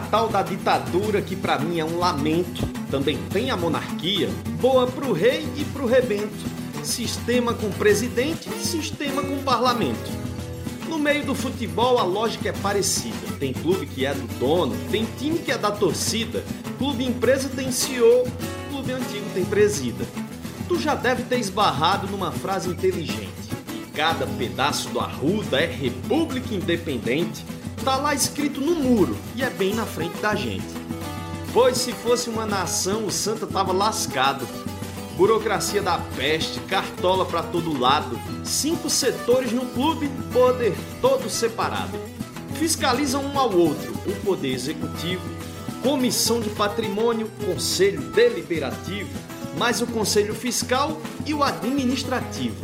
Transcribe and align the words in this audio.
tal 0.00 0.28
da 0.28 0.42
ditadura 0.42 1.22
que 1.22 1.36
para 1.36 1.58
mim 1.58 1.78
é 1.78 1.84
um 1.84 1.98
lamento. 1.98 2.66
Também 2.90 3.18
tem 3.32 3.50
a 3.50 3.56
monarquia, 3.56 4.28
boa 4.60 4.86
pro 4.86 5.12
rei 5.12 5.46
e 5.56 5.64
pro 5.64 5.86
rebento. 5.86 6.50
Sistema 6.82 7.54
com 7.54 7.70
presidente, 7.70 8.48
sistema 8.58 9.22
com 9.22 9.38
parlamento. 9.42 10.10
No 10.88 10.98
meio 10.98 11.24
do 11.24 11.36
futebol 11.36 11.98
a 11.98 12.02
lógica 12.02 12.48
é 12.48 12.52
parecida. 12.52 13.16
Tem 13.38 13.52
clube 13.52 13.86
que 13.86 14.04
é 14.04 14.12
do 14.12 14.26
dono, 14.38 14.74
tem 14.90 15.06
time 15.18 15.38
que 15.38 15.52
é 15.52 15.58
da 15.58 15.70
torcida, 15.70 16.42
clube 16.78 17.04
empresa 17.04 17.48
tem 17.48 17.70
CEO, 17.70 18.26
clube 18.70 18.92
antigo 18.92 19.26
tem 19.32 19.44
presida. 19.44 20.04
Tu 20.66 20.78
já 20.78 20.94
deve 20.94 21.22
ter 21.24 21.38
esbarrado 21.38 22.06
numa 22.08 22.32
frase 22.32 22.68
inteligente. 22.68 23.30
E 23.72 23.90
cada 23.92 24.26
pedaço 24.26 24.88
do 24.88 24.98
arruda 24.98 25.60
é 25.60 25.66
república 25.66 26.54
independente. 26.54 27.44
Tá 27.84 27.96
lá 27.96 28.14
escrito 28.14 28.60
no 28.60 28.74
muro 28.74 29.16
e 29.34 29.42
é 29.42 29.48
bem 29.48 29.74
na 29.74 29.86
frente 29.86 30.18
da 30.20 30.34
gente. 30.34 30.66
Pois 31.50 31.78
se 31.78 31.92
fosse 31.92 32.28
uma 32.28 32.44
nação, 32.44 33.06
o 33.06 33.10
Santa 33.10 33.46
tava 33.46 33.72
lascado. 33.72 34.46
Burocracia 35.16 35.80
da 35.80 35.98
peste, 36.14 36.60
cartola 36.60 37.24
para 37.24 37.42
todo 37.42 37.78
lado, 37.78 38.20
cinco 38.44 38.90
setores 38.90 39.52
no 39.52 39.64
clube, 39.66 40.10
poder 40.30 40.74
todo 41.00 41.30
separado. 41.30 41.98
Fiscalizam 42.54 43.24
um 43.24 43.38
ao 43.38 43.50
outro 43.50 43.92
o 44.06 44.14
poder 44.24 44.52
executivo, 44.52 45.22
comissão 45.82 46.38
de 46.38 46.50
patrimônio, 46.50 47.30
conselho 47.46 48.02
deliberativo, 48.10 49.10
mais 49.56 49.80
o 49.80 49.86
conselho 49.86 50.34
fiscal 50.34 51.00
e 51.24 51.32
o 51.32 51.42
administrativo. 51.42 52.56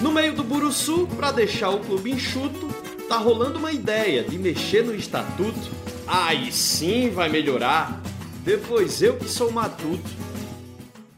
No 0.00 0.12
meio 0.12 0.32
do 0.32 0.44
Buruçu, 0.44 1.08
para 1.16 1.32
deixar 1.32 1.70
o 1.70 1.80
clube 1.80 2.12
enxuto, 2.12 2.68
tá 3.08 3.16
rolando 3.16 3.58
uma 3.58 3.72
ideia 3.72 4.22
de 4.22 4.38
mexer 4.38 4.84
no 4.84 4.94
estatuto. 4.94 5.70
Aí 6.06 6.52
sim 6.52 7.08
vai 7.08 7.28
melhorar. 7.30 8.00
Depois 8.44 9.00
eu 9.00 9.16
que 9.16 9.24
sou 9.24 9.50
matuto. 9.50 10.10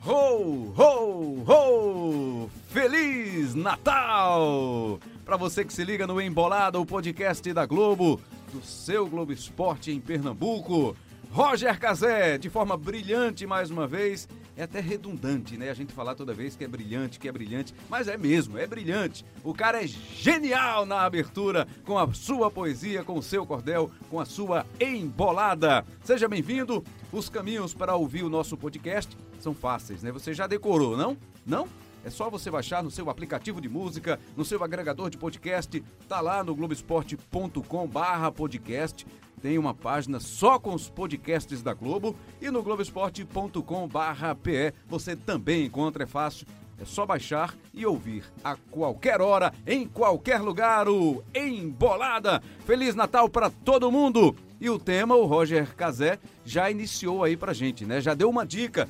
Ho, 0.06 0.72
ho, 0.78 1.44
ho! 1.46 2.50
Feliz 2.68 3.54
Natal! 3.56 5.00
Para 5.24 5.36
você 5.36 5.64
que 5.64 5.72
se 5.72 5.84
liga 5.84 6.06
no 6.06 6.20
Embolada, 6.20 6.78
o 6.78 6.86
podcast 6.86 7.52
da 7.52 7.66
Globo, 7.66 8.20
do 8.52 8.62
seu 8.64 9.06
Globo 9.06 9.32
Esporte 9.32 9.90
em 9.90 10.00
Pernambuco. 10.00 10.96
Roger 11.32 11.78
Cazé, 11.78 12.38
de 12.38 12.48
forma 12.48 12.76
brilhante 12.76 13.46
mais 13.46 13.70
uma 13.70 13.86
vez. 13.86 14.28
É 14.60 14.64
até 14.64 14.78
redundante, 14.78 15.56
né? 15.56 15.70
A 15.70 15.74
gente 15.74 15.90
falar 15.90 16.14
toda 16.14 16.34
vez 16.34 16.54
que 16.54 16.62
é 16.62 16.68
brilhante, 16.68 17.18
que 17.18 17.26
é 17.26 17.32
brilhante, 17.32 17.74
mas 17.88 18.08
é 18.08 18.18
mesmo, 18.18 18.58
é 18.58 18.66
brilhante. 18.66 19.24
O 19.42 19.54
cara 19.54 19.82
é 19.82 19.86
genial 19.86 20.84
na 20.84 21.00
abertura, 21.00 21.66
com 21.82 21.96
a 21.96 22.12
sua 22.12 22.50
poesia, 22.50 23.02
com 23.02 23.16
o 23.16 23.22
seu 23.22 23.46
cordel, 23.46 23.90
com 24.10 24.20
a 24.20 24.26
sua 24.26 24.66
embolada. 24.78 25.82
Seja 26.04 26.28
bem-vindo. 26.28 26.84
Os 27.10 27.30
caminhos 27.30 27.72
para 27.72 27.96
ouvir 27.96 28.22
o 28.22 28.28
nosso 28.28 28.54
podcast 28.54 29.16
são 29.38 29.54
fáceis, 29.54 30.02
né? 30.02 30.12
Você 30.12 30.34
já 30.34 30.46
decorou, 30.46 30.94
não? 30.94 31.16
Não? 31.46 31.66
É 32.04 32.10
só 32.10 32.28
você 32.28 32.50
baixar 32.50 32.82
no 32.82 32.90
seu 32.90 33.08
aplicativo 33.08 33.62
de 33.62 33.68
música, 33.68 34.20
no 34.36 34.44
seu 34.44 34.62
agregador 34.62 35.08
de 35.08 35.16
podcast, 35.16 35.82
tá 36.06 36.20
lá 36.20 36.44
no 36.44 36.54
globesport.com/podcast. 36.54 39.06
Tem 39.42 39.58
uma 39.58 39.72
página 39.72 40.20
só 40.20 40.58
com 40.58 40.74
os 40.74 40.90
podcasts 40.90 41.62
da 41.62 41.72
Globo 41.72 42.14
e 42.40 42.50
no 42.50 42.62
globesport.com/pe 42.62 44.74
você 44.86 45.16
também 45.16 45.64
encontra, 45.64 46.04
é 46.04 46.06
fácil. 46.06 46.46
É 46.78 46.84
só 46.84 47.04
baixar 47.04 47.52
e 47.74 47.84
ouvir 47.84 48.24
a 48.42 48.56
qualquer 48.56 49.20
hora, 49.20 49.52
em 49.66 49.86
qualquer 49.86 50.40
lugar, 50.40 50.88
o 50.88 51.22
Embolada. 51.34 52.42
Feliz 52.64 52.94
Natal 52.94 53.28
para 53.28 53.50
todo 53.50 53.92
mundo! 53.92 54.34
E 54.58 54.70
o 54.70 54.78
tema, 54.78 55.14
o 55.14 55.26
Roger 55.26 55.74
Cazé 55.74 56.18
já 56.44 56.70
iniciou 56.70 57.24
aí 57.24 57.36
pra 57.36 57.52
gente, 57.52 57.84
né? 57.84 58.00
Já 58.00 58.14
deu 58.14 58.30
uma 58.30 58.46
dica 58.46 58.88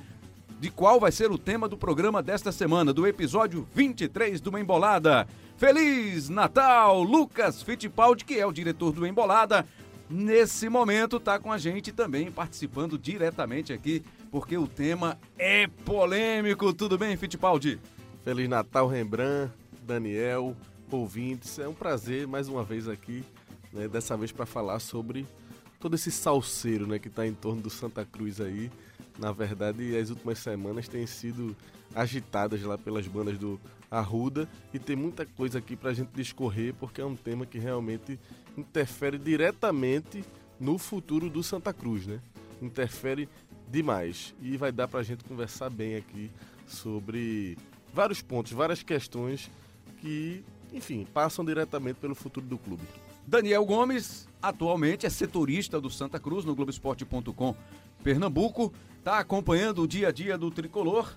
de 0.61 0.71
qual 0.71 1.01
vai 1.01 1.11
ser 1.11 1.31
o 1.31 1.39
tema 1.39 1.69
do 1.69 1.77
programa 1.77 2.23
desta 2.23 2.53
semana, 2.53 2.93
do 2.93 3.07
episódio 3.07 3.67
23 3.75 4.41
do 4.41 4.57
Embolada. 4.59 5.27
Feliz 5.57 6.29
Natal! 6.29 7.03
Lucas 7.03 7.63
Fittipaldi, 7.63 8.25
que 8.25 8.39
é 8.39 8.47
o 8.47 8.53
diretor 8.53 8.93
do 8.93 9.07
Embolada, 9.07 9.67
nesse 10.11 10.69
momento 10.69 11.17
está 11.17 11.39
com 11.39 11.53
a 11.53 11.59
gente 11.59 11.93
também, 11.93 12.31
participando 12.31 12.99
diretamente 12.99 13.73
aqui, 13.73 14.03
porque 14.31 14.59
o 14.59 14.67
tema 14.67 15.17
é 15.39 15.69
polêmico. 15.69 16.73
Tudo 16.73 16.99
bem, 16.99 17.17
Fittipaldi? 17.17 17.79
Feliz 18.25 18.49
Natal, 18.49 18.89
Rembrandt, 18.89 19.53
Daniel, 19.83 20.57
ouvintes. 20.91 21.59
É 21.59 21.69
um 21.69 21.75
prazer 21.75 22.27
mais 22.27 22.49
uma 22.49 22.65
vez 22.65 22.89
aqui, 22.89 23.25
né, 23.73 23.87
dessa 23.87 24.17
vez 24.17 24.33
para 24.33 24.45
falar 24.45 24.81
sobre 24.81 25.27
todo 25.79 25.95
esse 25.95 26.11
salseiro 26.11 26.87
né, 26.87 26.99
que 26.99 27.09
está 27.09 27.27
em 27.27 27.33
torno 27.33 27.63
do 27.63 27.71
Santa 27.71 28.05
Cruz 28.05 28.41
aí. 28.41 28.71
Na 29.19 29.33
verdade, 29.33 29.97
as 29.97 30.11
últimas 30.11 30.39
semanas 30.39 30.89
têm 30.89 31.07
sido 31.07 31.57
agitadas 31.95 32.63
lá 32.63 32.77
pelas 32.77 33.07
bandas 33.07 33.39
do 33.39 33.61
Arruda 33.91 34.49
e 34.73 34.79
tem 34.79 34.95
muita 34.95 35.27
coisa 35.27 35.59
aqui 35.59 35.75
para 35.75 35.91
a 35.91 35.95
gente 35.95 36.11
discorrer 36.15 36.73
porque 36.75 37.01
é 37.01 37.05
um 37.05 37.17
tema 37.17 37.45
que 37.45 37.59
realmente 37.59 38.19
interfere 38.57 39.19
diretamente 39.19 40.25
no 40.59 40.79
futuro 40.79 41.31
do 41.31 41.43
Santa 41.43 41.73
Cruz, 41.73 42.07
né? 42.07 42.21
Interfere 42.61 43.29
demais 43.69 44.35
e 44.43 44.57
vai 44.57 44.73
dar 44.73 44.89
para 44.89 45.01
a 45.01 45.03
gente 45.03 45.25
conversar 45.25 45.71
bem 45.71 45.97
aqui 45.97 46.31
sobre 46.67 47.57
vários 47.93 48.21
pontos, 48.21 48.53
várias 48.53 48.83
questões 48.83 49.51
que, 50.01 50.45
enfim, 50.73 51.07
passam 51.13 51.45
diretamente 51.45 51.99
pelo 52.01 52.15
futuro 52.15 52.47
do 52.47 52.59
clube. 52.59 52.83
Daniel 53.27 53.65
Gomes, 53.65 54.29
atualmente 54.43 55.07
é 55.07 55.11
setorista 55.11 55.81
do 55.81 55.89
Santa 55.89 56.19
Cruz 56.19 56.45
no 56.45 56.55
Globoesporte.com 56.55 57.55
Pernambuco 58.03 58.73
está 58.99 59.19
acompanhando 59.19 59.83
o 59.83 59.89
dia 59.89 60.09
a 60.09 60.13
dia 60.13 60.39
do 60.39 60.51
tricolor. 60.51 61.15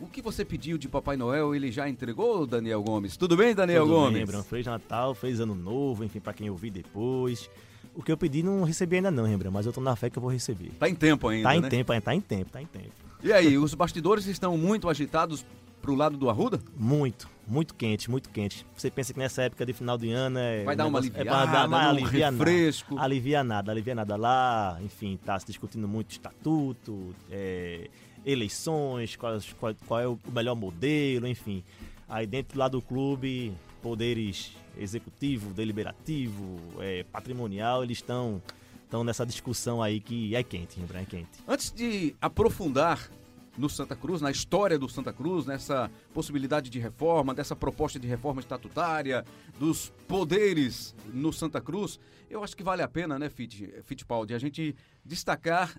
O 0.00 0.06
que 0.06 0.22
você 0.22 0.44
pediu 0.44 0.78
de 0.78 0.88
Papai 0.88 1.16
Noel, 1.16 1.54
ele 1.54 1.72
já 1.72 1.88
entregou, 1.88 2.46
Daniel 2.46 2.82
Gomes? 2.82 3.16
Tudo 3.16 3.36
bem, 3.36 3.54
Daniel 3.54 3.82
Tudo 3.82 3.94
Gomes? 3.94 4.14
Bem, 4.18 4.26
Bruno. 4.26 4.44
Feliz 4.44 4.66
Natal, 4.66 5.14
feliz 5.14 5.40
Ano 5.40 5.54
Novo, 5.56 6.04
enfim, 6.04 6.20
para 6.20 6.32
quem 6.32 6.48
ouvir 6.48 6.70
depois. 6.70 7.50
O 7.96 8.02
que 8.02 8.12
eu 8.12 8.16
pedi 8.16 8.42
não 8.44 8.62
recebi 8.62 8.96
ainda 8.96 9.10
não, 9.10 9.24
Rembrandt, 9.24 9.52
mas 9.52 9.66
eu 9.66 9.72
tô 9.72 9.80
na 9.80 9.96
fé 9.96 10.08
que 10.08 10.16
eu 10.16 10.22
vou 10.22 10.30
receber. 10.30 10.70
Tá 10.78 10.88
em 10.88 10.94
tempo 10.94 11.26
ainda, 11.26 11.48
Tá 11.48 11.56
em 11.56 11.60
né? 11.60 11.68
tempo, 11.68 12.00
tá 12.00 12.14
em 12.14 12.20
tempo, 12.20 12.50
tá 12.50 12.62
em 12.62 12.66
tempo. 12.66 12.92
E 13.24 13.32
aí, 13.32 13.58
os 13.58 13.74
bastidores 13.74 14.26
estão 14.26 14.56
muito 14.56 14.88
agitados 14.88 15.44
pro 15.82 15.96
lado 15.96 16.16
do 16.16 16.30
Arruda? 16.30 16.60
Muito, 16.76 17.28
muito 17.44 17.74
quente, 17.74 18.08
muito 18.08 18.30
quente. 18.30 18.64
Você 18.76 18.88
pensa 18.92 19.12
que 19.12 19.18
nessa 19.18 19.42
época 19.42 19.66
de 19.66 19.72
final 19.72 19.98
de 19.98 20.12
ano 20.12 20.38
é... 20.38 20.62
Vai 20.62 20.76
dar 20.76 20.84
uma 20.86 21.00
negócio- 21.00 21.12
aliviada, 21.16 21.40
é 21.40 21.44
pra 21.44 21.52
dar, 21.60 21.68
mas 21.68 21.86
um 21.86 21.88
alivia 21.90 22.30
refresco. 22.30 22.94
Nada, 22.94 23.04
alivia 23.04 23.42
nada, 23.44 23.72
alivia 23.72 23.94
nada. 23.96 24.14
Lá, 24.16 24.78
enfim, 24.80 25.18
tá 25.24 25.36
se 25.40 25.46
discutindo 25.46 25.88
muito 25.88 26.12
estatuto, 26.12 27.12
é, 27.32 27.88
eleições, 28.30 29.16
qual, 29.16 29.38
qual, 29.58 29.74
qual 29.86 30.00
é 30.00 30.06
o 30.06 30.18
melhor 30.32 30.54
modelo, 30.54 31.26
enfim. 31.26 31.64
Aí 32.08 32.26
dentro 32.26 32.58
lá 32.58 32.68
do 32.68 32.80
clube, 32.80 33.52
poderes 33.82 34.52
executivo, 34.76 35.52
deliberativo, 35.52 36.60
é, 36.80 37.04
patrimonial, 37.04 37.82
eles 37.82 37.98
estão 37.98 38.42
estão 38.84 39.04
nessa 39.04 39.26
discussão 39.26 39.82
aí 39.82 40.00
que 40.00 40.34
é 40.34 40.42
quente, 40.42 40.80
é 40.80 41.04
quente. 41.04 41.28
Antes 41.46 41.70
de 41.70 42.16
aprofundar 42.22 43.10
no 43.58 43.68
Santa 43.68 43.94
Cruz, 43.94 44.22
na 44.22 44.30
história 44.30 44.78
do 44.78 44.88
Santa 44.88 45.12
Cruz, 45.12 45.44
nessa 45.44 45.90
possibilidade 46.14 46.70
de 46.70 46.78
reforma, 46.78 47.34
dessa 47.34 47.54
proposta 47.54 47.98
de 47.98 48.06
reforma 48.06 48.40
estatutária, 48.40 49.24
dos 49.58 49.92
poderes 50.06 50.94
no 51.12 51.32
Santa 51.32 51.60
Cruz, 51.60 52.00
eu 52.30 52.42
acho 52.42 52.56
que 52.56 52.62
vale 52.62 52.82
a 52.82 52.88
pena, 52.88 53.18
né, 53.18 53.28
Fit, 53.28 53.74
Fittipaldi, 53.84 54.32
a 54.32 54.38
gente 54.38 54.74
destacar 55.04 55.78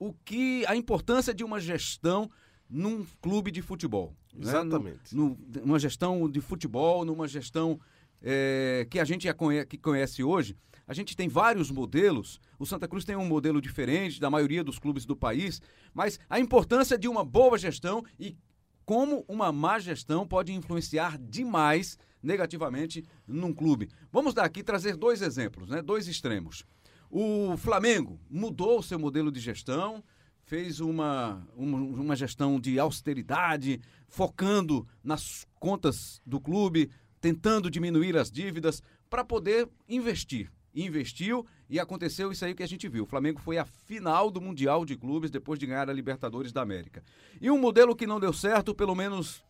o 0.00 0.12
que 0.24 0.64
a 0.66 0.74
importância 0.74 1.32
de 1.32 1.44
uma 1.44 1.60
gestão 1.60 2.28
num 2.68 3.06
clube 3.20 3.50
de 3.52 3.62
futebol. 3.62 4.16
né? 4.34 4.40
Exatamente. 4.42 5.14
No, 5.14 5.30
no- 5.54 5.60
numa 5.66 5.78
gestão 5.78 6.28
de 6.28 6.40
futebol, 6.40 7.04
numa 7.04 7.28
gestão 7.28 7.78
é, 8.22 8.86
que 8.90 8.98
a 8.98 9.04
gente 9.04 9.24
já 9.24 9.32
conhe- 9.34 9.64
que 9.64 9.78
conhece 9.78 10.22
hoje. 10.22 10.56
A 10.86 10.92
gente 10.94 11.16
tem 11.16 11.28
vários 11.28 11.70
modelos. 11.70 12.40
O 12.58 12.66
Santa 12.66 12.86
Cruz 12.88 13.04
tem 13.04 13.16
um 13.16 13.24
modelo 13.24 13.60
diferente 13.60 14.20
da 14.20 14.28
maioria 14.28 14.62
dos 14.64 14.78
clubes 14.78 15.04
do 15.06 15.16
país, 15.16 15.60
mas 15.94 16.18
a 16.28 16.38
importância 16.40 16.98
de 16.98 17.06
uma 17.08 17.24
boa 17.24 17.56
gestão 17.56 18.04
e 18.18 18.36
como 18.84 19.24
uma 19.28 19.50
má 19.52 19.78
gestão 19.78 20.26
pode 20.26 20.52
influenciar 20.52 21.16
demais 21.18 21.96
negativamente 22.22 23.04
num 23.26 23.52
clube. 23.52 23.88
Vamos 24.12 24.34
dar 24.34 24.44
aqui 24.44 24.62
trazer 24.62 24.96
dois 24.96 25.22
exemplos, 25.22 25.68
né? 25.70 25.80
Dois 25.80 26.06
extremos. 26.08 26.64
O 27.10 27.56
Flamengo 27.56 28.20
mudou 28.30 28.78
o 28.78 28.82
seu 28.82 28.96
modelo 28.96 29.32
de 29.32 29.40
gestão, 29.40 30.04
fez 30.44 30.78
uma, 30.78 31.44
uma, 31.56 31.78
uma 31.78 32.16
gestão 32.16 32.60
de 32.60 32.78
austeridade, 32.78 33.80
focando 34.06 34.86
nas 35.02 35.44
contas 35.58 36.22
do 36.24 36.40
clube, 36.40 36.88
tentando 37.20 37.68
diminuir 37.68 38.16
as 38.16 38.30
dívidas 38.30 38.80
para 39.08 39.24
poder 39.24 39.68
investir. 39.88 40.52
Investiu 40.72 41.44
e 41.68 41.80
aconteceu 41.80 42.30
isso 42.30 42.44
aí 42.44 42.54
que 42.54 42.62
a 42.62 42.68
gente 42.68 42.88
viu. 42.88 43.02
O 43.02 43.06
Flamengo 43.06 43.40
foi 43.40 43.58
à 43.58 43.64
final 43.64 44.30
do 44.30 44.40
Mundial 44.40 44.84
de 44.84 44.96
Clubes 44.96 45.32
depois 45.32 45.58
de 45.58 45.66
ganhar 45.66 45.90
a 45.90 45.92
Libertadores 45.92 46.52
da 46.52 46.62
América. 46.62 47.02
E 47.40 47.50
um 47.50 47.58
modelo 47.58 47.96
que 47.96 48.06
não 48.06 48.20
deu 48.20 48.32
certo, 48.32 48.72
pelo 48.72 48.94
menos 48.94 49.42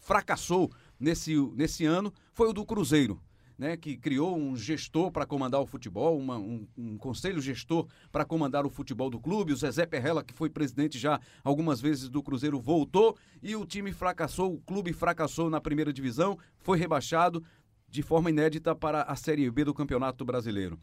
fracassou 0.00 0.70
nesse, 0.98 1.36
nesse 1.54 1.84
ano, 1.84 2.12
foi 2.32 2.48
o 2.48 2.52
do 2.54 2.64
Cruzeiro. 2.64 3.20
Né, 3.58 3.76
que 3.76 3.96
criou 3.96 4.36
um 4.36 4.56
gestor 4.56 5.10
para 5.10 5.24
comandar 5.24 5.60
o 5.60 5.66
futebol, 5.66 6.18
uma, 6.18 6.36
um, 6.36 6.66
um, 6.76 6.98
conselho 6.98 7.40
gestor 7.40 7.86
para 8.10 8.24
comandar 8.24 8.66
o 8.66 8.70
futebol 8.70 9.08
do 9.08 9.20
clube. 9.20 9.52
O 9.52 9.56
Zezé 9.56 9.86
Perrella, 9.86 10.24
que 10.24 10.34
foi 10.34 10.50
presidente 10.50 10.98
já 10.98 11.20
algumas 11.42 11.80
vezes 11.80 12.08
do 12.08 12.22
Cruzeiro, 12.22 12.60
voltou 12.60 13.16
e 13.42 13.54
o 13.54 13.64
time 13.64 13.92
fracassou, 13.92 14.54
o 14.54 14.60
clube 14.60 14.92
fracassou 14.92 15.48
na 15.48 15.60
primeira 15.60 15.92
divisão, 15.92 16.38
foi 16.58 16.78
rebaixado 16.78 17.44
de 17.88 18.02
forma 18.02 18.30
inédita 18.30 18.74
para 18.74 19.02
a 19.02 19.14
Série 19.14 19.48
B 19.50 19.64
do 19.64 19.74
Campeonato 19.74 20.24
Brasileiro. 20.24 20.78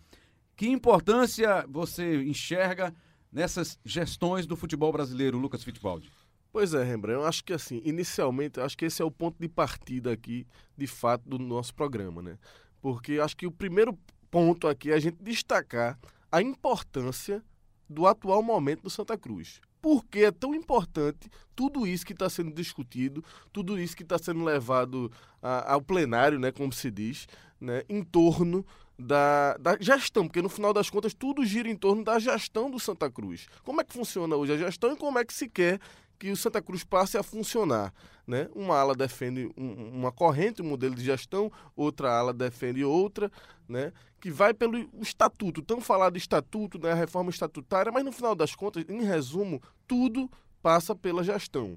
Que 0.56 0.68
importância 0.68 1.66
você 1.68 2.24
enxerga 2.24 2.94
nessas 3.32 3.78
gestões 3.84 4.46
do 4.46 4.56
futebol 4.56 4.92
brasileiro, 4.92 5.38
Lucas 5.38 5.64
Fittipaldi? 5.64 6.10
Pois 6.52 6.74
é, 6.74 6.84
Rembrandt, 6.84 7.22
eu 7.22 7.26
acho 7.26 7.44
que 7.46 7.54
assim, 7.54 7.82
inicialmente, 7.86 8.60
acho 8.60 8.78
que 8.78 8.84
esse 8.84 9.02
é 9.02 9.06
o 9.06 9.12
ponto 9.12 9.38
de 9.40 9.48
partida 9.48 10.12
aqui, 10.12 10.46
de 10.78 10.86
fato, 10.86 11.28
do 11.28 11.40
nosso 11.40 11.74
programa, 11.74 12.22
né? 12.22 12.38
Porque 12.82 13.20
acho 13.20 13.38
que 13.38 13.48
o 13.48 13.52
primeiro 13.52 13.98
ponto 14.30 14.68
aqui 14.68 14.92
é 14.92 14.96
a 14.96 15.00
gente 15.00 15.18
destacar 15.22 15.98
a 16.30 16.42
importância 16.42 17.42
do 17.90 18.06
atual 18.06 18.44
momento 18.44 18.84
do 18.84 18.90
Santa 18.90 19.18
Cruz. 19.18 19.62
Por 19.82 20.06
que 20.06 20.26
é 20.26 20.32
tão 20.32 20.54
importante 20.54 21.30
tudo 21.56 21.88
isso 21.88 22.06
que 22.06 22.14
está 22.14 22.30
sendo 22.30 22.52
discutido, 22.52 23.24
tudo 23.54 23.80
isso 23.80 23.96
que 23.96 24.04
está 24.04 24.18
sendo 24.18 24.44
levado 24.44 25.10
a, 25.42 25.74
ao 25.74 25.82
plenário, 25.82 26.38
né, 26.38 26.52
como 26.52 26.72
se 26.72 26.92
diz, 26.92 27.28
né, 27.60 27.84
em 27.88 28.04
torno 28.04 28.66
da, 29.00 29.58
da 29.58 29.78
gestão, 29.80 30.28
porque 30.28 30.42
no 30.42 30.50
final 30.50 30.74
das 30.74 30.90
contas 30.90 31.14
tudo 31.14 31.46
gira 31.46 31.70
em 31.70 31.76
torno 31.76 32.04
da 32.04 32.20
gestão 32.20 32.70
do 32.70 32.80
Santa 32.80 33.10
Cruz. 33.10 33.48
Como 33.64 33.82
é 33.82 33.84
que 33.84 33.94
funciona 33.94 34.36
hoje 34.36 34.54
a 34.54 34.58
gestão 34.58 34.94
e 34.94 34.98
como 34.98 35.18
é 35.18 35.26
que 35.26 35.34
se 35.34 35.50
quer 35.50 35.80
que 36.22 36.30
o 36.30 36.38
Santa 36.38 36.62
Cruz 36.62 36.84
passe 36.84 37.18
a 37.18 37.24
funcionar. 37.24 37.92
Né? 38.28 38.48
Uma 38.54 38.78
ala 38.78 38.94
defende 38.94 39.50
um, 39.58 39.90
uma 39.90 40.12
corrente, 40.12 40.62
um 40.62 40.66
modelo 40.66 40.94
de 40.94 41.04
gestão, 41.04 41.52
outra 41.76 42.16
ala 42.16 42.32
defende 42.32 42.84
outra, 42.84 43.32
né? 43.68 43.92
que 44.20 44.30
vai 44.30 44.54
pelo 44.54 44.78
estatuto, 45.02 45.64
tão 45.64 45.82
falado 45.82 46.18
estatuto, 46.18 46.78
né? 46.78 46.92
a 46.92 46.94
reforma 46.94 47.32
estatutária, 47.32 47.92
mas 47.92 48.06
no 48.06 48.12
final 48.12 48.36
das 48.36 48.54
contas, 48.54 48.86
em 48.88 49.02
resumo, 49.02 49.60
tudo 49.88 50.30
passa 50.62 50.96
pela 50.96 51.24
gestão. 51.24 51.76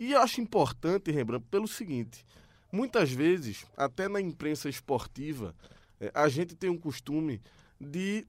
E 0.00 0.14
eu 0.14 0.20
acho 0.20 0.40
importante, 0.40 1.12
Rembrandt, 1.12 1.46
pelo 1.48 1.68
seguinte: 1.68 2.26
muitas 2.72 3.12
vezes, 3.12 3.64
até 3.76 4.08
na 4.08 4.20
imprensa 4.20 4.68
esportiva, 4.68 5.54
é, 6.00 6.10
a 6.12 6.28
gente 6.28 6.56
tem 6.56 6.68
um 6.68 6.78
costume 6.78 7.40
de 7.80 8.26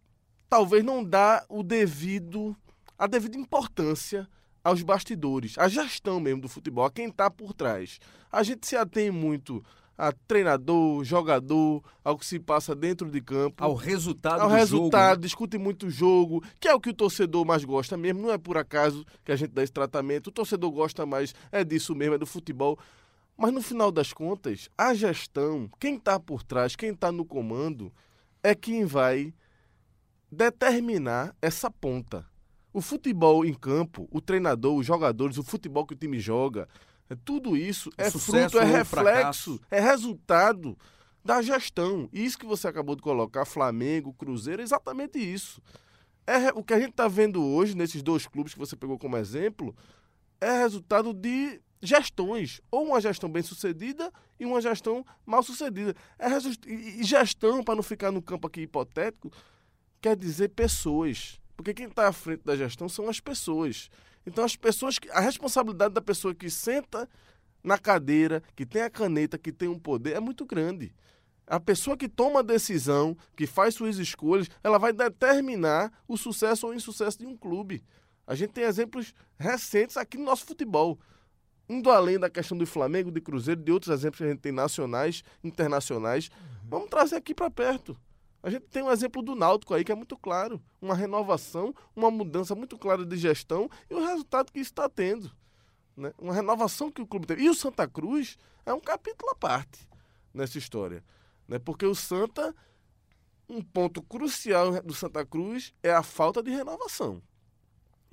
talvez 0.47 0.83
não 0.83 1.03
dar 1.03 1.43
o 1.49 1.63
devido, 1.63 2.55
a 2.95 3.07
devida 3.07 3.37
importância 3.37 4.29
aos 4.63 4.81
bastidores, 4.81 5.57
à 5.57 5.67
gestão 5.67 6.19
mesmo 6.19 6.41
do 6.41 6.49
futebol, 6.49 6.85
a 6.85 6.91
quem 6.91 7.07
está 7.07 7.29
por 7.29 7.53
trás. 7.53 7.99
A 8.31 8.43
gente 8.43 8.67
se 8.67 8.75
atém 8.75 9.11
muito 9.11 9.63
a 9.97 10.11
treinador, 10.27 11.03
jogador, 11.03 11.83
ao 12.03 12.17
que 12.17 12.25
se 12.25 12.39
passa 12.39 12.75
dentro 12.75 13.09
de 13.09 13.21
campo. 13.21 13.63
Ao 13.63 13.75
resultado 13.75 14.41
ao 14.41 14.49
do 14.49 14.55
resultado, 14.55 15.09
jogo. 15.09 15.15
Né? 15.15 15.21
discute 15.21 15.57
muito 15.59 15.85
o 15.85 15.91
jogo, 15.91 16.43
que 16.59 16.67
é 16.67 16.73
o 16.73 16.79
que 16.79 16.89
o 16.89 16.93
torcedor 16.93 17.45
mais 17.45 17.63
gosta 17.63 17.95
mesmo. 17.95 18.21
Não 18.21 18.31
é 18.31 18.37
por 18.37 18.57
acaso 18.57 19.05
que 19.23 19.31
a 19.31 19.35
gente 19.35 19.51
dá 19.51 19.61
esse 19.61 19.71
tratamento. 19.71 20.27
O 20.27 20.31
torcedor 20.31 20.71
gosta 20.71 21.05
mais, 21.05 21.35
é 21.51 21.63
disso 21.63 21.93
mesmo, 21.93 22.15
é 22.15 22.17
do 22.17 22.25
futebol. 22.25 22.79
Mas 23.37 23.53
no 23.53 23.61
final 23.61 23.91
das 23.91 24.11
contas, 24.11 24.69
a 24.75 24.93
gestão, 24.93 25.69
quem 25.79 25.97
está 25.97 26.19
por 26.19 26.41
trás, 26.41 26.75
quem 26.75 26.91
está 26.91 27.11
no 27.11 27.23
comando, 27.23 27.93
é 28.41 28.55
quem 28.55 28.85
vai 28.85 29.33
determinar 30.31 31.35
essa 31.41 31.69
ponta. 31.69 32.25
O 32.73 32.81
futebol 32.81 33.45
em 33.45 33.53
campo, 33.53 34.07
o 34.11 34.21
treinador, 34.21 34.77
os 34.77 34.85
jogadores, 34.85 35.37
o 35.37 35.43
futebol 35.43 35.85
que 35.85 35.93
o 35.93 35.97
time 35.97 36.19
joga, 36.19 36.67
é 37.09 37.15
tudo 37.25 37.57
isso 37.57 37.89
o 37.89 37.93
é 37.97 38.09
fruto, 38.09 38.57
é 38.57 38.63
reflexo, 38.63 39.59
é 39.69 39.79
resultado 39.81 40.77
da 41.23 41.41
gestão. 41.41 42.09
Isso 42.13 42.37
que 42.37 42.45
você 42.45 42.67
acabou 42.67 42.95
de 42.95 43.01
colocar, 43.01 43.45
Flamengo, 43.45 44.13
Cruzeiro, 44.13 44.61
é 44.61 44.63
exatamente 44.63 45.19
isso. 45.19 45.61
É, 46.25 46.49
o 46.55 46.63
que 46.63 46.73
a 46.73 46.79
gente 46.79 46.91
está 46.91 47.07
vendo 47.07 47.43
hoje 47.43 47.75
nesses 47.75 48.01
dois 48.01 48.25
clubes 48.27 48.53
que 48.53 48.59
você 48.59 48.75
pegou 48.75 48.97
como 48.97 49.17
exemplo 49.17 49.75
é 50.39 50.59
resultado 50.59 51.13
de 51.13 51.59
gestões, 51.81 52.61
ou 52.69 52.85
uma 52.85 53.01
gestão 53.01 53.29
bem 53.29 53.41
sucedida 53.41 54.11
e 54.39 54.45
uma 54.45 54.61
gestão 54.61 55.03
mal 55.25 55.43
sucedida. 55.43 55.95
É 56.17 56.27
e 56.65 57.03
gestão, 57.03 57.63
para 57.63 57.75
não 57.75 57.83
ficar 57.83 58.11
no 58.11 58.21
campo 58.21 58.47
aqui 58.47 58.61
hipotético, 58.61 59.31
quer 59.99 60.15
dizer 60.15 60.49
pessoas. 60.49 61.40
Porque 61.61 61.75
quem 61.75 61.85
está 61.85 62.07
à 62.07 62.11
frente 62.11 62.41
da 62.43 62.55
gestão 62.55 62.89
são 62.89 63.07
as 63.07 63.19
pessoas. 63.19 63.87
Então, 64.25 64.43
as 64.43 64.55
pessoas, 64.55 64.95
a 65.11 65.19
responsabilidade 65.19 65.93
da 65.93 66.01
pessoa 66.01 66.33
que 66.33 66.49
senta 66.49 67.07
na 67.63 67.77
cadeira, 67.77 68.41
que 68.55 68.65
tem 68.65 68.81
a 68.81 68.89
caneta, 68.89 69.37
que 69.37 69.51
tem 69.51 69.69
um 69.69 69.77
poder, 69.77 70.15
é 70.15 70.19
muito 70.19 70.43
grande. 70.43 70.91
A 71.45 71.59
pessoa 71.59 71.95
que 71.95 72.09
toma 72.09 72.39
a 72.39 72.41
decisão, 72.41 73.15
que 73.35 73.45
faz 73.45 73.75
suas 73.75 73.99
escolhas, 73.99 74.49
ela 74.63 74.79
vai 74.79 74.91
determinar 74.91 75.93
o 76.07 76.17
sucesso 76.17 76.65
ou 76.65 76.73
o 76.73 76.75
insucesso 76.75 77.19
de 77.19 77.27
um 77.27 77.37
clube. 77.37 77.83
A 78.25 78.33
gente 78.33 78.53
tem 78.53 78.63
exemplos 78.63 79.13
recentes 79.37 79.97
aqui 79.97 80.17
no 80.17 80.25
nosso 80.25 80.47
futebol. 80.47 80.99
Indo 81.69 81.91
além 81.91 82.17
da 82.17 82.27
questão 82.27 82.57
do 82.57 82.65
Flamengo, 82.65 83.11
de 83.11 83.21
Cruzeiro, 83.21 83.61
de 83.61 83.71
outros 83.71 83.93
exemplos 83.93 84.17
que 84.17 84.23
a 84.23 84.29
gente 84.29 84.39
tem 84.39 84.51
nacionais, 84.51 85.23
internacionais, 85.43 86.31
vamos 86.63 86.89
trazer 86.89 87.17
aqui 87.17 87.35
para 87.35 87.51
perto. 87.51 87.95
A 88.43 88.49
gente 88.49 88.65
tem 88.67 88.81
um 88.81 88.91
exemplo 88.91 89.21
do 89.21 89.35
Náutico 89.35 89.73
aí 89.73 89.83
que 89.83 89.91
é 89.91 89.95
muito 89.95 90.17
claro. 90.17 90.61
Uma 90.81 90.95
renovação, 90.95 91.73
uma 91.95 92.09
mudança 92.09 92.55
muito 92.55 92.77
clara 92.77 93.05
de 93.05 93.15
gestão 93.15 93.69
e 93.89 93.93
o 93.93 94.05
resultado 94.05 94.51
que 94.51 94.59
está 94.59 94.89
tendo. 94.89 95.31
Né? 95.95 96.11
Uma 96.17 96.33
renovação 96.33 96.91
que 96.91 97.01
o 97.01 97.07
clube 97.07 97.27
teve. 97.27 97.43
E 97.43 97.49
o 97.49 97.53
Santa 97.53 97.87
Cruz 97.87 98.37
é 98.65 98.73
um 98.73 98.79
capítulo 98.79 99.31
à 99.31 99.35
parte 99.35 99.87
nessa 100.33 100.57
história. 100.57 101.03
Né? 101.47 101.59
Porque 101.59 101.85
o 101.85 101.93
Santa, 101.93 102.55
um 103.47 103.61
ponto 103.61 104.01
crucial 104.01 104.81
do 104.81 104.93
Santa 104.93 105.25
Cruz 105.25 105.73
é 105.83 105.91
a 105.91 106.01
falta 106.01 106.41
de 106.41 106.49
renovação. 106.49 107.21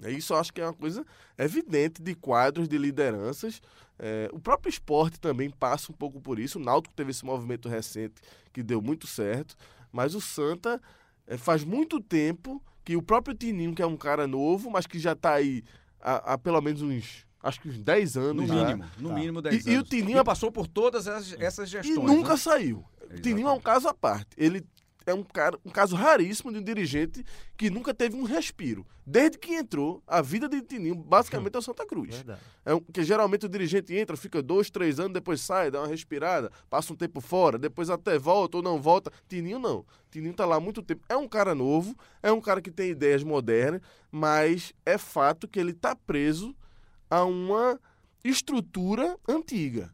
É 0.03 0.13
isso 0.13 0.33
eu 0.33 0.37
acho 0.37 0.53
que 0.53 0.61
é 0.61 0.65
uma 0.65 0.75
coisa 0.75 1.05
evidente 1.37 2.01
de 2.01 2.15
quadros, 2.15 2.69
de 2.69 2.79
lideranças. 2.79 3.61
É, 3.99 4.31
o 4.33 4.39
próprio 4.39 4.71
esporte 4.71 5.19
também 5.19 5.51
passa 5.51 5.91
um 5.91 5.95
pouco 5.95 6.21
por 6.21 6.39
isso. 6.39 6.59
O 6.59 6.63
Náutico 6.63 6.95
teve 6.95 7.11
esse 7.11 7.25
movimento 7.25 7.69
recente 7.69 8.21
que 8.53 8.63
deu 8.63 8.81
muito 8.81 9.09
certo. 9.09 9.57
Mas 9.93 10.14
o 10.14 10.20
Santa 10.20 10.81
é, 11.26 11.37
faz 11.37 11.64
muito 11.64 12.00
tempo 12.00 12.62
que 12.85 12.96
o 12.96 13.02
próprio 13.02 13.37
Tininho, 13.37 13.75
que 13.75 13.82
é 13.82 13.87
um 13.87 13.96
cara 13.96 14.26
novo, 14.26 14.70
mas 14.70 14.87
que 14.87 14.99
já 14.99 15.12
está 15.12 15.35
aí 15.35 15.62
há, 16.00 16.35
há, 16.35 16.38
pelo 16.38 16.61
menos 16.61 16.82
uns. 16.82 17.26
Acho 17.43 17.61
que 17.61 17.69
uns 17.69 17.79
10 17.79 18.17
anos. 18.17 18.49
No 18.49 18.55
mínimo, 18.55 18.85
no 18.99 19.08
tá. 19.11 19.14
mínimo 19.14 19.43
10 19.43 19.55
e, 19.55 19.58
anos. 19.58 19.67
E 19.67 19.79
o 19.79 19.82
Tininho 19.82 20.18
e 20.18 20.25
passou 20.25 20.50
por 20.50 20.66
todas 20.66 21.07
essas, 21.07 21.40
essas 21.40 21.68
gestões. 21.68 21.97
E 21.97 22.00
nunca 22.00 22.30
né? 22.30 22.37
saiu. 22.37 22.85
O 23.11 23.21
Tininho 23.21 23.49
é 23.49 23.52
um 23.52 23.61
caso 23.61 23.88
à 23.88 23.95
parte. 23.95 24.30
Ele 24.37 24.64
é 25.11 25.15
um, 25.15 25.23
cara, 25.23 25.59
um 25.65 25.71
caso 25.71 25.97
raríssimo 25.97 26.53
de 26.53 26.59
um 26.59 26.62
dirigente 26.62 27.25
que 27.57 27.71
nunca 27.71 27.93
teve 27.95 28.17
um 28.17 28.23
respiro. 28.23 28.87
Desde 29.07 29.38
que 29.38 29.55
entrou, 29.55 30.03
a 30.07 30.21
vida 30.21 30.49
de 30.49 30.61
Tininho 30.61 30.95
basicamente 30.95 31.55
é 31.55 31.59
o 31.59 31.62
Santa 31.62 31.87
Cruz. 31.87 32.15
Verdade. 32.15 32.41
É 32.65 32.75
um, 32.75 32.81
que 32.81 33.03
geralmente 33.03 33.47
o 33.47 33.49
dirigente 33.49 33.95
entra, 33.95 34.17
fica 34.17 34.43
dois, 34.43 34.71
três 34.71 35.00
anos, 35.00 35.12
depois 35.12 35.41
sai, 35.41 35.71
dá 35.71 35.81
uma 35.81 35.88
respirada, 35.88 36.50
passa 36.69 36.93
um 36.93 36.97
tempo 36.97 37.21
fora, 37.21 37.59
depois 37.59 37.88
até 37.88 38.19
volta 38.19 38.59
ou 38.59 38.62
não 38.62 38.81
volta. 38.81 39.11
Tininho 39.29 39.59
não. 39.59 39.85
Tininho 40.11 40.35
tá 40.35 40.45
lá 40.45 40.57
há 40.57 40.61
muito 40.61 40.83
tempo. 40.83 41.03
É 41.09 41.17
um 41.17 41.29
cara 41.29 41.55
novo, 41.55 41.97
é 42.23 42.31
um 42.31 42.41
cara 42.41 42.61
que 42.61 42.71
tem 42.71 42.91
ideias 42.91 43.25
modernas, 43.25 43.81
mas 44.11 44.73
é 44.85 44.99
fato 44.99 45.49
que 45.49 45.59
ele 45.59 45.73
tá 45.73 45.97
preso 45.97 46.55
a 47.11 47.25
uma 47.25 47.81
estrutura 48.23 49.17
antiga, 49.27 49.93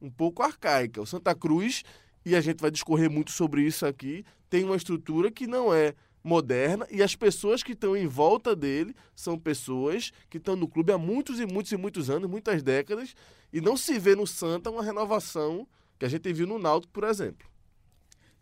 um 0.00 0.10
pouco 0.10 0.42
arcaica. 0.42 1.00
O 1.00 1.06
Santa 1.06 1.34
Cruz 1.34 1.82
e 2.24 2.34
a 2.36 2.40
gente 2.40 2.60
vai 2.60 2.70
discorrer 2.70 3.10
muito 3.10 3.30
sobre 3.30 3.62
isso 3.62 3.86
aqui, 3.86 4.24
tem 4.48 4.64
uma 4.64 4.76
estrutura 4.76 5.30
que 5.30 5.46
não 5.46 5.72
é 5.72 5.94
moderna 6.22 6.86
e 6.90 7.02
as 7.02 7.16
pessoas 7.16 7.62
que 7.62 7.72
estão 7.72 7.96
em 7.96 8.06
volta 8.06 8.54
dele 8.54 8.94
são 9.14 9.38
pessoas 9.38 10.12
que 10.30 10.38
estão 10.38 10.54
no 10.54 10.68
clube 10.68 10.92
há 10.92 10.98
muitos 10.98 11.40
e 11.40 11.46
muitos 11.46 11.72
e 11.72 11.76
muitos 11.76 12.08
anos, 12.08 12.30
muitas 12.30 12.62
décadas, 12.62 13.14
e 13.52 13.60
não 13.60 13.76
se 13.76 13.98
vê 13.98 14.14
no 14.14 14.26
Santa 14.26 14.70
uma 14.70 14.82
renovação 14.82 15.66
que 15.98 16.04
a 16.04 16.08
gente 16.08 16.32
viu 16.32 16.46
no 16.46 16.58
Náutico, 16.58 16.92
por 16.92 17.04
exemplo. 17.04 17.48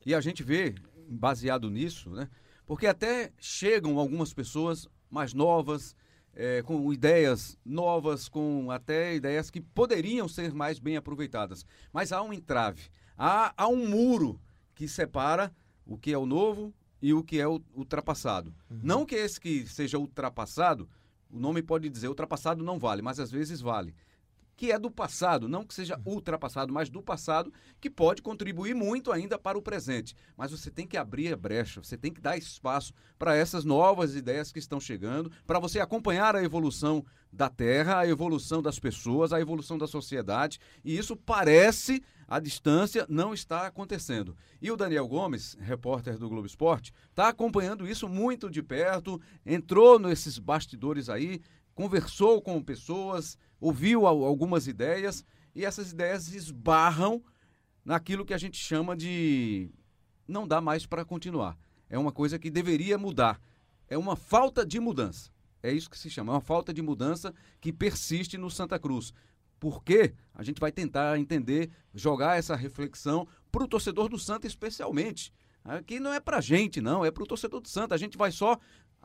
E 0.05 0.15
a 0.15 0.21
gente 0.21 0.43
vê, 0.43 0.75
baseado 1.09 1.71
nisso, 1.71 2.11
né? 2.11 2.29
Porque 2.67 2.87
até 2.87 3.33
chegam 3.39 3.99
algumas 3.99 4.33
pessoas 4.33 4.87
mais 5.11 5.35
novas, 5.35 5.97
é, 6.33 6.63
com 6.63 6.93
ideias 6.93 7.59
novas, 7.65 8.29
com 8.29 8.71
até 8.71 9.15
ideias 9.15 9.51
que 9.51 9.61
poderiam 9.61 10.29
ser 10.29 10.55
mais 10.55 10.79
bem 10.79 10.97
aproveitadas. 10.97 11.67
Mas 11.93 12.13
há 12.13 12.23
um 12.23 12.33
entrave 12.33 12.89
há, 13.21 13.53
há 13.55 13.69
um 13.69 13.87
muro 13.87 14.41
que 14.75 14.89
separa 14.89 15.55
o 15.87 15.99
que 15.99 16.11
é 16.11 16.17
o 16.17 16.25
novo 16.25 16.73
e 17.03 17.13
o 17.13 17.23
que 17.23 17.39
é 17.39 17.47
o 17.47 17.61
ultrapassado. 17.75 18.55
Uhum. 18.71 18.81
Não 18.83 19.07
que 19.07 19.15
esse 19.15 19.39
que 19.39 19.67
seja 19.67 19.99
ultrapassado, 19.99 20.89
o 21.31 21.39
nome 21.39 21.63
pode 21.63 21.91
dizer 21.91 22.09
ultrapassado 22.09 22.65
não 22.65 22.79
vale, 22.79 23.03
mas 23.03 23.21
às 23.21 23.31
vezes 23.31 23.61
vale. 23.61 23.95
Que 24.61 24.71
é 24.71 24.79
do 24.79 24.91
passado, 24.91 25.49
não 25.49 25.65
que 25.65 25.73
seja 25.73 25.99
ultrapassado, 26.05 26.71
mas 26.71 26.91
do 26.91 27.03
passado, 27.03 27.51
que 27.81 27.89
pode 27.89 28.21
contribuir 28.21 28.75
muito 28.75 29.11
ainda 29.11 29.39
para 29.39 29.57
o 29.57 29.63
presente. 29.63 30.15
Mas 30.37 30.51
você 30.51 30.71
tem 30.71 30.87
que 30.87 30.99
abrir 30.99 31.33
a 31.33 31.37
brecha, 31.37 31.83
você 31.83 31.97
tem 31.97 32.13
que 32.13 32.21
dar 32.21 32.37
espaço 32.37 32.93
para 33.19 33.35
essas 33.35 33.65
novas 33.65 34.15
ideias 34.15 34.53
que 34.53 34.59
estão 34.59 34.79
chegando, 34.79 35.33
para 35.47 35.59
você 35.59 35.81
acompanhar 35.81 36.37
a 36.37 36.45
evolução 36.45 37.03
da 37.33 37.49
Terra, 37.49 38.01
a 38.01 38.07
evolução 38.07 38.61
das 38.61 38.79
pessoas, 38.79 39.33
a 39.33 39.41
evolução 39.41 39.79
da 39.79 39.87
sociedade, 39.87 40.61
e 40.85 40.95
isso 40.95 41.17
parece 41.17 42.03
a 42.29 42.39
distância 42.39 43.07
não 43.09 43.33
está 43.33 43.67
acontecendo. 43.67 44.37
E 44.61 44.71
o 44.71 44.77
Daniel 44.77 45.09
Gomes, 45.09 45.57
repórter 45.59 46.19
do 46.19 46.29
Globo 46.29 46.47
Esporte, 46.47 46.93
está 47.09 47.29
acompanhando 47.29 47.89
isso 47.89 48.07
muito 48.07 48.51
de 48.51 48.63
perto, 48.63 49.19
entrou 49.47 49.99
nesses 49.99 50.39
bastidores 50.39 51.09
aí, 51.09 51.41
conversou 51.75 52.43
com 52.43 52.63
pessoas, 52.63 53.39
ouviu 53.61 54.07
algumas 54.07 54.67
ideias 54.67 55.25
e 55.55 55.65
essas 55.65 55.93
ideias 55.93 56.33
esbarram 56.33 57.23
naquilo 57.85 58.25
que 58.25 58.35
a 58.35 58.39
gente 58.39 58.57
chama 58.57 58.97
de 58.97 59.71
não 60.27 60.47
dá 60.47 60.61
mais 60.61 60.87
para 60.87 61.05
continuar. 61.05 61.59
É 61.89 61.99
uma 61.99 62.13
coisa 62.13 62.39
que 62.39 62.51
deveria 62.51 62.97
mudar. 62.97 63.41
É 63.89 63.99
uma 63.99 64.15
falta 64.15 64.65
de 64.65 64.79
mudança. 64.79 65.31
É 65.63 65.73
isso 65.73 65.91
que 65.91 65.99
se 65.99 66.09
chama, 66.09 66.33
é 66.33 66.37
uma 66.37 66.41
falta 66.41 66.73
de 66.73 66.81
mudança 66.81 67.35
que 67.61 67.73
persiste 67.73 68.39
no 68.39 68.51
Santa 68.51 68.79
Cruz. 68.79 69.13
Por 69.59 69.85
quê? 69.85 70.15
A 70.35 70.43
gente 70.43 70.59
vai 70.59 70.73
tentar 70.73 71.19
entender, 71.19 71.71
jogar 71.95 72.39
essa 72.39 72.57
reflexão 72.57 73.29
para 73.53 73.65
o 73.65 73.69
torcedor 73.69 74.09
do 74.09 74.19
Santa 74.19 74.47
especialmente. 74.47 75.33
Aqui 75.63 76.01
não 76.01 76.15
é 76.15 76.19
para 76.19 76.41
gente, 76.41 76.81
não, 76.81 77.05
é 77.05 77.11
para 77.11 77.23
o 77.23 77.27
torcedor 77.27 77.61
do 77.61 77.69
Santa. 77.69 77.95
A 77.95 77.99
gente 77.99 78.17
vai 78.17 78.33
só, 78.33 78.59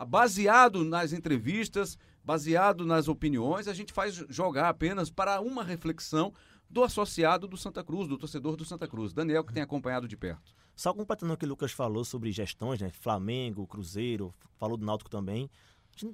baseado 0.07 0.85
nas 0.85 1.11
entrevistas, 1.11 1.97
baseado 2.25 2.85
nas 2.85 3.07
opiniões, 3.07 3.67
a 3.67 3.73
gente 3.73 3.93
faz 3.93 4.15
jogar 4.27 4.67
apenas 4.67 5.11
para 5.11 5.39
uma 5.39 5.63
reflexão 5.63 6.33
do 6.67 6.83
associado 6.83 7.47
do 7.47 7.55
Santa 7.55 7.83
Cruz, 7.83 8.07
do 8.07 8.17
torcedor 8.17 8.55
do 8.55 8.65
Santa 8.65 8.87
Cruz. 8.87 9.13
Daniel, 9.13 9.43
que 9.43 9.53
tem 9.53 9.61
acompanhado 9.61 10.07
de 10.07 10.17
perto. 10.17 10.53
Só 10.75 10.93
completando 10.93 11.33
o 11.33 11.37
que 11.37 11.45
o 11.45 11.49
Lucas 11.49 11.71
falou 11.71 12.03
sobre 12.03 12.31
gestões, 12.31 12.81
né? 12.81 12.89
Flamengo, 12.89 13.67
Cruzeiro, 13.67 14.33
falou 14.57 14.75
do 14.75 14.85
Náutico 14.85 15.09
também. 15.09 15.49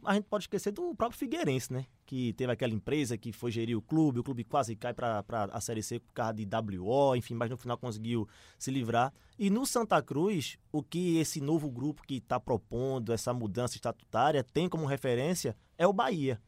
A 0.05 0.13
gente 0.13 0.25
pode 0.25 0.43
esquecer 0.43 0.71
do 0.71 0.93
próprio 0.93 1.17
Figueirense, 1.17 1.73
né? 1.73 1.87
Que 2.05 2.33
teve 2.33 2.51
aquela 2.51 2.71
empresa 2.71 3.17
que 3.17 3.31
foi 3.31 3.49
gerir 3.49 3.75
o 3.75 3.81
clube, 3.81 4.19
o 4.19 4.23
clube 4.23 4.43
quase 4.43 4.75
cai 4.75 4.93
para 4.93 5.23
a 5.51 5.59
Série 5.59 5.81
C 5.81 5.99
por 5.99 6.13
causa 6.13 6.33
de 6.35 6.47
WO, 6.77 7.15
enfim, 7.15 7.33
mas 7.33 7.49
no 7.49 7.57
final 7.57 7.75
conseguiu 7.77 8.27
se 8.59 8.69
livrar. 8.69 9.11
E 9.39 9.49
no 9.49 9.65
Santa 9.65 9.99
Cruz, 10.03 10.59
o 10.71 10.83
que 10.83 11.17
esse 11.17 11.41
novo 11.41 11.71
grupo 11.71 12.03
que 12.03 12.17
está 12.17 12.39
propondo 12.39 13.11
essa 13.11 13.33
mudança 13.33 13.75
estatutária 13.75 14.43
tem 14.43 14.69
como 14.69 14.85
referência 14.85 15.55
é 15.81 15.87
o 15.87 15.93
Bahia. 15.93 16.39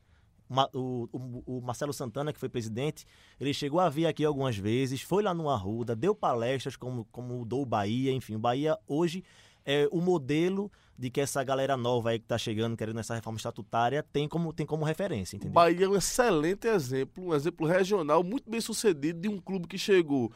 O, 0.71 1.09
o, 1.11 1.57
o, 1.57 1.61
Marcelo 1.61 1.91
Santana, 1.91 2.31
que 2.31 2.39
foi 2.39 2.47
presidente, 2.47 3.05
ele 3.39 3.53
chegou 3.53 3.79
a 3.79 3.89
vir 3.89 4.05
aqui 4.05 4.23
algumas 4.23 4.55
vezes, 4.55 5.01
foi 5.01 5.23
lá 5.23 5.33
no 5.33 5.49
Arruda, 5.49 5.95
deu 5.95 6.13
palestras 6.13 6.75
como, 6.75 7.05
como 7.11 7.39
mudou 7.39 7.63
o 7.63 7.65
Bahia, 7.65 8.11
enfim, 8.11 8.35
o 8.35 8.39
Bahia 8.39 8.77
hoje 8.87 9.23
é 9.65 9.87
o 9.91 9.99
modelo 9.99 10.71
de 10.95 11.09
que 11.09 11.19
essa 11.19 11.43
galera 11.43 11.75
nova 11.75 12.11
aí 12.11 12.19
que 12.19 12.25
está 12.25 12.37
chegando, 12.37 12.77
querendo 12.77 12.99
essa 12.99 13.15
reforma 13.15 13.37
estatutária, 13.37 14.03
tem 14.03 14.27
como, 14.27 14.53
tem 14.53 14.65
como 14.65 14.85
referência, 14.85 15.37
entendeu? 15.37 15.53
Bahia 15.53 15.85
é 15.85 15.89
um 15.89 15.95
excelente 15.95 16.67
exemplo, 16.67 17.29
um 17.29 17.33
exemplo 17.33 17.65
regional 17.65 18.23
muito 18.23 18.47
bem 18.47 18.61
sucedido 18.61 19.19
de 19.19 19.29
um 19.29 19.39
clube 19.39 19.67
que 19.67 19.77
chegou 19.77 20.31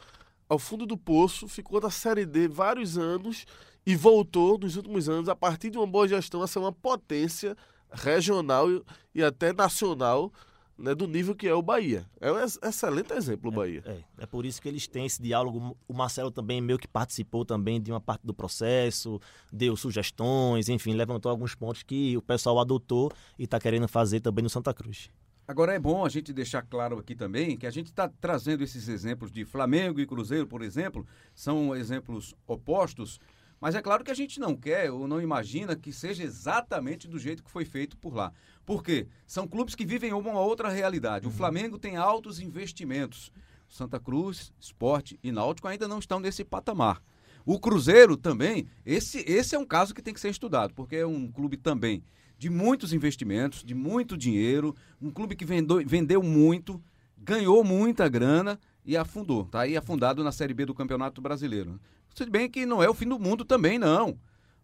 ao 0.48 0.58
fundo 0.58 0.84
do 0.84 0.96
poço, 0.96 1.46
ficou 1.46 1.80
na 1.80 1.90
Série 1.90 2.26
D 2.26 2.48
vários 2.48 2.98
anos 2.98 3.44
e 3.86 3.94
voltou 3.94 4.58
nos 4.58 4.74
últimos 4.76 5.08
anos, 5.08 5.28
a 5.28 5.36
partir 5.36 5.70
de 5.70 5.78
uma 5.78 5.86
boa 5.86 6.08
gestão, 6.08 6.42
a 6.42 6.48
ser 6.48 6.58
uma 6.58 6.72
potência 6.72 7.56
regional 7.92 8.66
e 9.14 9.22
até 9.22 9.52
nacional 9.52 10.32
né, 10.78 10.94
do 10.94 11.08
nível 11.08 11.34
que 11.34 11.48
é 11.48 11.52
o 11.52 11.60
Bahia. 11.60 12.06
É 12.20 12.30
um 12.30 12.38
excelente 12.38 13.12
exemplo 13.12 13.50
o 13.50 13.52
Bahia. 13.52 13.82
É, 13.84 13.90
é, 13.90 14.04
é, 14.18 14.26
por 14.26 14.46
isso 14.46 14.62
que 14.62 14.68
eles 14.68 14.86
têm 14.86 15.06
esse 15.06 15.20
diálogo. 15.20 15.76
O 15.88 15.92
Marcelo 15.92 16.30
também 16.30 16.60
meio 16.60 16.78
que 16.78 16.86
participou 16.86 17.44
também 17.44 17.80
de 17.80 17.90
uma 17.90 18.00
parte 18.00 18.24
do 18.24 18.32
processo, 18.32 19.20
deu 19.52 19.76
sugestões, 19.76 20.68
enfim, 20.68 20.92
levantou 20.92 21.30
alguns 21.30 21.54
pontos 21.54 21.82
que 21.82 22.16
o 22.16 22.22
pessoal 22.22 22.60
adotou 22.60 23.10
e 23.38 23.44
está 23.44 23.58
querendo 23.58 23.88
fazer 23.88 24.20
também 24.20 24.42
no 24.42 24.48
Santa 24.50 24.72
Cruz. 24.72 25.10
Agora 25.48 25.72
é 25.72 25.78
bom 25.78 26.04
a 26.04 26.10
gente 26.10 26.30
deixar 26.30 26.60
claro 26.60 26.98
aqui 26.98 27.14
também 27.14 27.56
que 27.56 27.66
a 27.66 27.70
gente 27.70 27.86
está 27.86 28.06
trazendo 28.06 28.62
esses 28.62 28.86
exemplos 28.86 29.32
de 29.32 29.46
Flamengo 29.46 29.98
e 29.98 30.06
Cruzeiro, 30.06 30.46
por 30.46 30.60
exemplo, 30.60 31.06
são 31.34 31.74
exemplos 31.74 32.34
opostos, 32.46 33.18
mas 33.60 33.74
é 33.74 33.82
claro 33.82 34.04
que 34.04 34.10
a 34.10 34.14
gente 34.14 34.38
não 34.38 34.54
quer 34.54 34.90
ou 34.90 35.08
não 35.08 35.20
imagina 35.20 35.74
que 35.74 35.92
seja 35.92 36.22
exatamente 36.22 37.08
do 37.08 37.18
jeito 37.18 37.42
que 37.42 37.50
foi 37.50 37.64
feito 37.64 37.96
por 37.96 38.14
lá. 38.14 38.32
Por 38.64 38.82
quê? 38.82 39.08
São 39.26 39.48
clubes 39.48 39.74
que 39.74 39.86
vivem 39.86 40.12
uma 40.12 40.40
outra 40.40 40.68
realidade. 40.68 41.26
O 41.26 41.30
uhum. 41.30 41.36
Flamengo 41.36 41.78
tem 41.78 41.96
altos 41.96 42.40
investimentos. 42.40 43.32
Santa 43.68 44.00
Cruz, 44.00 44.52
Esporte 44.60 45.18
e 45.22 45.30
Náutico 45.30 45.68
ainda 45.68 45.88
não 45.88 45.98
estão 45.98 46.20
nesse 46.20 46.44
patamar. 46.44 47.02
O 47.44 47.58
Cruzeiro 47.58 48.16
também, 48.16 48.66
esse, 48.84 49.24
esse 49.26 49.54
é 49.54 49.58
um 49.58 49.66
caso 49.66 49.94
que 49.94 50.02
tem 50.02 50.12
que 50.12 50.20
ser 50.20 50.30
estudado, 50.30 50.74
porque 50.74 50.96
é 50.96 51.06
um 51.06 51.30
clube 51.30 51.56
também 51.56 52.02
de 52.38 52.48
muitos 52.48 52.92
investimentos, 52.92 53.64
de 53.64 53.74
muito 53.74 54.16
dinheiro, 54.16 54.74
um 55.02 55.10
clube 55.10 55.34
que 55.34 55.44
vendeu, 55.44 55.82
vendeu 55.84 56.22
muito, 56.22 56.80
ganhou 57.16 57.64
muita 57.64 58.08
grana 58.08 58.58
e 58.84 58.96
afundou. 58.96 59.42
Está 59.42 59.62
aí 59.62 59.76
afundado 59.76 60.22
na 60.22 60.30
Série 60.30 60.54
B 60.54 60.64
do 60.64 60.74
Campeonato 60.74 61.20
Brasileiro. 61.20 61.80
Se 62.18 62.28
bem 62.28 62.50
que 62.50 62.66
não 62.66 62.82
é 62.82 62.90
o 62.90 62.94
fim 62.94 63.06
do 63.06 63.16
mundo 63.16 63.44
também, 63.44 63.78
não. 63.78 64.18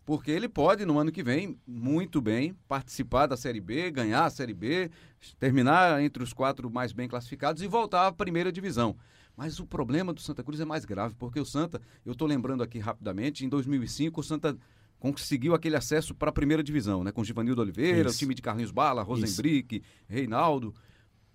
Porque 0.05 0.29
ele 0.29 0.49
pode, 0.49 0.85
no 0.85 0.99
ano 0.99 1.13
que 1.13 1.23
vem, 1.23 1.57
muito 1.65 2.21
bem, 2.21 2.53
participar 2.67 3.29
da 3.29 3.37
Série 3.37 3.61
B, 3.61 3.93
ganhar 3.93 4.25
a 4.25 4.31
Série 4.31 4.53
B, 4.53 4.91
terminar 5.39 6.03
entre 6.03 6.21
os 6.21 6.33
quatro 6.33 6.69
mais 6.69 6.93
bem 6.93 7.07
classificados 7.07 7.63
e 7.63 7.69
voltar 7.69 8.09
à 8.09 8.13
primeira 8.13 8.51
divisão. 8.51 8.97
Mas 9.37 9.61
o 9.61 9.67
problema 9.67 10.13
do 10.13 10.21
Santa 10.21 10.43
Cruz 10.43 10.59
é 10.59 10.65
mais 10.65 10.85
grave, 10.85 11.15
porque 11.15 11.39
o 11.39 11.45
Santa, 11.45 11.81
eu 12.05 12.11
estou 12.11 12.27
lembrando 12.27 12.61
aqui 12.61 12.81
rapidamente, 12.81 13.45
em 13.45 13.49
2005 13.49 14.21
o 14.21 14.25
Santa 14.25 14.59
conseguiu 14.99 15.55
aquele 15.55 15.77
acesso 15.77 16.13
para 16.13 16.31
a 16.31 16.33
primeira 16.33 16.63
divisão, 16.63 17.05
né? 17.05 17.13
Com 17.13 17.23
Givanildo 17.23 17.63
Oliveira, 17.63 18.09
Isso. 18.09 18.17
o 18.17 18.19
time 18.19 18.35
de 18.35 18.43
Carlinhos 18.43 18.73
Bala, 18.73 19.03
Rosenbrick, 19.03 19.81
Reinaldo. 20.09 20.75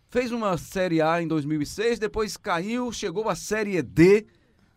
Fez 0.09 0.33
uma 0.33 0.57
Série 0.57 1.01
A 1.01 1.21
em 1.21 1.29
2006, 1.29 1.97
depois 1.97 2.35
caiu, 2.35 2.91
chegou 2.91 3.29
à 3.29 3.35
Série 3.35 3.81
D 3.81 4.27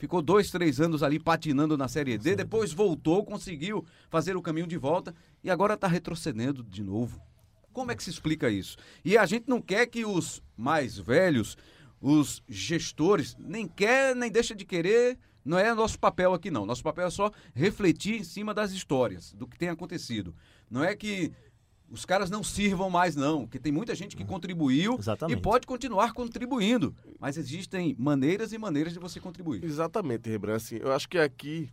ficou 0.03 0.21
dois, 0.21 0.51
três 0.51 0.81
anos 0.81 1.01
ali 1.01 1.17
patinando 1.17 1.79
na 1.79 1.87
Série 1.87 2.19
D, 2.19 2.35
depois 2.35 2.73
voltou, 2.73 3.25
conseguiu 3.25 3.87
fazer 4.11 4.37
o 4.37 4.43
caminho 4.43 4.67
de 4.67 4.77
volta 4.77 5.15
e 5.45 5.49
agora 5.49 5.75
está 5.75 5.87
retrocedendo 5.87 6.61
de 6.65 6.83
novo. 6.83 7.23
Como 7.73 7.93
é 7.93 7.95
que 7.95 8.03
se 8.03 8.11
explica 8.11 8.51
isso? 8.51 8.77
E 9.05 9.17
a 9.17 9.25
gente 9.25 9.49
não 9.49 9.63
quer 9.63 9.87
que 9.87 10.05
os 10.05 10.43
mais 10.57 10.99
velhos, 10.99 11.57
os 12.01 12.43
gestores, 12.49 13.37
nem 13.39 13.69
quer 13.69 14.17
nem 14.17 14.29
deixa 14.29 14.57
de 14.57 14.65
querer, 14.65 15.17
não 15.45 15.57
é 15.57 15.73
nosso 15.73 16.01
papel 16.01 16.35
aqui 16.35 16.51
não. 16.51 16.67
Nosso 16.67 16.83
papel 16.83 17.07
é 17.07 17.11
só 17.11 17.31
refletir 17.55 18.17
em 18.17 18.25
cima 18.25 18.53
das 18.53 18.73
histórias, 18.73 19.33
do 19.33 19.47
que 19.47 19.57
tem 19.57 19.69
acontecido. 19.69 20.35
Não 20.69 20.83
é 20.83 20.97
que 20.97 21.31
os 21.93 22.07
caras 22.07 22.31
não 22.31 22.43
sirvam 22.43 22.89
mais, 22.89 23.15
não, 23.15 23.43
porque 23.43 23.59
tem 23.59 23.71
muita 23.71 23.95
gente 23.95 24.17
que 24.17 24.25
contribuiu 24.25 24.97
Exatamente. 24.99 25.39
e 25.39 25.41
pode 25.41 25.67
continuar 25.67 26.15
contribuindo. 26.15 26.97
Mas 27.21 27.37
existem 27.37 27.95
maneiras 27.99 28.53
e 28.53 28.59
maneiras 28.59 28.95
de 28.95 28.99
você 28.99 29.21
contribuir. 29.21 29.63
Exatamente, 29.63 30.31
Rebran. 30.31 30.57
Assim, 30.57 30.77
eu 30.77 30.91
acho 30.91 31.07
que 31.07 31.19
aqui 31.19 31.69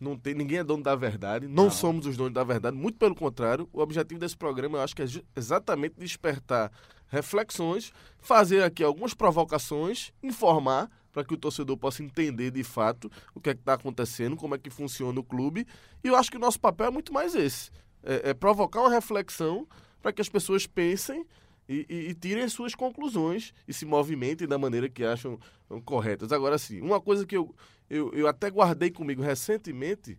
não 0.00 0.16
tem 0.16 0.34
ninguém 0.34 0.58
é 0.58 0.64
dono 0.64 0.82
da 0.82 0.96
verdade, 0.96 1.46
não, 1.46 1.64
não, 1.64 1.70
somos 1.70 2.06
os 2.06 2.16
donos 2.16 2.32
da 2.32 2.42
verdade, 2.42 2.76
muito 2.76 2.98
pelo 2.98 3.14
contrário. 3.14 3.68
O 3.72 3.80
objetivo 3.80 4.18
desse 4.18 4.36
programa 4.36 4.78
eu 4.78 4.82
acho 4.82 4.96
que 4.96 5.02
é 5.02 5.06
exatamente 5.36 5.94
despertar 5.96 6.72
reflexões, 7.06 7.92
fazer 8.18 8.64
aqui 8.64 8.82
algumas 8.82 9.14
provocações, 9.14 10.12
informar 10.22 10.90
para 11.12 11.24
que 11.24 11.34
o 11.34 11.36
torcedor 11.36 11.76
possa 11.76 12.02
entender 12.02 12.50
de 12.50 12.64
fato 12.64 13.10
o 13.34 13.40
que 13.40 13.50
é 13.50 13.54
que 13.54 13.60
está 13.60 13.74
acontecendo, 13.74 14.36
como 14.36 14.54
é 14.54 14.58
que 14.58 14.70
funciona 14.70 15.18
o 15.20 15.24
clube. 15.24 15.66
E 16.02 16.08
eu 16.08 16.16
acho 16.16 16.30
que 16.30 16.36
o 16.36 16.40
nosso 16.40 16.58
papel 16.58 16.86
é 16.86 16.90
muito 16.90 17.12
mais 17.12 17.34
esse 17.34 17.70
é, 18.02 18.30
é 18.30 18.34
provocar 18.34 18.80
uma 18.80 18.90
reflexão 18.90 19.66
para 20.00 20.12
que 20.12 20.20
as 20.20 20.28
pessoas 20.28 20.66
pensem 20.66 21.26
e, 21.68 21.86
e, 21.88 21.94
e, 22.10 22.14
tirem 22.14 22.42
as 22.42 22.52
suas 22.52 22.74
conclusões 22.74 23.54
e 23.68 23.72
se 23.72 23.86
movimentem 23.86 24.48
da 24.48 24.58
maneira 24.58 24.88
que 24.88 25.04
acham 25.04 25.38
corretas. 25.84 26.32
Agora, 26.32 26.58
sim, 26.58 26.80
uma 26.80 27.00
coisa 27.00 27.24
que 27.24 27.36
eu, 27.36 27.54
eu, 27.88 28.12
eu 28.12 28.26
até 28.26 28.50
guardei 28.50 28.90
comigo 28.90 29.22
recentemente, 29.22 30.18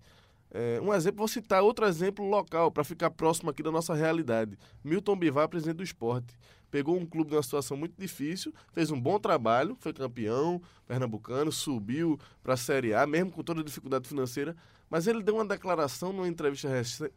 é, 0.54 0.80
um 0.82 0.94
exemplo, 0.94 1.20
vou 1.20 1.28
citar 1.28 1.62
outro 1.62 1.86
exemplo 1.86 2.26
local, 2.26 2.72
para 2.72 2.84
ficar 2.84 3.10
próximo 3.10 3.50
aqui 3.50 3.62
da 3.62 3.72
nossa 3.72 3.94
realidade. 3.94 4.58
Milton 4.84 5.16
Bivar, 5.18 5.50
presidente 5.50 5.78
do 5.78 5.84
esporte. 5.84 6.38
Pegou 6.70 6.98
um 6.98 7.06
clube 7.06 7.32
numa 7.32 7.44
situação 7.44 7.76
muito 7.76 7.96
difícil, 7.98 8.54
fez 8.72 8.92
um 8.92 9.00
bom 9.00 9.20
trabalho, 9.20 9.76
foi 9.80 9.92
campeão 9.92 10.62
pernambucano, 10.88 11.52
subiu 11.52 12.18
para 12.42 12.54
a 12.54 12.58
Série 12.58 12.94
A, 12.94 13.06
mesmo 13.06 13.30
com 13.30 13.44
toda 13.44 13.60
a 13.60 13.64
dificuldade 13.64 14.08
financeira, 14.08 14.56
mas 14.92 15.08
ele 15.08 15.24
deu 15.24 15.36
uma 15.36 15.46
declaração 15.46 16.12
numa 16.12 16.28
entrevista 16.28 16.68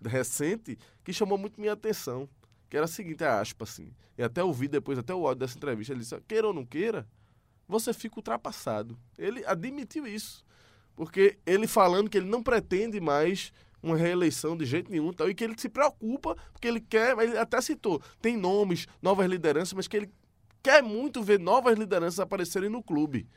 recente 0.07 0.79
que 1.03 1.13
chamou 1.13 1.37
muito 1.37 1.61
minha 1.61 1.73
atenção. 1.73 2.29
Que 2.71 2.77
era 2.77 2.85
a 2.85 2.89
seguinte, 2.89 3.25
a 3.25 3.41
aspa, 3.41 3.65
assim. 3.65 3.93
E 4.17 4.23
até 4.23 4.45
ouvi 4.45 4.69
depois, 4.69 4.97
até 4.97 5.13
o 5.13 5.27
áudio 5.27 5.41
dessa 5.41 5.57
entrevista, 5.57 5.93
ele 5.93 6.01
disse, 6.01 6.19
queira 6.29 6.47
ou 6.47 6.55
não 6.55 6.65
queira, 6.65 7.05
você 7.67 7.93
fica 7.93 8.17
ultrapassado. 8.17 8.97
Ele 9.19 9.45
admitiu 9.45 10.07
isso. 10.07 10.45
Porque 10.95 11.37
ele 11.45 11.67
falando 11.67 12.09
que 12.09 12.17
ele 12.17 12.29
não 12.29 12.45
pretende 12.45 13.01
mais 13.01 13.53
uma 13.83 13.97
reeleição 13.97 14.57
de 14.57 14.65
jeito 14.65 14.89
nenhum 14.91 15.13
tal, 15.13 15.29
e 15.29 15.35
que 15.35 15.43
ele 15.43 15.55
se 15.59 15.69
preocupa, 15.69 16.37
porque 16.53 16.69
ele 16.69 16.81
quer, 16.81 17.19
ele 17.19 17.37
até 17.37 17.61
citou, 17.61 18.01
tem 18.23 18.37
nomes, 18.37 18.87
novas 19.03 19.29
lideranças, 19.29 19.75
mas 19.75 19.87
que 19.87 19.97
ele 19.97 20.11
quer 20.63 20.83
muito 20.83 21.23
ver 21.23 21.39
novas 21.41 21.77
lideranças 21.77 22.21
aparecerem 22.21 22.71
no 22.71 22.83
clube. 22.83 23.29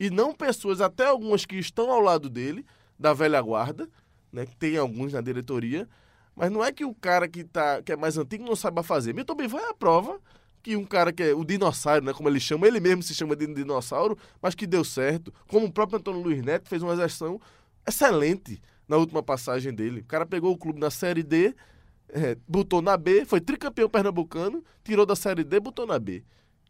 E 0.00 0.10
não 0.10 0.34
pessoas, 0.34 0.80
até 0.80 1.06
algumas 1.06 1.44
que 1.44 1.56
estão 1.56 1.90
ao 1.90 2.00
lado 2.00 2.28
dele, 2.28 2.66
da 2.98 3.12
velha 3.12 3.40
guarda, 3.40 3.88
né? 4.32 4.46
Que 4.46 4.56
tem 4.56 4.76
alguns 4.76 5.12
na 5.12 5.20
diretoria. 5.20 5.88
Mas 6.34 6.50
não 6.50 6.64
é 6.64 6.72
que 6.72 6.84
o 6.84 6.94
cara 6.94 7.28
que, 7.28 7.44
tá, 7.44 7.82
que 7.82 7.92
é 7.92 7.96
mais 7.96 8.16
antigo 8.16 8.44
não 8.44 8.56
saiba 8.56 8.82
fazer. 8.82 9.14
Milton 9.14 9.34
Bivar 9.34 9.62
é 9.62 9.70
a 9.70 9.74
prova 9.74 10.18
que 10.62 10.76
um 10.76 10.84
cara 10.84 11.12
que 11.12 11.22
é 11.22 11.34
o 11.34 11.44
dinossauro, 11.44 12.04
né, 12.04 12.12
como 12.12 12.28
ele 12.28 12.38
chama, 12.38 12.66
ele 12.66 12.78
mesmo 12.78 13.02
se 13.02 13.14
chama 13.14 13.34
de 13.34 13.46
dinossauro, 13.48 14.16
mas 14.40 14.54
que 14.54 14.66
deu 14.66 14.84
certo. 14.84 15.34
Como 15.48 15.66
o 15.66 15.72
próprio 15.72 15.98
Antônio 15.98 16.22
Luiz 16.22 16.40
Neto 16.42 16.68
fez 16.68 16.82
uma 16.82 16.94
gestão 16.96 17.40
excelente 17.86 18.62
na 18.86 18.96
última 18.96 19.22
passagem 19.22 19.74
dele. 19.74 20.00
O 20.00 20.04
cara 20.04 20.24
pegou 20.24 20.52
o 20.52 20.56
clube 20.56 20.78
na 20.78 20.90
Série 20.90 21.22
D, 21.22 21.54
é, 22.08 22.36
botou 22.46 22.80
na 22.80 22.96
B, 22.96 23.24
foi 23.24 23.40
tricampeão 23.40 23.88
pernambucano, 23.88 24.62
tirou 24.84 25.04
da 25.04 25.16
Série 25.16 25.42
D, 25.42 25.58
botou 25.58 25.86
na 25.86 25.98
B. 25.98 26.24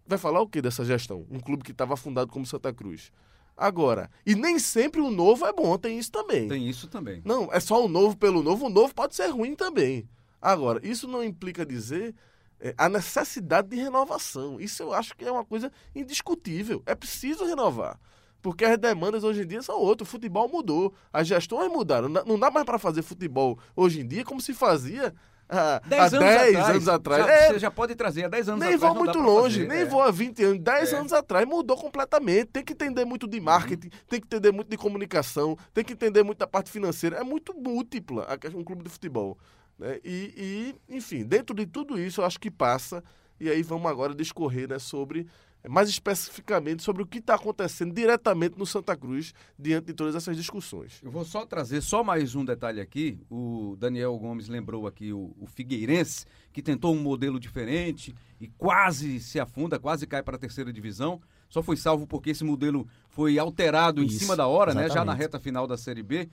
Vai 0.07 0.19
falar 0.19 0.41
o 0.41 0.49
que 0.49 0.63
dessa 0.63 0.85
gestão? 0.85 1.27
Um 1.31 1.39
clube 1.39 1.63
que 1.63 1.73
estava 1.73 1.97
fundado 1.97 2.31
como 2.31 2.47
Santa 2.47 2.73
Cruz. 2.73 3.13
Agora, 3.57 4.11
e 4.27 4.35
nem 4.35 4.59
sempre 4.59 5.01
o 5.01 5.11
novo 5.11 5.47
é 5.47 5.53
bom, 5.53 5.77
tem 5.77 5.99
isso 5.99 6.11
também. 6.11 6.49
Tem 6.49 6.69
isso 6.69 6.89
também. 6.89 7.23
Não, 7.25 7.53
é 7.53 7.61
só 7.61 7.85
o 7.85 7.89
novo 7.89 8.17
pelo 8.17 8.43
novo, 8.43 8.67
o 8.67 8.71
novo 8.71 8.95
pode 8.95 9.15
ser 9.15 9.29
ruim 9.29 9.55
também. 9.55 10.09
Agora, 10.41 10.81
isso 10.83 11.07
não 11.07 11.23
implica 11.23 11.65
dizer 11.65 12.15
é, 12.59 12.75
a 12.79 12.89
necessidade 12.89 13.69
de 13.69 13.77
renovação. 13.77 14.61
Isso 14.61 14.83
eu 14.83 14.93
acho 14.93 15.17
que 15.17 15.25
é 15.25 15.31
uma 15.31 15.45
coisa 15.45 15.71
indiscutível. 15.95 16.83
É 16.87 16.95
preciso 16.95 17.45
renovar. 17.45 17.99
Porque 18.41 18.65
as 18.65 18.79
demandas 18.79 19.23
hoje 19.23 19.43
em 19.43 19.47
dia 19.47 19.63
são 19.63 19.77
outras. 19.79 20.09
O 20.09 20.11
futebol 20.11 20.49
mudou. 20.49 20.93
As 21.13 21.29
gestões 21.29 21.71
mudaram. 21.71 22.09
Não 22.09 22.39
dá 22.39 22.51
mais 22.51 22.67
para 22.67 22.79
fazer 22.79 23.03
futebol 23.03 23.59
hoje 23.75 24.01
em 24.01 24.07
dia 24.07 24.25
como 24.25 24.41
se 24.41 24.55
fazia 24.55 25.15
há 25.59 25.81
10 25.87 26.15
anos, 26.15 26.29
atrás. 26.29 26.69
anos 26.69 26.89
atrás. 26.89 27.27
Já, 27.27 27.33
é, 27.33 27.49
você 27.49 27.59
já 27.59 27.71
pode 27.71 27.95
trazer 27.95 28.25
há 28.25 28.29
10 28.29 28.49
anos 28.49 28.61
nem 28.61 28.75
atrás. 28.75 28.83
Nem 28.83 28.95
vou 28.95 29.05
muito 29.05 29.19
longe, 29.19 29.57
fazer, 29.57 29.69
nem 29.69 29.79
é. 29.81 29.85
vou 29.85 30.03
há 30.03 30.11
20 30.11 30.45
anos. 30.45 30.59
10 30.61 30.93
é. 30.93 30.97
anos 30.97 31.13
atrás 31.13 31.47
mudou 31.47 31.77
completamente. 31.77 32.47
Tem 32.47 32.65
que 32.65 32.73
entender 32.73 33.05
muito 33.05 33.29
de 33.29 33.41
marketing, 33.41 33.89
uhum. 33.89 34.01
tem 34.09 34.21
que 34.21 34.27
entender 34.27 34.53
muito 34.53 34.69
de 34.69 34.77
comunicação, 34.77 35.57
tem 35.75 35.85
que 35.85 35.93
entender 35.93 36.23
muito 36.23 36.39
da 36.39 36.47
parte 36.47 36.71
financeira. 36.71 37.17
É 37.17 37.23
muito 37.23 37.55
múltipla 37.55 38.27
um 38.55 38.65
clube 38.65 38.83
de 38.83 38.89
futebol. 38.89 39.39
Né? 39.79 39.99
E, 40.05 40.75
e, 40.89 40.97
enfim, 40.97 41.25
dentro 41.25 41.55
de 41.55 41.67
tudo 41.67 41.99
isso, 41.99 42.21
eu 42.21 42.25
acho 42.25 42.41
que 42.41 42.51
passa. 42.51 43.03
E 43.39 43.51
aí 43.51 43.63
vamos 43.63 43.91
agora 43.91 44.15
discorrer 44.15 44.69
né, 44.69 44.79
sobre 44.79 45.27
mais 45.69 45.89
especificamente 45.89 46.83
sobre 46.83 47.03
o 47.03 47.07
que 47.07 47.19
está 47.19 47.35
acontecendo 47.35 47.95
diretamente 47.95 48.59
no 48.59 48.67
Santa 48.67 48.97
Cruz 48.97 49.33
diante 49.59 49.87
de 49.87 49.95
todas 49.95 50.15
essas 50.15 50.37
discussões. 50.37 51.01
Eu 51.03 51.11
vou 51.11 51.25
só 51.25 51.47
trazer 51.47 51.81
só 51.81 52.03
mais 52.03 52.35
um 52.35 52.45
detalhe 52.45 52.81
aqui. 52.81 53.21
O 53.31 53.77
Daniel 53.79 54.17
Gomes 54.19 54.49
lembrou 54.49 54.87
aqui 54.87 55.13
o, 55.13 55.35
o 55.39 55.47
Figueirense, 55.47 56.27
que 56.53 56.63
tentou 56.63 56.95
um 56.95 57.01
modelo 57.01 57.39
diferente 57.39 58.15
e 58.41 58.49
quase 58.49 59.21
se 59.21 59.39
afunda, 59.39 59.79
quase 59.79 60.07
cai 60.07 60.23
para 60.23 60.37
a 60.37 60.39
terceira 60.39 60.73
divisão. 60.73 61.21
Só 61.49 61.63
foi 61.63 61.77
salvo 61.77 62.07
porque 62.07 62.31
esse 62.31 62.43
modelo 62.43 62.89
foi 63.09 63.39
alterado 63.39 64.03
Isso, 64.03 64.17
em 64.17 64.19
cima 64.19 64.35
da 64.35 64.47
hora, 64.47 64.75
né? 64.75 64.89
Já 64.89 65.05
na 65.05 65.15
reta 65.15 65.39
final 65.39 65.67
da 65.67 65.77
Série 65.77 66.03
B. 66.03 66.29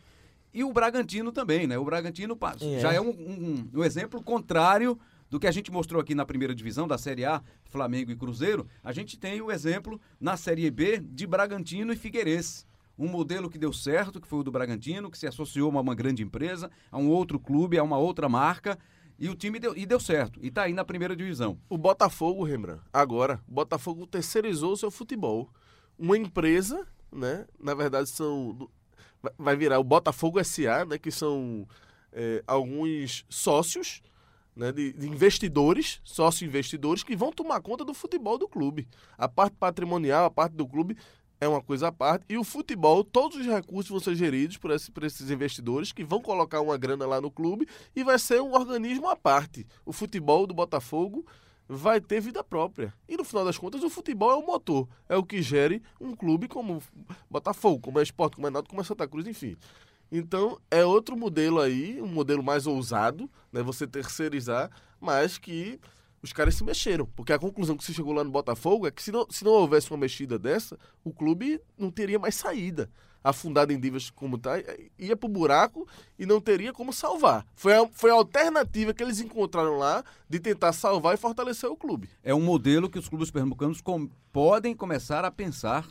E 0.52 0.64
o 0.64 0.74
Bragantino 0.74 1.32
também, 1.32 1.68
né? 1.68 1.78
O 1.78 1.86
Bragantino 1.86 2.38
é. 2.62 2.80
já 2.80 2.92
é 2.92 3.00
um, 3.00 3.10
um, 3.10 3.70
um 3.76 3.84
exemplo 3.84 4.24
contrário 4.24 4.98
do 5.30 5.40
que 5.40 5.48
a 5.48 5.52
gente 5.52 5.72
mostrou 5.72 6.02
aqui 6.02 6.16
na 6.16 6.26
primeira 6.26 6.56
divisão 6.56 6.88
da 6.88 6.98
Série 6.98 7.24
A, 7.24 7.42
Flamengo 7.66 8.12
e 8.12 8.16
Cruzeiro, 8.16 8.68
a 8.84 8.92
gente 8.92 9.18
tem 9.18 9.42
o 9.42 9.52
exemplo 9.52 10.02
na 10.20 10.36
Série 10.36 10.70
B 10.72 11.00
de 11.00 11.28
Bragantino 11.28 11.94
e 11.94 11.96
Figueirense. 11.96 12.66
Um 12.98 13.08
modelo 13.08 13.50
que 13.50 13.58
deu 13.58 13.72
certo, 13.72 14.20
que 14.20 14.28
foi 14.28 14.40
o 14.40 14.44
do 14.44 14.52
Bragantino, 14.52 15.10
que 15.10 15.18
se 15.18 15.28
associou 15.28 15.72
a 15.78 15.82
uma 15.82 15.96
grande 15.96 16.24
empresa, 16.24 16.70
a 16.92 16.98
um 16.98 17.10
outro 17.10 17.40
clube, 17.40 17.78
a 17.78 17.84
uma 17.84 17.98
outra 17.98 18.28
marca. 18.28 18.78
E 19.18 19.30
o 19.30 19.36
time 19.36 19.60
deu, 19.60 19.76
e 19.78 19.86
deu 19.86 20.00
certo. 20.00 20.40
E 20.42 20.48
está 20.48 20.64
aí 20.64 20.74
na 20.74 20.84
primeira 20.84 21.16
divisão. 21.16 21.58
O 21.70 21.78
Botafogo, 21.78 22.44
Rembrandt, 22.44 22.82
agora, 22.92 23.42
o 23.48 23.54
Botafogo 23.54 24.06
terceirizou 24.06 24.74
o 24.74 24.78
seu 24.78 24.92
futebol. 24.92 25.50
Uma 25.98 26.18
empresa, 26.18 26.86
né? 27.12 27.46
Na 27.60 27.74
verdade, 27.74 28.10
são. 28.10 28.70
Vai 29.38 29.56
virar 29.56 29.80
o 29.80 29.84
Botafogo 29.84 30.44
SA, 30.44 30.86
né? 30.86 30.98
Que 30.98 31.12
são 31.12 31.68
é, 32.12 32.44
alguns 32.48 33.26
sócios 33.30 34.02
né, 34.60 34.74
de, 34.74 34.92
de, 34.92 35.08
investidores, 35.08 36.02
sócio-investidores, 36.04 37.02
que 37.02 37.16
vão 37.16 37.32
tomar 37.32 37.62
conta 37.62 37.86
do 37.86 37.94
futebol 37.94 38.38
do 38.38 38.48
clube. 38.48 38.88
A 39.18 39.28
parte 39.28 39.56
patrimonial, 39.56 40.26
a 40.26 40.30
parte 40.30 40.54
do 40.54 40.68
clube 40.68 40.98
é 41.40 41.48
uma 41.48 41.62
coisa 41.62 41.88
à 41.88 41.92
parte. 41.94 42.26
E 42.28 42.38
o 42.38 42.44
futebol, 42.44 43.02
todos 43.02 43.38
os 43.38 43.46
recursos 43.46 43.90
vão 43.90 44.02
ser 44.02 44.16
geridos 44.16 44.58
por, 44.58 44.72
esse, 44.72 44.92
por 44.92 45.06
esses 45.06 45.32
investidores 45.32 45.94
que 45.94 46.04
vão 46.04 46.22
colocar 46.22 46.60
uma 46.60 46.78
grana 46.78 47.08
lá 47.08 47.22
no 47.22 47.32
clube 47.32 47.66
e 47.96 48.04
vai 48.04 48.20
ser 48.20 48.42
um 48.42 48.54
organismo 48.54 49.08
à 49.08 49.16
parte. 49.16 49.66
O 49.86 49.94
futebol 49.94 50.46
do 50.46 50.54
Botafogo 50.54 51.26
vai 51.66 52.02
ter 52.02 52.20
vida 52.20 52.44
própria. 52.44 52.94
E 53.08 53.16
no 53.16 53.24
final 53.24 53.46
das 53.46 53.58
contas, 53.58 53.82
o 53.82 53.90
futebol 53.90 54.32
é 54.32 54.36
o 54.36 54.46
motor, 54.46 54.90
é 55.08 55.16
o 55.16 55.24
que 55.24 55.42
gere 55.42 55.82
um 56.02 56.14
clube 56.14 56.50
como 56.50 56.84
Botafogo, 57.30 57.80
como 57.80 58.00
é 58.00 58.04
Esporte, 58.04 58.36
como 58.36 58.48
é 58.48 58.50
Náutico, 58.50 58.72
como 58.72 58.82
é 58.82 58.84
Santa 58.84 59.08
Cruz, 59.08 59.26
enfim. 59.26 59.56
Então, 60.12 60.60
é 60.72 60.84
outro 60.84 61.16
modelo 61.16 61.60
aí, 61.60 62.02
um 62.02 62.08
modelo 62.08 62.44
mais 62.44 62.66
ousado, 62.66 63.30
né? 63.52 63.62
Você 63.62 63.86
terceirizar, 63.86 64.72
mas 65.00 65.38
que 65.38 65.80
os 66.22 66.34
caras 66.34 66.56
se 66.56 66.64
mexeram. 66.64 67.06
Porque 67.16 67.34
a 67.34 67.40
conclusão 67.40 67.78
que 67.78 67.84
se 67.84 67.94
chegou 67.94 68.14
lá 68.14 68.24
no 68.24 68.32
Botafogo 68.32 68.88
é 68.88 68.92
que 68.92 69.02
se 69.02 69.12
não, 69.12 69.26
se 69.30 69.44
não 69.44 69.52
houvesse 69.52 69.90
uma 69.92 69.98
mexida 69.98 70.38
dessa, 70.38 70.78
o 71.04 71.14
clube 71.14 71.62
não 71.78 71.92
teria 71.92 72.20
mais 72.20 72.36
saída. 72.36 72.90
Afundado 73.22 73.74
em 73.74 73.80
dívidas 73.80 74.10
como 74.10 74.38
está, 74.38 74.54
ia 74.98 75.16
pro 75.16 75.28
buraco 75.28 75.86
e 76.18 76.26
não 76.26 76.40
teria 76.40 76.72
como 76.72 76.94
salvar. 76.94 77.46
Foi 77.54 77.74
a, 77.76 77.86
foi 77.88 78.12
a 78.12 78.14
alternativa 78.14 78.94
que 78.94 79.04
eles 79.04 79.20
encontraram 79.20 79.78
lá 79.78 80.04
de 80.30 80.40
tentar 80.40 80.72
salvar 80.72 81.16
e 81.16 81.18
fortalecer 81.18 81.70
o 81.70 81.76
clube. 81.76 82.10
É 82.24 82.34
um 82.34 82.40
modelo 82.40 82.90
que 82.90 82.98
os 82.98 83.10
clubes 83.10 83.30
pernambucanos 83.30 83.82
com, 83.82 84.10
podem 84.32 84.74
começar 84.74 85.26
a 85.26 85.32
pensar 85.32 85.86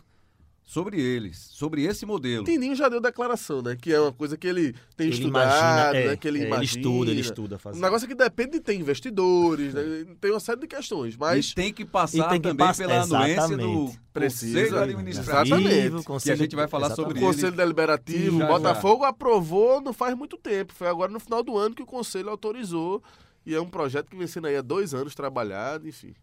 sobre 0.69 1.01
eles, 1.01 1.49
sobre 1.51 1.85
esse 1.85 2.05
modelo. 2.05 2.45
Tininho 2.45 2.77
já 2.77 2.91
deu 2.91 3.01
declaração, 3.01 3.63
né? 3.63 3.75
Que 3.75 3.91
é 3.91 3.99
uma 3.99 4.13
coisa 4.13 4.37
que 4.37 4.47
ele 4.47 4.75
tem 4.95 5.07
ele 5.07 5.17
estudado, 5.17 5.47
imagina, 5.47 5.93
né? 5.95 6.13
É, 6.13 6.17
que 6.19 6.29
ele 6.29 6.41
é, 6.41 6.47
imagina. 6.47 6.63
Ele 6.63 6.65
estuda, 6.67 7.11
ele 7.11 7.21
estuda 7.23 7.59
fazer. 7.59 7.79
Um 7.79 7.81
negócio 7.81 8.07
que 8.07 8.15
depende 8.15 8.51
de 8.51 8.61
ter 8.61 8.75
investidores, 8.75 9.73
né? 9.73 10.05
tem 10.21 10.31
uma 10.31 10.39
série 10.39 10.61
de 10.61 10.67
questões, 10.67 11.17
mas... 11.17 11.53
E 11.53 11.55
tem 11.55 11.73
que 11.73 11.87
passar 11.87 12.29
tem 12.29 12.39
que 12.39 12.49
também 12.49 12.75
pela 12.75 12.97
exatamente. 12.97 13.39
anuência 13.39 13.57
do 13.57 13.93
Precisa, 14.13 14.61
Conselho 14.61 14.83
Administrativo, 14.83 15.57
exatamente. 15.57 16.05
Conselho, 16.05 16.37
que 16.37 16.43
a 16.43 16.45
gente 16.45 16.57
vai 16.57 16.69
falar 16.69 16.87
exatamente. 16.89 17.15
sobre 17.15 17.25
o 17.25 17.27
Conselho 17.27 17.57
Deliberativo, 17.57 18.45
o 18.45 18.47
Botafogo 18.47 19.03
já. 19.05 19.09
aprovou 19.09 19.81
não 19.81 19.95
faz 19.95 20.15
muito 20.15 20.37
tempo, 20.37 20.75
foi 20.75 20.89
agora 20.89 21.11
no 21.11 21.19
final 21.19 21.43
do 21.43 21.57
ano 21.57 21.75
que 21.75 21.83
o 21.83 21.87
Conselho 21.87 22.29
autorizou, 22.29 23.03
e 23.47 23.55
é 23.55 23.61
um 23.61 23.71
projeto 23.71 24.11
que 24.11 24.17
vem 24.19 24.27
sendo 24.27 24.49
aí 24.49 24.57
há 24.57 24.61
dois 24.61 24.93
anos 24.93 25.15
trabalhado, 25.15 25.89
enfim. 25.89 26.15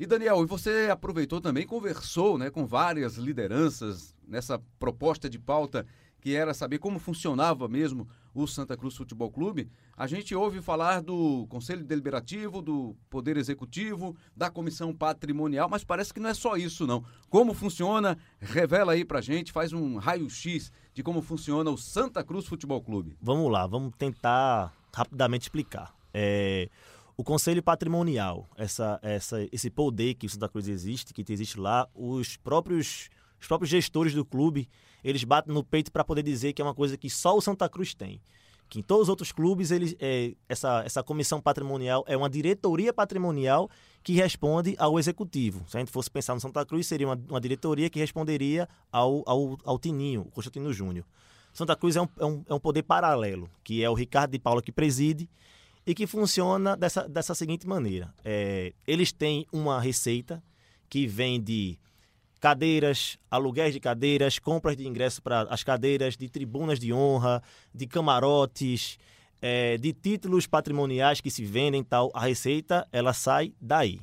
E 0.00 0.06
Daniel, 0.06 0.46
você 0.46 0.88
aproveitou 0.90 1.42
também, 1.42 1.66
conversou 1.66 2.38
né, 2.38 2.48
com 2.48 2.64
várias 2.64 3.16
lideranças 3.16 4.14
nessa 4.26 4.58
proposta 4.78 5.28
de 5.28 5.38
pauta 5.38 5.84
que 6.22 6.34
era 6.34 6.54
saber 6.54 6.78
como 6.78 6.98
funcionava 6.98 7.68
mesmo 7.68 8.08
o 8.32 8.46
Santa 8.46 8.78
Cruz 8.78 8.96
Futebol 8.96 9.30
Clube. 9.30 9.70
A 9.94 10.06
gente 10.06 10.34
ouve 10.34 10.62
falar 10.62 11.02
do 11.02 11.46
Conselho 11.50 11.84
Deliberativo, 11.84 12.62
do 12.62 12.96
Poder 13.10 13.36
Executivo, 13.36 14.16
da 14.34 14.48
Comissão 14.48 14.94
Patrimonial, 14.94 15.68
mas 15.68 15.84
parece 15.84 16.14
que 16.14 16.20
não 16.20 16.30
é 16.30 16.34
só 16.34 16.56
isso, 16.56 16.86
não. 16.86 17.04
Como 17.28 17.52
funciona? 17.52 18.16
Revela 18.40 18.92
aí 18.92 19.04
pra 19.04 19.20
gente, 19.20 19.52
faz 19.52 19.70
um 19.70 19.98
raio-x 19.98 20.72
de 20.94 21.02
como 21.02 21.20
funciona 21.20 21.70
o 21.70 21.76
Santa 21.76 22.24
Cruz 22.24 22.46
Futebol 22.46 22.80
Clube. 22.80 23.18
Vamos 23.20 23.52
lá, 23.52 23.66
vamos 23.66 23.92
tentar 23.98 24.72
rapidamente 24.94 25.42
explicar. 25.42 25.94
É, 26.14 26.70
o 27.20 27.22
Conselho 27.22 27.62
Patrimonial, 27.62 28.48
essa, 28.56 28.98
essa, 29.02 29.46
esse 29.52 29.68
poder 29.68 30.14
que 30.14 30.24
o 30.24 30.30
Santa 30.30 30.48
Cruz 30.48 30.66
existe, 30.66 31.12
que 31.12 31.22
existe 31.30 31.60
lá, 31.60 31.86
os 31.94 32.38
próprios, 32.38 33.10
os 33.38 33.46
próprios 33.46 33.68
gestores 33.68 34.14
do 34.14 34.24
clube, 34.24 34.66
eles 35.04 35.22
batem 35.22 35.52
no 35.52 35.62
peito 35.62 35.92
para 35.92 36.02
poder 36.02 36.22
dizer 36.22 36.54
que 36.54 36.62
é 36.62 36.64
uma 36.64 36.74
coisa 36.74 36.96
que 36.96 37.10
só 37.10 37.36
o 37.36 37.42
Santa 37.42 37.68
Cruz 37.68 37.92
tem. 37.92 38.22
Que 38.70 38.78
em 38.78 38.82
todos 38.82 39.02
os 39.02 39.08
outros 39.10 39.32
clubes, 39.32 39.70
eles, 39.70 39.94
é, 40.00 40.34
essa, 40.48 40.82
essa 40.82 41.02
comissão 41.02 41.42
patrimonial 41.42 42.06
é 42.08 42.16
uma 42.16 42.30
diretoria 42.30 42.90
patrimonial 42.90 43.68
que 44.02 44.14
responde 44.14 44.74
ao 44.78 44.98
executivo. 44.98 45.62
Se 45.68 45.76
a 45.76 45.80
gente 45.80 45.92
fosse 45.92 46.10
pensar 46.10 46.32
no 46.32 46.40
Santa 46.40 46.64
Cruz, 46.64 46.86
seria 46.86 47.06
uma, 47.06 47.20
uma 47.28 47.40
diretoria 47.40 47.90
que 47.90 47.98
responderia 47.98 48.66
ao, 48.90 49.22
ao, 49.26 49.58
ao 49.66 49.78
Tininho, 49.78 50.22
o 50.22 50.30
Constantino 50.30 50.72
Júnior. 50.72 51.04
Santa 51.52 51.76
Cruz 51.76 51.96
é 51.96 52.00
um, 52.00 52.08
é, 52.18 52.24
um, 52.24 52.44
é 52.48 52.54
um 52.54 52.60
poder 52.60 52.82
paralelo, 52.82 53.50
que 53.62 53.84
é 53.84 53.90
o 53.90 53.94
Ricardo 53.94 54.30
de 54.30 54.38
Paula 54.38 54.62
que 54.62 54.72
preside, 54.72 55.28
e 55.86 55.94
que 55.94 56.06
funciona 56.06 56.76
dessa, 56.76 57.08
dessa 57.08 57.34
seguinte 57.34 57.66
maneira. 57.66 58.12
É, 58.24 58.72
eles 58.86 59.12
têm 59.12 59.46
uma 59.52 59.80
receita 59.80 60.42
que 60.88 61.06
vem 61.06 61.40
de 61.40 61.78
cadeiras, 62.40 63.18
aluguéis 63.30 63.72
de 63.72 63.80
cadeiras, 63.80 64.38
compras 64.38 64.76
de 64.76 64.86
ingresso 64.86 65.22
para 65.22 65.42
as 65.42 65.62
cadeiras, 65.62 66.16
de 66.16 66.28
tribunas 66.28 66.78
de 66.78 66.92
honra, 66.92 67.42
de 67.74 67.86
camarotes, 67.86 68.98
é, 69.40 69.76
de 69.76 69.92
títulos 69.92 70.46
patrimoniais 70.46 71.20
que 71.20 71.30
se 71.30 71.44
vendem 71.44 71.84
tal. 71.84 72.10
A 72.14 72.20
receita 72.20 72.86
ela 72.92 73.12
sai 73.12 73.54
daí. 73.60 74.00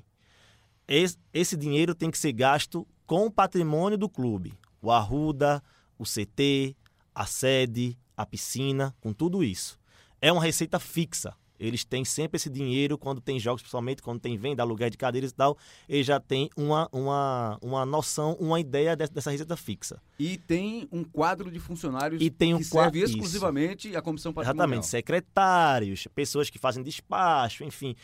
Esse, 0.87 1.17
esse 1.33 1.57
dinheiro 1.57 1.93
tem 1.93 2.09
que 2.09 2.17
ser 2.17 2.31
gasto 2.31 2.87
com 3.05 3.25
o 3.25 3.31
patrimônio 3.31 3.97
do 3.97 4.07
clube. 4.07 4.53
O 4.81 4.91
arruda, 4.91 5.61
o 5.97 6.03
CT, 6.03 6.75
a 7.13 7.25
sede, 7.25 7.97
a 8.15 8.25
piscina, 8.25 8.95
com 9.01 9.11
tudo 9.11 9.43
isso. 9.43 9.79
É 10.21 10.31
uma 10.31 10.43
receita 10.43 10.79
fixa 10.79 11.35
Eles 11.59 11.83
têm 11.83 12.05
sempre 12.05 12.35
esse 12.37 12.49
dinheiro 12.49 12.97
quando 12.97 13.19
tem 13.19 13.39
jogos, 13.39 13.61
principalmente 13.61 14.01
quando 14.01 14.19
tem 14.19 14.37
venda, 14.37 14.61
aluguel 14.61 14.89
de 14.89 14.97
cadeiras 14.97 15.31
e 15.31 15.33
tal. 15.33 15.57
Eles 15.89 16.05
já 16.05 16.19
têm 16.19 16.49
uma, 16.55 16.87
uma, 16.91 17.57
uma 17.61 17.85
noção, 17.85 18.33
uma 18.39 18.59
ideia 18.59 18.95
de- 18.95 19.07
dessa 19.07 19.31
receita 19.31 19.57
fixa. 19.57 20.01
E 20.19 20.37
tem 20.37 20.87
um 20.91 21.03
quadro 21.03 21.49
de 21.49 21.59
funcionários 21.59 22.21
E 22.21 22.29
tem 22.29 22.53
um 22.53 22.59
que 22.59 22.63
serve 22.65 22.99
isso. 23.01 23.13
exclusivamente 23.13 23.95
à 23.95 24.01
comissão 24.01 24.31
patrimonial. 24.33 24.65
Exatamente, 24.67 24.87
secretários, 24.87 26.07
pessoas 26.13 26.49
que 26.49 26.59
fazem 26.59 26.83
despacho, 26.83 27.63
enfim. 27.63 27.95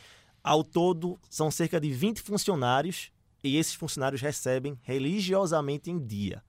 Ao 0.43 0.63
todo, 0.63 1.17
são 1.29 1.49
cerca 1.49 1.79
de 1.79 1.91
20 1.91 2.21
funcionários 2.21 3.11
e 3.43 3.55
esses 3.57 3.73
funcionários 3.75 4.21
recebem 4.21 4.77
religiosamente 4.81 5.89
em 5.91 5.99
dia. 5.99 6.43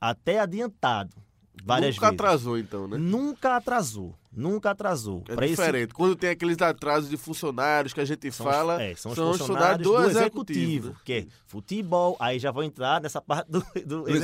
Até 0.00 0.38
adiantado, 0.40 1.16
várias 1.64 1.94
Nunca 1.96 2.06
vezes. 2.08 2.20
atrasou, 2.20 2.58
então, 2.58 2.88
né? 2.88 2.96
Nunca 2.98 3.56
atrasou, 3.56 4.14
nunca 4.32 4.70
atrasou. 4.70 5.22
É 5.28 5.34
Pra 5.34 5.44
esse- 5.46 5.56
diferente. 5.56 5.92
Quando 5.94 6.16
tem 6.16 6.30
aqueles 6.30 6.60
atrasos 6.60 7.10
de 7.10 7.16
funcionários 7.16 7.92
que 7.92 8.00
a 8.00 8.04
gente 8.04 8.30
São 8.32 8.46
os- 8.46 8.52
fala, 8.52 8.82
é, 8.82 8.94
são 8.94 9.10
os 9.12 9.16
são 9.16 9.30
os 9.30 9.38
funcionários 9.38 9.86
funcionários 9.86 9.86
do 9.86 9.92
do 9.92 10.10
executivo, 10.10 10.18
executivo, 10.18 10.88
né? 10.90 10.94
que 11.04 11.12
é 11.12 11.26
futebol, 11.46 12.16
aí 12.20 12.38
já 12.38 12.50
vou 12.50 12.62
entrar 12.62 13.00
nessa 13.00 13.20
parte 13.20 13.50
do, 13.50 13.60
do 13.84 14.02
Do 14.04 14.08
executivo. 14.08 14.14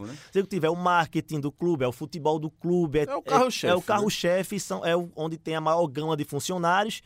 executivo, 0.00 0.06
né? 0.06 0.16
executivo 0.34 0.66
é 0.66 0.70
o 0.70 0.76
marketing 0.76 1.40
do 1.40 1.52
clube, 1.52 1.84
é 1.84 1.88
o 1.88 1.92
futebol 1.92 2.38
do 2.38 2.50
clube, 2.50 2.98
é, 3.00 3.04
É 3.04 3.14
o 3.14 3.22
carro-chefe, 3.22 3.66
é, 3.72 3.74
o 3.74 3.78
né? 3.78 3.84
carro-chefe, 3.86 4.58
são 4.60 4.84
é 4.84 4.94
onde 5.14 5.36
tem 5.38 5.54
a 5.54 5.60
maior 5.60 5.86
gama 5.86 6.16
de 6.16 6.24
funcionários 6.24 7.00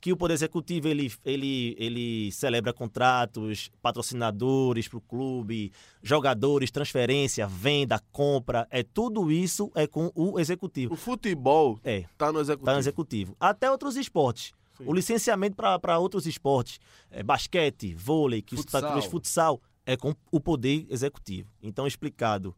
que 0.00 0.12
o 0.12 0.16
poder 0.16 0.34
executivo 0.34 0.88
ele, 0.88 1.12
ele, 1.24 1.76
ele 1.78 2.32
celebra 2.32 2.72
contratos, 2.72 3.70
patrocinadores 3.82 4.88
para 4.88 4.96
o 4.98 5.00
clube, 5.00 5.72
jogadores, 6.02 6.70
transferência, 6.70 7.46
venda, 7.46 8.00
compra, 8.10 8.66
é 8.70 8.82
tudo 8.82 9.30
isso 9.30 9.70
é 9.74 9.86
com 9.86 10.10
o 10.14 10.40
executivo. 10.40 10.94
O 10.94 10.96
futebol 10.96 11.78
É, 11.84 12.04
tá 12.16 12.32
no 12.32 12.40
executivo. 12.40 12.62
Está 12.62 12.72
no 12.72 12.78
executivo. 12.78 13.36
Até 13.38 13.70
outros 13.70 13.96
esportes. 13.96 14.52
Sim. 14.78 14.84
O 14.86 14.94
licenciamento 14.94 15.56
para 15.56 15.98
outros 15.98 16.26
esportes, 16.26 16.80
é, 17.10 17.22
basquete, 17.22 17.94
vôlei, 17.94 18.40
que 18.40 18.56
Futsal. 18.56 18.80
futsal. 18.80 19.10
futsal, 19.10 19.62
é 19.84 19.96
com 19.96 20.14
o 20.30 20.40
poder 20.40 20.86
executivo. 20.88 21.52
Então, 21.62 21.86
explicado, 21.86 22.56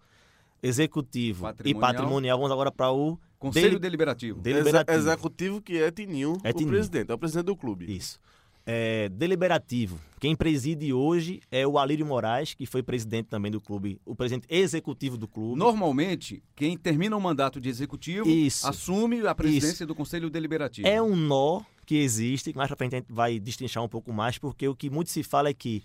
executivo 0.62 1.44
e 1.46 1.48
Patrimonial. 1.48 1.81
patrimonial, 1.81 2.38
vamos 2.38 2.52
agora 2.52 2.70
para 2.70 2.92
o 2.92 3.18
Conselho 3.42 3.68
deli- 3.70 3.81
Deliberativo. 3.81 4.40
deliberativo. 4.40 4.98
Exe- 4.98 5.09
executivo 5.09 5.61
que 5.61 5.76
é 5.78 5.90
Tininho, 5.90 6.37
É 6.44 6.50
o 6.50 6.52
Tininho. 6.52 6.68
presidente, 6.68 7.11
é 7.11 7.14
o 7.14 7.18
presidente 7.18 7.46
do 7.46 7.57
clube. 7.57 7.94
Isso. 7.94 8.18
É, 8.64 9.09
deliberativo. 9.09 9.98
Quem 10.20 10.37
preside 10.37 10.92
hoje 10.92 11.40
é 11.50 11.66
o 11.66 11.76
Alírio 11.78 12.07
Moraes, 12.07 12.55
que 12.55 12.64
foi 12.64 12.81
presidente 12.81 13.26
também 13.26 13.50
do 13.50 13.61
clube, 13.61 14.00
o 14.07 14.14
presidente 14.14 14.46
executivo 14.48 15.16
do 15.18 15.26
clube. 15.26 15.59
Normalmente, 15.59 16.40
quem 16.55 16.76
termina 16.78 17.16
o 17.16 17.20
mandato 17.20 17.61
de 17.61 17.68
executivo 17.68 18.28
Isso. 18.28 18.64
assume 18.68 19.26
a 19.26 19.35
presidência 19.35 19.85
do 19.85 19.96
Conselho 19.96 20.31
Deliberativo. 20.31 20.87
É 20.87 21.02
um 21.02 21.16
nó 21.16 21.62
que 21.85 21.96
existe, 21.96 22.52
que 22.52 22.57
mais 22.57 22.68
pra 22.68 22.76
frente 22.76 22.94
a 22.94 22.98
gente 22.98 23.12
vai 23.12 23.40
destrinchar 23.40 23.83
um 23.83 23.88
pouco 23.88 24.12
mais, 24.12 24.38
porque 24.38 24.68
o 24.68 24.76
que 24.76 24.88
muito 24.88 25.11
se 25.11 25.24
fala 25.24 25.48
é 25.48 25.55
que 25.55 25.83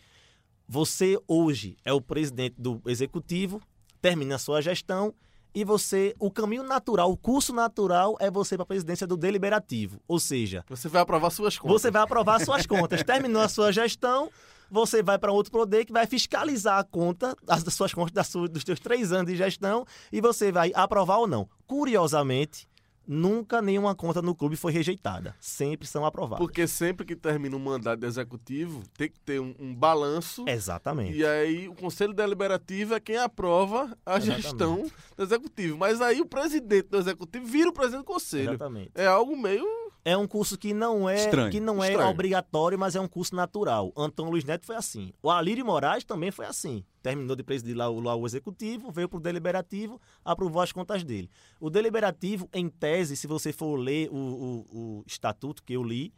você 0.67 1.17
hoje 1.27 1.75
é 1.83 1.91
o 1.91 1.99
presidente 1.99 2.53
do 2.59 2.79
executivo, 2.85 3.59
termina 3.99 4.35
a 4.35 4.37
sua 4.37 4.61
gestão 4.61 5.15
e 5.53 5.63
você, 5.63 6.13
o 6.19 6.29
caminho 6.29 6.63
natural, 6.63 7.11
o 7.11 7.17
curso 7.17 7.51
natural 7.53 8.15
é 8.19 8.29
você 8.29 8.55
para 8.55 8.63
a 8.63 8.67
presidência 8.67 9.07
do 9.07 9.17
deliberativo. 9.17 9.99
Ou 10.07 10.19
seja, 10.19 10.63
Você 10.69 10.87
vai 10.87 11.01
aprovar 11.01 11.29
suas 11.31 11.57
contas. 11.57 11.81
você 11.81 11.91
vai 11.91 12.01
aprovar 12.03 12.39
suas 12.43 12.65
contas. 12.65 13.01
Terminou 13.03 13.41
a 13.41 13.49
sua 13.49 13.71
gestão, 13.71 14.29
você 14.69 15.01
vai 15.01 15.17
para 15.17 15.31
outro 15.31 15.51
poder 15.51 15.85
que 15.85 15.91
vai 15.93 16.05
fiscalizar 16.05 16.77
a 16.79 16.83
conta, 16.83 17.35
as 17.47 17.63
das 17.63 17.73
suas 17.73 17.93
contas 17.93 18.11
das 18.11 18.27
suas- 18.27 18.49
dos 18.49 18.63
seus 18.63 18.79
três 18.79 19.11
anos 19.11 19.31
de 19.31 19.37
gestão, 19.37 19.85
e 20.11 20.19
você 20.21 20.51
vai 20.51 20.71
aprovar 20.75 21.17
ou 21.17 21.27
não. 21.27 21.47
Curiosamente, 21.65 22.67
nunca 23.07 23.61
nenhuma 23.61 23.95
conta 23.95 24.21
no 24.21 24.35
clube 24.35 24.55
foi 24.55 24.71
rejeitada. 24.71 25.35
Sempre 25.39 25.87
são 25.87 26.05
aprovadas. 26.05 26.45
Porque 26.45 26.67
sempre 26.67 27.05
que 27.05 27.15
termina 27.15 27.55
um 27.55 27.59
mandato 27.59 28.03
executivo, 28.05 28.83
tem 28.97 29.09
que 29.09 29.19
ter 29.19 29.39
um, 29.39 29.55
um 29.59 29.73
balanço. 29.73 30.43
Exatamente. 30.47 31.17
E 31.17 31.25
aí 31.25 31.67
o 31.69 31.75
Conselho 31.75 32.13
Deliberativo 32.13 32.93
é 32.93 32.99
quem 32.99 33.17
aprova 33.17 33.97
a 34.05 34.17
Exatamente. 34.17 34.41
gestão 34.41 34.91
do 35.15 35.23
executivo. 35.23 35.77
Mas 35.77 36.01
aí 36.01 36.19
o 36.21 36.25
presidente 36.25 36.89
do 36.89 36.97
executivo 36.97 37.45
vira 37.45 37.69
o 37.69 37.73
presidente 37.73 38.01
do 38.01 38.05
conselho. 38.05 38.49
Exatamente. 38.51 38.91
É 38.95 39.07
algo 39.07 39.35
meio. 39.37 39.65
É 40.09 40.15
um 40.15 40.25
curso 40.25 40.57
que 40.57 40.73
não 40.73 41.09
é 41.09 41.15
Estranho. 41.25 41.51
que 41.51 41.59
não 41.59 41.83
é 41.83 41.89
Estranho. 41.89 42.09
obrigatório, 42.09 42.79
mas 42.79 42.95
é 42.95 43.01
um 43.01 43.09
curso 43.09 43.35
natural. 43.35 43.91
Antônio 43.97 44.31
Luiz 44.31 44.45
Neto 44.45 44.65
foi 44.65 44.77
assim. 44.77 45.11
O 45.21 45.29
Alírio 45.29 45.65
Moraes 45.65 46.05
também 46.05 46.31
foi 46.31 46.45
assim. 46.45 46.81
Terminou 47.03 47.35
de 47.35 47.43
presidir 47.43 47.75
lá, 47.75 47.89
o- 47.89 47.99
lá 47.99 48.15
o 48.15 48.25
executivo, 48.25 48.89
veio 48.89 49.09
para 49.09 49.17
o 49.17 49.19
deliberativo, 49.19 49.99
aprovou 50.23 50.61
as 50.61 50.71
contas 50.71 51.03
dele. 51.03 51.29
O 51.59 51.69
deliberativo, 51.69 52.47
em 52.53 52.69
tese, 52.69 53.17
se 53.17 53.27
você 53.27 53.51
for 53.51 53.75
ler 53.75 54.09
o, 54.09 54.15
o- 54.15 54.65
o 54.99 55.03
estatuto 55.05 55.61
que 55.61 55.73
eu 55.73 55.83
li, 55.83 56.13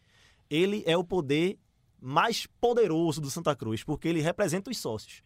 ele 0.51 0.83
é 0.85 0.95
o 0.95 1.03
poder 1.03 1.57
mais 1.99 2.45
poderoso 2.61 3.19
do 3.19 3.31
Santa 3.31 3.55
Cruz, 3.55 3.83
porque 3.83 4.07
ele 4.07 4.21
representa 4.21 4.69
os 4.69 4.77
sócios. 4.77 5.23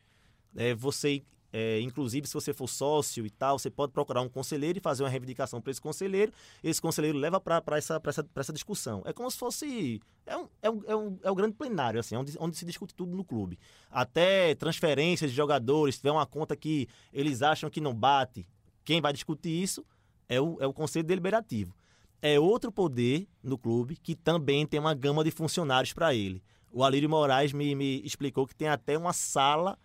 É, 0.56 0.74
você, 0.74 1.22
é, 1.56 1.80
inclusive, 1.82 2.28
se 2.28 2.34
você 2.34 2.52
for 2.52 2.68
sócio 2.68 3.24
e 3.24 3.30
tal, 3.30 3.60
você 3.60 3.70
pode 3.70 3.92
procurar 3.92 4.22
um 4.22 4.28
conselheiro 4.28 4.80
e 4.80 4.82
fazer 4.82 5.04
uma 5.04 5.10
reivindicação 5.10 5.62
para 5.62 5.70
esse 5.70 5.80
conselheiro. 5.80 6.34
Esse 6.64 6.82
conselheiro 6.82 7.16
leva 7.16 7.40
para 7.40 7.78
essa, 7.78 8.02
essa, 8.04 8.28
essa 8.36 8.52
discussão. 8.52 9.04
É 9.06 9.14
como 9.14 9.30
se 9.30 9.38
fosse. 9.38 10.02
É 10.26 10.36
um, 10.36 10.48
é 10.64 10.70
um, 10.72 10.84
é 10.88 10.96
um, 10.96 11.20
é 11.22 11.32
um 11.32 11.36
grande 11.36 11.54
plenário, 11.54 12.00
assim, 12.00 12.16
onde, 12.16 12.36
onde 12.40 12.58
se 12.58 12.66
discute 12.66 12.96
tudo 12.96 13.16
no 13.16 13.24
clube. 13.24 13.60
Até 13.92 14.56
transferências 14.56 15.30
de 15.30 15.38
jogadores, 15.38 15.94
se 15.94 16.02
tiver 16.02 16.12
uma 16.12 16.26
conta 16.26 16.56
que 16.56 16.88
eles 17.14 17.44
acham 17.44 17.70
que 17.70 17.80
não 17.80 17.94
bate, 17.94 18.48
quem 18.84 19.00
vai 19.00 19.14
discutir 19.14 19.52
isso 19.52 19.86
é 20.28 20.42
o, 20.42 20.58
é 20.60 20.66
o 20.66 20.74
conselho 20.74 21.06
deliberativo. 21.06 21.76
É 22.20 22.40
outro 22.40 22.72
poder 22.72 23.28
no 23.44 23.60
clube 23.60 23.96
que 23.96 24.16
também 24.16 24.66
tem 24.66 24.80
uma 24.80 24.96
gama 24.96 25.24
de 25.24 25.30
funcionários 25.30 25.94
para 25.94 26.16
ele. 26.16 26.42
O 26.72 26.84
Alírio 26.84 27.10
Moraes 27.10 27.54
me, 27.54 27.76
me 27.76 28.02
explicou 28.04 28.48
que 28.48 28.56
tem 28.56 28.70
até 28.70 28.98
uma 28.98 29.14
sala 29.14 29.78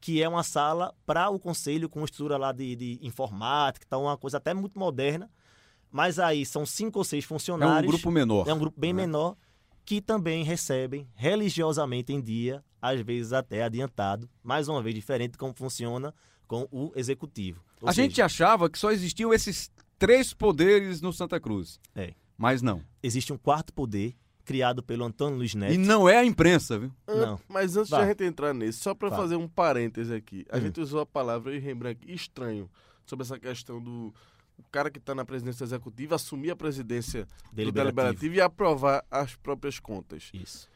que 0.00 0.22
é 0.22 0.28
uma 0.28 0.42
sala 0.42 0.94
para 1.04 1.28
o 1.28 1.38
conselho 1.38 1.88
com 1.88 2.04
estrutura 2.04 2.36
lá 2.38 2.52
de, 2.52 2.74
de 2.74 2.98
informática, 3.02 3.86
tá 3.88 3.98
uma 3.98 4.16
coisa 4.16 4.38
até 4.38 4.54
muito 4.54 4.78
moderna. 4.78 5.30
Mas 5.90 6.18
aí 6.18 6.46
são 6.46 6.64
cinco 6.64 6.98
ou 7.00 7.04
seis 7.04 7.24
É 7.24 7.26
um 7.26 7.28
funcionários. 7.28 7.90
grupo 7.90 8.10
menor. 8.10 8.48
É 8.48 8.54
um 8.54 8.58
grupo 8.58 8.80
bem 8.80 8.92
né? 8.92 9.02
menor 9.02 9.36
que 9.84 10.00
também 10.00 10.44
recebem 10.44 11.08
religiosamente 11.14 12.12
em 12.12 12.20
dia, 12.20 12.64
às 12.80 13.00
vezes 13.00 13.32
até 13.32 13.62
adiantado, 13.64 14.28
mais 14.42 14.68
uma 14.68 14.80
vez 14.82 14.94
diferente 14.94 15.32
de 15.32 15.38
como 15.38 15.52
funciona 15.52 16.14
com 16.46 16.68
o 16.70 16.92
executivo. 16.94 17.62
Ou 17.80 17.88
A 17.88 17.92
seja, 17.92 18.02
gente 18.08 18.22
achava 18.22 18.70
que 18.70 18.78
só 18.78 18.92
existiam 18.92 19.34
esses 19.34 19.70
três 19.98 20.32
poderes 20.32 21.00
no 21.00 21.12
Santa 21.12 21.40
Cruz. 21.40 21.80
É. 21.94 22.14
Mas 22.38 22.62
não. 22.62 22.82
existe 23.02 23.32
um 23.32 23.38
quarto 23.38 23.72
poder 23.72 24.14
criado 24.50 24.82
pelo 24.82 25.04
Antônio 25.04 25.38
Luiz 25.38 25.54
Neto. 25.54 25.72
E 25.74 25.78
não 25.78 26.08
é 26.08 26.16
a 26.18 26.24
imprensa, 26.24 26.76
viu? 26.76 26.90
An- 27.06 27.26
Não. 27.26 27.40
Mas 27.48 27.76
antes 27.76 27.88
Vá. 27.90 27.98
de 27.98 28.04
a 28.04 28.06
gente 28.08 28.24
entrar 28.24 28.52
nisso, 28.52 28.82
só 28.82 28.94
para 28.94 29.08
fazer 29.10 29.36
um 29.36 29.46
parêntese 29.46 30.12
aqui. 30.12 30.44
A 30.50 30.56
Hum. 30.56 30.60
gente 30.62 30.80
usou 30.80 31.00
a 31.00 31.06
palavra, 31.06 31.52
eu 31.52 31.56
e 31.56 31.60
Rembrandt, 31.60 32.00
aqui, 32.02 32.12
estranho, 32.12 32.68
sobre 33.06 33.24
essa 33.24 33.38
questão 33.38 33.80
do 33.80 34.12
o 34.58 34.62
cara 34.72 34.90
que 34.90 34.98
está 34.98 35.14
na 35.14 35.24
presidência 35.24 35.62
executiva 35.64 36.16
assumir 36.16 36.50
a 36.50 36.56
presidência 36.56 37.24
do 37.24 37.54
Deliberativo. 37.56 37.72
deliberativo 37.96 38.34
e 38.34 38.40
aprovar 38.42 39.04
as 39.10 39.34
próprias 39.36 39.78
contas. 39.78 40.30
Isso. 40.34 40.68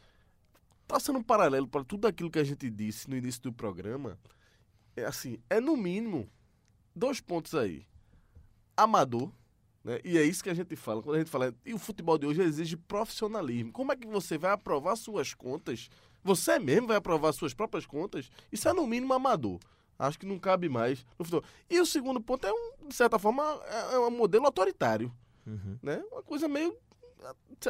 Traçando 0.87 1.19
um 1.19 1.23
paralelo 1.23 1.67
para 1.69 1.85
tudo 1.85 2.07
aquilo 2.07 2.31
que 2.31 2.39
a 2.39 2.45
gente 2.45 2.71
disse 2.71 3.11
no 3.11 3.17
início 3.17 3.43
do 3.43 3.53
programa, 3.53 4.17
é 4.97 5.05
assim, 5.05 5.37
é 5.51 5.61
no 5.61 5.77
mínimo 5.77 6.27
dois 6.97 7.21
pontos 7.21 7.55
aí. 7.55 7.85
Amador, 8.77 9.31
né? 9.85 10.01
E 10.05 10.16
é 10.18 10.23
isso 10.25 10.42
que 10.42 10.51
a 10.51 10.55
gente 10.55 10.75
fala. 10.75 11.03
Quando 11.03 11.16
a 11.16 11.18
gente 11.18 11.31
fala, 11.31 11.55
e 11.64 11.75
o 11.75 11.79
futebol 11.79 12.16
de 12.18 12.27
hoje 12.27 12.42
exige 12.42 12.77
profissionalismo. 12.77 13.70
Como 13.73 13.92
é 13.92 13.97
que 13.97 14.07
você 14.07 14.38
vai 14.38 14.51
aprovar 14.53 14.97
suas 14.97 15.35
contas? 15.35 15.88
Você 16.23 16.59
mesmo 16.59 16.88
vai 16.88 16.97
aprovar 16.97 17.33
suas 17.33 17.53
próprias 17.53 17.85
contas? 17.85 18.31
Isso 18.51 18.68
é 18.68 18.73
no 18.73 18.87
mínimo 18.87 19.12
amador. 19.12 19.59
Acho 19.99 20.18
que 20.18 20.27
não 20.27 20.38
cabe 20.38 20.68
mais 20.68 21.05
no 21.18 21.25
futebol. 21.25 21.44
E 21.70 21.79
o 21.81 21.87
segundo 21.87 22.20
ponto 22.20 22.47
é, 22.47 22.53
um, 22.53 22.88
de 22.88 22.94
certa 22.94 23.18
forma, 23.18 23.42
é 23.66 23.94
é 23.94 23.99
um 23.99 24.11
modelo 24.11 24.47
autoritário 24.47 25.12
Uhum. 25.47 25.79
né? 25.83 26.03
Uma 26.11 26.23
coisa 26.23 26.49
meio 26.49 26.75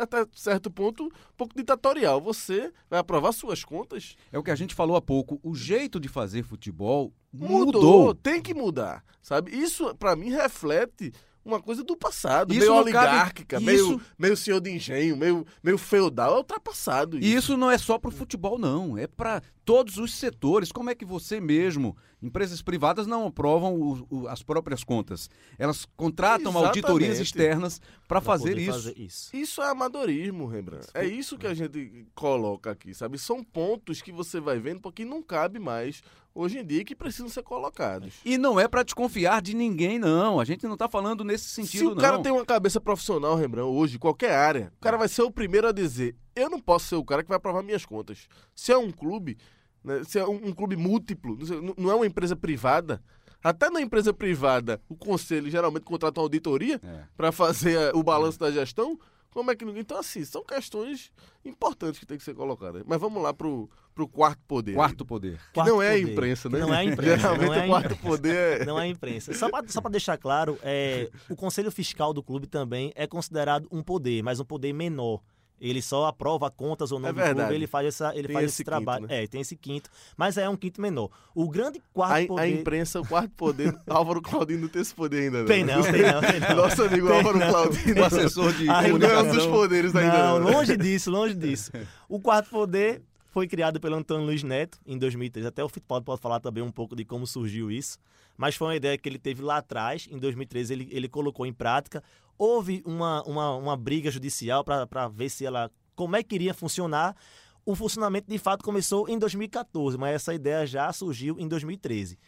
até 0.00 0.24
certo 0.34 0.70
ponto 0.70 1.04
um 1.04 1.10
pouco 1.36 1.54
ditatorial. 1.56 2.20
Você 2.20 2.72
vai 2.88 2.98
aprovar 3.00 3.32
suas 3.32 3.64
contas? 3.64 4.16
É 4.32 4.38
o 4.38 4.42
que 4.42 4.50
a 4.50 4.54
gente 4.56 4.74
falou 4.74 4.96
há 4.96 5.02
pouco. 5.02 5.38
O 5.42 5.54
jeito 5.54 5.98
de 6.00 6.08
fazer 6.08 6.42
futebol 6.44 7.12
Mudou, 7.32 7.64
mudou. 7.66 8.14
tem 8.14 8.40
que 8.40 8.54
mudar, 8.54 9.04
sabe? 9.20 9.50
Isso 9.56 9.94
pra 9.96 10.14
mim 10.16 10.30
reflete 10.30 11.12
uma 11.44 11.60
coisa 11.60 11.84
do 11.84 11.96
passado, 11.96 12.52
Isso 12.52 12.60
meio 12.60 12.70
não 12.72 12.84
cabe- 12.92 13.08
oligárquica, 13.08 13.56
isso- 13.56 13.64
meio 13.66 14.00
meio 14.18 14.36
senhor 14.36 14.60
de 14.60 14.70
engenho, 14.70 15.16
meio 15.16 15.46
meio 15.62 15.76
feudal, 15.78 16.34
é 16.34 16.36
ultrapassado. 16.38 17.18
E 17.18 17.34
isso 17.34 17.56
não 17.56 17.70
é 17.70 17.76
só 17.78 17.98
pro 17.98 18.10
futebol, 18.10 18.58
não. 18.58 18.96
É 18.96 19.06
para 19.06 19.42
todos 19.64 19.96
os 19.98 20.14
setores. 20.14 20.70
Como 20.70 20.90
é 20.90 20.94
que 20.94 21.04
você 21.04 21.40
mesmo, 21.40 21.96
empresas 22.22 22.62
privadas 22.62 23.06
não 23.06 23.26
aprovam 23.26 23.74
o, 23.74 24.06
o, 24.10 24.28
as 24.28 24.42
próprias 24.42 24.84
contas? 24.84 25.28
Elas 25.58 25.86
contratam 25.96 26.50
Exatamente. 26.50 26.66
auditorias 26.66 27.18
externas 27.18 27.80
para 28.06 28.20
fazer 28.20 28.54
fazer 28.66 28.98
isso. 28.98 29.34
Isso 29.34 29.62
é 29.62 29.68
amadorismo, 29.68 30.46
Rembrandt. 30.46 30.88
É 30.94 31.04
isso 31.04 31.38
que 31.38 31.46
a 31.46 31.54
gente 31.54 32.06
coloca 32.14 32.70
aqui, 32.70 32.94
sabe? 32.94 33.18
São 33.18 33.42
pontos 33.42 34.02
que 34.02 34.12
você 34.12 34.40
vai 34.40 34.58
vendo 34.58 34.80
porque 34.80 35.04
não 35.04 35.22
cabe 35.22 35.58
mais 35.58 36.02
hoje 36.34 36.58
em 36.58 36.64
dia 36.64 36.84
que 36.84 36.94
precisam 36.96 37.28
ser 37.28 37.42
colocados. 37.42 38.14
E 38.24 38.36
não 38.36 38.58
é 38.58 38.66
para 38.66 38.82
desconfiar 38.82 39.40
de 39.40 39.54
ninguém, 39.54 39.98
não. 39.98 40.40
A 40.40 40.44
gente 40.44 40.64
não 40.64 40.74
está 40.74 40.88
falando 40.88 41.22
nesse 41.24 41.44
Se 41.48 41.54
sentido, 41.54 41.92
o 41.92 41.96
cara 41.96 42.16
não. 42.16 42.22
tem 42.22 42.32
uma 42.32 42.44
cabeça 42.44 42.80
profissional, 42.80 43.36
Rembrandt, 43.36 43.68
hoje, 43.70 43.98
qualquer 43.98 44.34
área, 44.34 44.72
o 44.76 44.80
cara 44.80 44.96
vai 44.96 45.08
ser 45.08 45.22
o 45.22 45.30
primeiro 45.30 45.68
a 45.68 45.72
dizer: 45.72 46.16
eu 46.36 46.50
não 46.50 46.60
posso 46.60 46.86
ser 46.86 46.96
o 46.96 47.04
cara 47.04 47.22
que 47.22 47.28
vai 47.28 47.36
aprovar 47.36 47.62
minhas 47.62 47.84
contas. 47.86 48.26
Se 48.54 48.72
é 48.72 48.76
um 48.78 48.90
clube, 48.90 49.36
né, 49.82 50.02
se 50.04 50.18
é 50.18 50.26
um, 50.26 50.48
um 50.48 50.52
clube 50.52 50.76
múltiplo, 50.76 51.36
não 51.62 51.74
não- 51.76 51.90
é 51.90 51.94
uma 51.94 52.06
empresa 52.06 52.34
privada. 52.36 53.02
Até 53.42 53.68
na 53.68 53.80
empresa 53.80 54.12
privada, 54.14 54.80
o 54.88 54.96
conselho 54.96 55.50
geralmente 55.50 55.82
contrata 55.84 56.18
uma 56.18 56.24
auditoria 56.24 56.80
É. 56.82 57.02
para 57.16 57.30
fazer 57.30 57.94
o 57.94 58.02
balanço 58.02 58.38
da 58.38 58.50
gestão. 58.50 58.98
Como 59.30 59.50
é 59.50 59.56
que 59.56 59.64
não- 59.64 59.76
Então, 59.76 59.98
assim, 59.98 60.24
são 60.24 60.44
questões 60.44 61.10
importantes 61.44 61.98
que 62.00 62.06
tem 62.06 62.16
que 62.16 62.22
ser 62.24 62.34
colocadas. 62.34 62.82
Mas 62.86 63.00
vamos 63.00 63.22
lá 63.22 63.34
pro, 63.34 63.68
pro 63.94 64.06
quarto 64.08 64.40
poder. 64.46 64.74
Quarto 64.74 65.04
poder. 65.04 65.38
Que 65.48 65.52
Quarto 65.54 65.68
não 65.70 65.82
é 65.82 65.88
a 65.90 65.98
poder. 65.98 66.12
imprensa, 66.12 66.48
né? 66.48 66.60
Que 66.60 66.66
não 66.66 66.72
é 66.74 66.78
a 66.78 66.84
imprensa, 66.84 67.16
Geralmente 67.18 67.46
não 67.48 67.54
é 67.54 67.60
a 67.60 67.64
o 67.64 67.68
quarto 67.68 67.96
poder 67.98 68.36
é. 68.62 68.64
Não 68.64 68.78
é 68.78 68.82
a 68.84 68.86
imprensa. 68.86 69.34
Só 69.34 69.50
para 69.50 69.66
só 69.68 69.80
pra 69.80 69.90
deixar 69.90 70.16
claro, 70.16 70.56
é, 70.62 71.10
o 71.28 71.34
conselho 71.36 71.70
fiscal 71.70 72.14
do 72.14 72.22
clube 72.22 72.46
também 72.46 72.92
é 72.94 73.06
considerado 73.06 73.68
um 73.72 73.82
poder, 73.82 74.22
mas 74.22 74.38
um 74.40 74.44
poder 74.44 74.72
menor. 74.72 75.20
Ele 75.66 75.80
só 75.80 76.06
aprova 76.06 76.50
contas 76.50 76.92
ou 76.92 76.98
não 76.98 77.08
É 77.08 77.12
do 77.12 77.16
verdade. 77.16 77.38
clube, 77.40 77.54
ele 77.54 77.66
faz, 77.66 77.86
essa, 77.86 78.12
ele 78.14 78.28
Tem 78.28 78.34
faz 78.34 78.44
esse 78.46 78.54
esse, 78.54 78.62
quinto, 78.64 78.70
trabalho. 78.70 79.06
né? 79.06 79.24
É, 79.24 79.26
tem 79.26 79.40
esse 79.40 79.56
quinto, 79.56 79.88
mas 80.16 80.36
é 80.36 80.48
um 80.48 80.56
quinto 80.56 80.80
menor. 80.80 81.08
O 81.34 81.48
grande 81.48 81.80
quarto 81.92 82.24
A, 82.24 82.26
poder. 82.26 82.42
a 82.42 82.48
imprensa, 82.48 83.00
o 83.00 83.06
quarto 83.06 83.30
poder, 83.30 83.74
Álvaro 83.88 84.20
Claudino 84.20 84.60
não 84.62 84.68
tem 84.68 84.82
esse 84.82 84.94
poder 84.94 85.22
ainda. 85.22 85.38
Não. 85.38 85.46
Tem 85.46 85.64
não, 85.64 85.82
tem 85.82 86.02
não, 86.02 86.20
tem 86.20 86.40
não. 86.40 86.54
Nosso 86.56 86.82
amigo 86.82 87.06
Tem 87.08 87.16
Álvaro 87.16 87.38
não. 87.38 87.48
Claudino, 87.50 88.04
assessor 88.04 88.52
de 88.52 88.64
não 88.66 88.74
é 88.74 88.82
um 88.92 88.98
dos 88.98 89.08
comunicação. 89.08 89.50
poderes 89.52 89.96
ainda. 89.96 90.18
Não, 90.18 90.38
Não, 90.40 90.52
longe 90.52 90.76
disso, 90.76 91.10
longe 91.10 91.34
disso. 91.34 91.72
O 92.08 92.20
quarto 92.20 92.50
poder 92.50 93.02
foi 93.30 93.48
criado 93.48 93.80
pelo 93.80 93.96
Antônio 93.96 94.24
Luiz 94.26 94.42
Neto 94.42 94.78
em 94.86 94.96
2003. 94.98 95.46
Até 95.46 95.64
o 95.64 95.68
futebol 95.68 96.00
pode 96.02 96.20
falar 96.20 96.38
também 96.40 96.62
um 96.62 96.70
pouco 96.70 96.94
de 96.94 97.04
como 97.04 97.26
surgiu 97.26 97.70
isso. 97.70 97.98
Mas 98.36 98.54
foi 98.56 98.66
uma 98.68 98.76
ideia 98.76 98.98
que 98.98 99.08
ele 99.08 99.18
teve 99.18 99.42
lá 99.42 99.56
atrás. 99.58 100.08
Em 100.10 100.18
2013 100.18 100.72
ele, 100.72 100.88
ele 100.90 101.08
colocou 101.08 101.46
em 101.46 101.52
prática. 101.52 102.02
Houve 102.38 102.82
uma, 102.84 103.22
uma, 103.24 103.56
uma 103.56 103.76
briga 103.76 104.10
judicial 104.10 104.64
para 104.64 105.08
ver 105.08 105.28
se 105.28 105.44
ela 105.46 105.70
como 105.94 106.16
é 106.16 106.22
que 106.22 106.34
iria 106.34 106.54
funcionar. 106.54 107.16
O 107.64 107.74
funcionamento 107.74 108.28
de 108.30 108.38
fato 108.38 108.62
começou 108.62 109.08
em 109.08 109.18
2014, 109.18 109.96
mas 109.96 110.16
essa 110.16 110.34
ideia 110.34 110.66
já 110.66 110.92
surgiu 110.92 111.38
em 111.38 111.48
2013. 111.48 112.18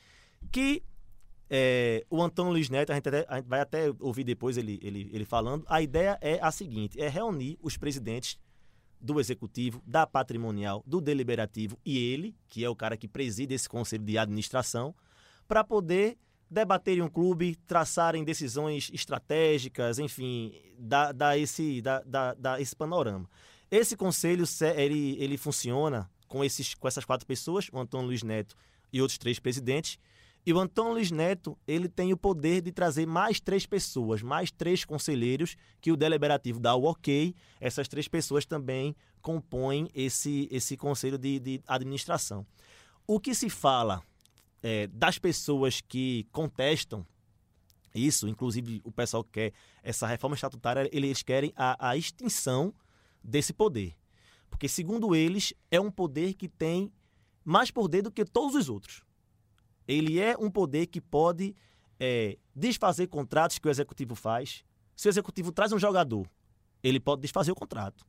Que 0.51 0.83
é, 1.51 2.05
o 2.09 2.23
Antônio 2.23 2.53
Luiz 2.53 2.69
Neto, 2.71 2.91
a 2.91 2.95
gente, 2.95 3.09
até- 3.09 3.27
a 3.29 3.37
gente 3.37 3.47
vai 3.47 3.61
até 3.61 3.93
ouvir 4.01 4.25
depois 4.25 4.57
ele, 4.57 4.79
ele, 4.83 5.11
ele 5.13 5.25
falando, 5.25 5.65
a 5.69 5.81
ideia 5.83 6.19
é 6.21 6.39
a 6.43 6.51
seguinte: 6.51 7.01
é 7.01 7.09
reunir 7.09 7.59
os 7.63 7.77
presidentes 7.77 8.39
do 9.01 9.21
executivo, 9.21 9.83
da 9.87 10.07
patrimonial, 10.07 10.83
do 10.87 11.01
deliberativo 11.01 11.79
e 11.85 11.99
ele, 11.99 12.35
que 12.49 12.65
é 12.65 12.69
o 12.69 12.75
cara 12.75 12.97
que 12.97 13.07
preside 13.07 13.55
esse 13.55 13.69
conselho 13.69 14.05
de 14.05 14.17
administração, 14.17 14.95
para 15.47 15.63
poder 15.63 16.17
debaterem 16.51 17.03
um 17.03 17.09
clube, 17.09 17.57
traçarem 17.67 18.25
decisões 18.25 18.91
estratégicas, 18.93 19.99
enfim, 19.99 20.53
dar, 20.79 21.13
dar 21.13 21.39
esse, 21.39 21.83
dar, 21.83 22.03
dar, 22.05 22.35
dar 22.35 22.61
esse 22.61 22.75
panorama. 22.75 23.29
Esse 23.71 23.97
conselho 23.97 24.47
se- 24.47 24.75
ele, 24.77 25.17
ele 25.19 25.37
funciona 25.37 26.09
com, 26.29 26.45
esses, 26.45 26.75
com 26.75 26.87
essas 26.87 27.05
quatro 27.05 27.27
pessoas, 27.27 27.69
o 27.73 27.79
Antônio 27.79 28.07
Luiz 28.07 28.23
Neto 28.23 28.55
e 28.93 29.01
outros 29.01 29.19
três 29.19 29.39
presidentes. 29.39 29.99
E 30.45 30.53
o 30.53 30.61
Antônio 30.61 30.93
Luiz 30.93 31.11
Neto, 31.11 31.59
ele 31.67 31.89
tem 31.89 32.13
o 32.13 32.17
poder 32.17 32.61
de 32.61 32.71
trazer 32.71 33.05
mais 33.05 33.41
três 33.41 33.67
pessoas, 33.67 34.23
mais 34.23 34.49
três 34.53 34.85
conselheiros, 34.85 35.57
que 35.81 35.91
o 35.91 35.97
deliberativo 35.97 36.61
dá 36.61 36.73
o 36.77 36.85
ok. 36.85 37.35
Essas 37.61 37.89
três 37.89 38.07
pessoas 38.07 38.47
também 38.47 38.95
compõem 39.21 39.89
esse, 39.93 40.47
esse 40.53 40.77
conselho 40.77 41.19
de, 41.19 41.41
de 41.41 41.61
administração. 41.67 42.47
O 43.05 43.19
que 43.19 43.35
se 43.35 43.51
fala 43.51 44.01
é, 44.67 44.89
das 44.89 45.17
pessoas 45.17 45.81
que 45.81 46.27
contestam 46.33 47.07
isso, 47.95 48.27
inclusive 48.27 48.81
o 48.83 48.91
pessoal 48.91 49.23
que 49.23 49.31
quer 49.31 49.53
essa 49.81 50.09
reforma 50.09 50.35
estatutária, 50.35 50.91
eles 50.93 51.23
querem 51.23 51.53
a, 51.55 51.91
a 51.91 51.97
extinção 51.97 52.75
desse 53.23 53.53
poder. 53.53 53.97
Porque, 54.51 54.67
segundo 54.67 55.15
eles, 55.15 55.55
é 55.71 55.81
um 55.81 55.89
poder 55.89 56.35
que 56.35 56.49
tem 56.49 56.93
mais 57.45 57.71
poder 57.71 58.03
do 58.03 58.11
que 58.11 58.25
todos 58.25 58.57
os 58.57 58.69
outros. 58.69 59.05
Ele 59.87 60.19
é 60.19 60.37
um 60.37 60.51
poder 60.51 60.89
que 60.89 61.01
pode 61.01 61.55
é, 62.01 62.37
desfazer 62.53 63.07
contratos 63.07 63.61
que 63.61 63.69
o 63.69 63.71
executivo 63.71 64.17
faz. 64.17 64.65
Se 64.97 65.07
o 65.07 65.11
executivo 65.11 65.53
traz 65.53 65.73
um 65.73 65.79
jogador, 65.79 66.29
ele 66.83 66.99
pode 66.99 67.23
desfazer 67.23 67.53
o 67.53 67.55
contrato. 67.55 68.05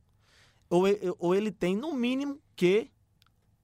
Ou, 0.68 0.86
ou 1.20 1.36
ele 1.36 1.52
tem, 1.52 1.76
no 1.76 1.94
mínimo, 1.94 2.42
que 2.56 2.90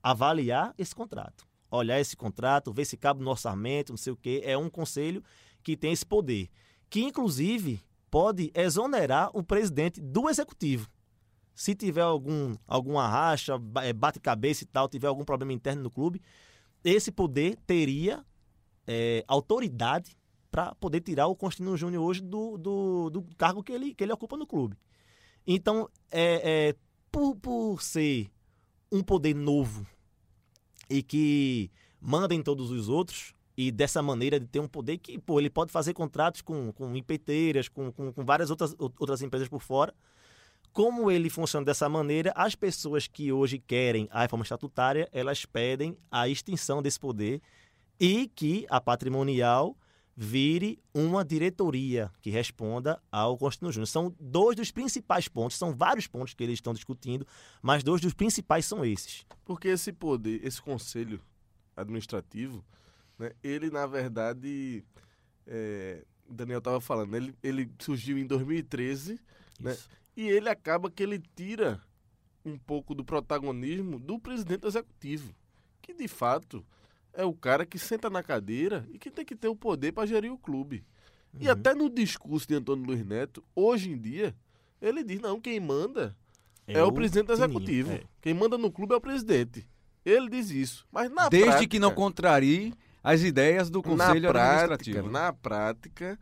avaliar 0.01 0.73
esse 0.79 0.95
contrato. 0.95 1.45
Olhar 1.75 2.01
esse 2.01 2.17
contrato, 2.17 2.73
ver 2.73 2.85
se 2.85 2.97
cabe 2.97 3.23
no 3.23 3.31
orçamento, 3.31 3.93
não 3.93 3.97
sei 3.97 4.13
o 4.13 4.17
quê. 4.17 4.43
É 4.45 4.57
um 4.57 4.71
conselho 4.71 5.23
que 5.63 5.77
tem 5.77 5.93
esse 5.93 6.07
poder. 6.07 6.49
Que, 6.89 7.03
inclusive, 7.03 7.81
pode 8.11 8.53
exonerar 8.55 9.31
o 9.35 9.43
presidente 9.43 10.01
do 10.01 10.29
executivo. 10.29 10.89
Se 11.55 11.75
tiver 11.75 12.03
algum, 12.03 12.55
alguma 12.67 13.09
racha, 13.09 13.55
eh, 13.83 13.93
bate-cabeça 13.93 14.65
e 14.65 14.67
tal, 14.67 14.89
tiver 14.89 15.07
algum 15.07 15.25
problema 15.25 15.53
interno 15.53 15.83
no 15.83 15.91
clube, 15.91 16.21
esse 16.85 17.11
poder 17.11 17.57
teria 17.67 18.25
eh, 18.87 19.25
autoridade 19.27 20.17
para 20.51 20.75
poder 20.77 21.01
tirar 21.01 21.27
o 21.27 21.35
Constantino 21.35 21.77
Júnior 21.77 22.05
hoje 22.05 22.23
do, 22.23 22.57
do, 22.57 23.11
do 23.11 23.23
cargo 23.37 23.63
que 23.63 23.73
ele, 23.73 23.95
que 23.95 24.05
ele 24.05 24.13
ocupa 24.13 24.37
no 24.37 24.47
clube. 24.47 24.77
Então, 25.47 25.89
é, 26.11 26.69
é, 26.69 26.75
por, 27.11 27.35
por 27.37 27.83
ser 27.83 28.31
um 28.93 29.03
poder 29.03 29.35
novo 29.35 29.85
e 30.89 31.03
que 31.03 31.71
manda 32.01 32.35
em 32.35 32.43
todos 32.43 32.71
os 32.71 32.89
outros, 32.89 33.33
e 33.57 33.71
dessa 33.71 34.03
maneira 34.03 34.39
de 34.41 34.47
ter 34.47 34.61
um 34.61 34.67
poder 34.69 34.99
que, 34.99 35.19
pô, 35.19 35.39
ele 35.39 35.51
pode 35.51 35.71
fazer 35.71 35.95
contratos 35.95 36.43
com, 36.43 36.73
com 36.73 36.95
empeiteiras, 36.97 37.69
com, 37.69 37.93
com, 37.93 38.13
com 38.13 38.25
várias 38.25 38.51
outras, 38.51 38.75
outras 38.79 39.23
empresas 39.23 39.49
por 39.49 39.63
fora. 39.63 39.95
Como 40.73 41.09
ele 41.09 41.31
funciona 41.31 41.65
dessa 41.65 41.89
maneira, 41.89 42.33
as 42.35 42.57
pessoas 42.57 43.07
que 43.07 43.31
hoje 43.33 43.61
querem 43.61 44.09
a 44.11 44.23
reforma 44.23 44.43
estatutária, 44.43 45.09
elas 45.13 45.45
pedem 45.47 45.97
a 46.11 46.29
extinção 46.29 46.83
desse 46.83 46.99
poder 46.99 47.41
e 47.99 48.29
que 48.35 48.67
a 48.69 48.81
patrimonial 48.81 49.77
vire 50.17 50.79
uma 50.93 51.25
diretoria 51.25 52.11
que 52.23 52.31
responda 52.31 53.03
ao 53.11 53.37
Constantino 53.37 53.73
Júnior. 53.73 53.89
São 53.89 54.15
dois 54.21 54.57
dos 54.57 54.71
principais 54.71 55.29
pontos, 55.29 55.57
são 55.57 55.75
vários 55.75 56.07
pontos 56.07 56.35
que 56.35 56.43
eles 56.43 56.55
estão 56.55 56.73
discutindo, 56.73 57.27
mas 57.61 57.83
dois 57.83 58.01
dos 58.01 58.15
principais 58.15 58.65
são 58.65 58.85
esses. 58.85 59.27
Porque 59.45 59.69
esse 59.69 59.93
poder, 59.93 60.45
esse 60.45 60.63
conselho 60.63 61.21
administrativo, 61.77 62.65
né, 63.19 63.33
ele 63.43 63.71
na 63.71 63.87
verdade, 63.87 64.85
é, 65.47 66.05
o 66.29 66.33
Daniel 66.35 66.59
estava 66.59 66.81
falando, 66.81 67.15
ele, 67.17 67.35
ele 67.43 67.71
surgiu 67.79 68.17
em 68.17 68.27
2013 68.27 69.21
Né? 69.61 69.77
E 70.17 70.29
ele 70.29 70.49
acaba 70.49 70.91
que 70.91 71.03
ele 71.03 71.21
tira 71.35 71.81
um 72.45 72.59
pouco 72.59 72.95
do 72.95 73.05
protagonismo 73.05 73.99
do 73.99 74.19
presidente 74.19 74.67
executivo, 74.67 75.35
que 75.81 75.95
de 75.95 76.07
fato 76.07 76.65
é 77.17 77.25
o 77.25 77.33
cara 77.33 77.65
que 77.65 77.79
senta 77.79 78.11
na 78.11 78.23
cadeira 78.23 78.87
e 78.93 78.99
que 78.99 79.11
tem 79.11 79.25
que 79.25 79.37
ter 79.37 79.49
o 79.49 79.57
poder 79.57 79.93
para 79.93 80.07
gerir 80.07 80.33
o 80.33 80.39
clube. 80.39 80.85
E 81.41 81.47
Uhum. 81.47 81.53
até 81.53 81.75
no 81.75 81.91
discurso 81.91 82.47
de 82.47 82.55
Antônio 82.55 82.85
Luiz 82.87 83.05
Neto, 83.05 83.43
hoje 83.55 83.91
em 83.91 83.99
dia, 83.99 84.35
ele 84.81 85.03
diz: 85.03 85.21
não, 85.21 85.41
quem 85.41 85.59
manda 85.59 86.17
é, 86.67 86.83
o, 86.83 86.93
presidente 86.93 87.27
do 87.27 87.35
Tininho, 87.35 87.51
executivo. 87.51 87.93
é. 87.93 88.03
Quem 88.21 88.35
manda 88.35 88.57
no 88.57 88.71
clube 88.71 88.93
é 88.95 88.97
o 88.97 89.01
presidente. 89.01 89.67
Ele 90.05 90.29
diz 90.29 90.51
isso. 90.51 90.87
Mas 90.93 91.11
na 91.11 91.29
Desde 91.29 91.49
prática, 91.49 91.69
que 91.71 91.79
não 91.79 91.93
contrarie 91.95 92.75
as 93.03 93.23
ideias 93.23 93.69
do 93.71 93.83
Conselho 93.83 94.23
na 94.29 94.33
prática, 94.33 94.75
Administrativo. 94.75 95.11
na 95.11 95.33
prática, 95.33 96.19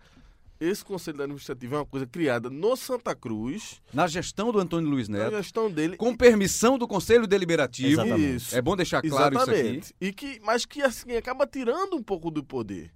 esse 0.64 0.84
conselho 0.84 1.20
administrativo 1.22 1.74
é 1.74 1.78
uma 1.78 1.86
coisa 1.86 2.06
criada 2.06 2.48
no 2.50 2.76
Santa 2.76 3.14
Cruz, 3.14 3.80
Na 3.92 4.06
gestão 4.06 4.50
do 4.52 4.58
Antônio 4.58 4.88
Luiz 4.90 5.08
na 5.08 5.18
Neto, 5.18 5.36
gestão 5.36 5.70
dele. 5.70 5.96
com 5.96 6.16
permissão 6.16 6.78
do 6.78 6.86
Conselho 6.88 7.26
Deliberativo. 7.26 8.00
Exatamente. 8.02 8.36
Isso. 8.36 8.56
É 8.56 8.62
bom 8.62 8.76
deixar 8.76 9.02
claro 9.02 9.34
isso 9.34 9.42
aqui. 9.42 9.52
Exatamente. 9.52 9.94
E 10.00 10.12
que, 10.12 10.40
mas 10.42 10.64
que 10.64 10.82
assim 10.82 11.12
acaba 11.16 11.46
tirando 11.46 11.94
um 11.96 12.02
pouco 12.02 12.30
do 12.30 12.42
poder, 12.44 12.90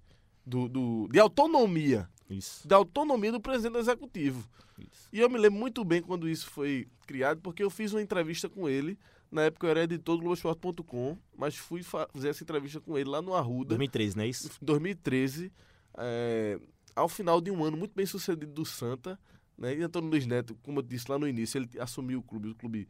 do, 0.45 0.69
do- 0.69 1.09
de 1.11 1.19
autonomia, 1.19 2.09
Isso. 2.31 2.67
da 2.67 2.77
autonomia 2.77 3.33
do 3.33 3.41
presidente 3.41 3.73
do 3.73 3.79
executivo. 3.79 4.49
isso. 4.79 5.09
E 5.13 5.21
eu 5.21 5.29
me 5.31 5.39
lembro 5.39 5.59
muito 5.59 5.85
bem 5.85 6.01
quando 6.03 6.29
isso 6.29 6.49
foi 6.51 6.87
criado, 7.07 7.41
porque 7.41 7.63
eu 7.63 7.71
fiz 7.71 7.93
uma 7.93 8.03
entrevista 8.03 8.49
com 8.49 8.69
ele. 8.69 8.99
Na 9.31 9.43
época 9.43 9.67
eu 9.67 9.71
era 9.73 9.83
editor 9.83 10.17
do 10.17 10.23
Globoesporte.com, 10.23 11.19
mas 11.37 11.57
fui 11.57 11.83
fa- 11.83 12.09
fazer 12.13 12.29
essa 12.29 12.45
entrevista 12.45 12.81
com 12.81 12.97
ele 12.97 13.11
lá 13.11 13.21
no 13.21 13.35
Arruda. 13.35 13.71
2013, 13.71 14.17
não 14.17 14.23
é 14.25 14.29
isso? 14.29 14.49
2013, 14.63 15.51
é, 15.99 16.59
ao 16.97 17.09
final 17.09 17.41
de 17.41 17.51
um 17.51 17.63
ano 17.63 17.77
muito 17.77 17.95
bem 17.95 18.07
sucedido 18.07 18.53
do 18.53 18.65
Santa, 18.65 19.19
né? 19.57 19.77
E 19.77 19.83
Antônio 19.83 20.11
Luiz 20.11 20.27
Neto, 20.27 20.57
como 20.63 20.79
eu 20.81 20.83
disse 20.83 21.11
lá 21.11 21.19
no 21.19 21.29
início, 21.29 21.59
ele 21.59 21.69
assumiu 21.79 22.21
o 22.21 22.23
clube, 22.23 22.49
o 22.49 22.55
clube 22.55 22.89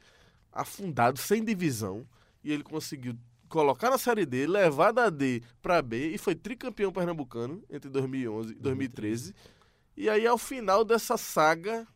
afundado, 0.52 1.18
sem 1.18 1.44
divisão, 1.44 2.06
e 2.42 2.52
ele 2.52 2.62
conseguiu 2.62 3.16
colocar 3.48 3.90
na 3.90 3.98
Série 3.98 4.24
D, 4.24 4.46
levar 4.46 4.92
da 4.92 5.10
D 5.10 5.42
para 5.60 5.82
B 5.82 6.10
e 6.10 6.18
foi 6.18 6.34
tricampeão 6.34 6.92
pernambucano 6.92 7.62
entre 7.68 7.90
2011 7.90 8.52
e 8.52 8.54
2013. 8.56 9.34
E 9.96 10.08
aí, 10.08 10.26
ao 10.26 10.38
final 10.38 10.84
dessa 10.84 11.16
saga 11.16 11.86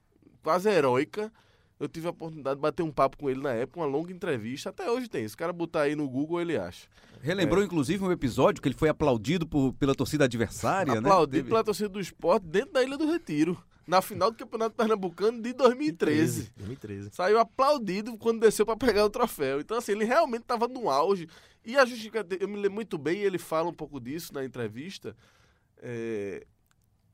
quase 0.43 0.69
heróica, 0.69 1.33
eu 1.81 1.89
tive 1.89 2.07
a 2.07 2.11
oportunidade 2.11 2.57
de 2.57 2.61
bater 2.61 2.83
um 2.83 2.93
papo 2.93 3.17
com 3.17 3.31
ele 3.31 3.41
na 3.41 3.53
época, 3.53 3.81
uma 3.81 3.87
longa 3.87 4.13
entrevista. 4.13 4.69
Até 4.69 4.91
hoje 4.91 5.09
tem. 5.09 5.27
Se 5.27 5.35
o 5.35 5.39
cara 5.39 5.51
botar 5.51 5.83
aí 5.83 5.97
no 5.97 6.07
Google, 6.07 6.39
ele 6.39 6.59
acha. 6.59 6.87
Relembrou, 7.23 7.63
é. 7.63 7.67
inclusive, 7.67 8.05
um 8.05 8.13
episódio 8.13 8.61
que 8.61 8.69
ele 8.69 8.77
foi 8.77 8.91
aplaudido 8.91 9.47
por, 9.47 9.73
pela 9.73 9.95
torcida 9.95 10.27
adversária, 10.27 10.93
aplaudido 10.93 11.03
né? 11.03 11.09
Aplaudido 11.09 11.49
pela 11.49 11.65
torcida 11.65 11.89
do 11.89 11.99
esporte 11.99 12.47
dentro 12.47 12.75
da 12.75 12.83
Ilha 12.83 12.99
do 12.99 13.07
Retiro 13.07 13.59
na 13.87 14.03
final 14.03 14.31
do 14.31 14.37
Campeonato 14.37 14.77
Pernambucano 14.77 15.41
de 15.43 15.55
2013. 15.55 16.53
2013. 16.57 17.11
Saiu 17.13 17.39
aplaudido 17.39 18.17
quando 18.19 18.41
desceu 18.41 18.67
para 18.67 18.77
pegar 18.77 19.05
o 19.05 19.11
troféu. 19.11 19.59
Então, 19.59 19.79
assim, 19.79 19.93
ele 19.93 20.05
realmente 20.05 20.43
estava 20.43 20.69
no 20.69 20.91
auge. 20.91 21.27
E 21.65 21.77
a 21.77 21.85
justificativa, 21.85 22.43
eu 22.43 22.49
me 22.49 22.57
lembro 22.57 22.75
muito 22.75 22.97
bem, 22.99 23.19
ele 23.19 23.39
fala 23.39 23.69
um 23.69 23.75
pouco 23.75 23.99
disso 23.99 24.33
na 24.35 24.45
entrevista. 24.45 25.17
É, 25.79 26.47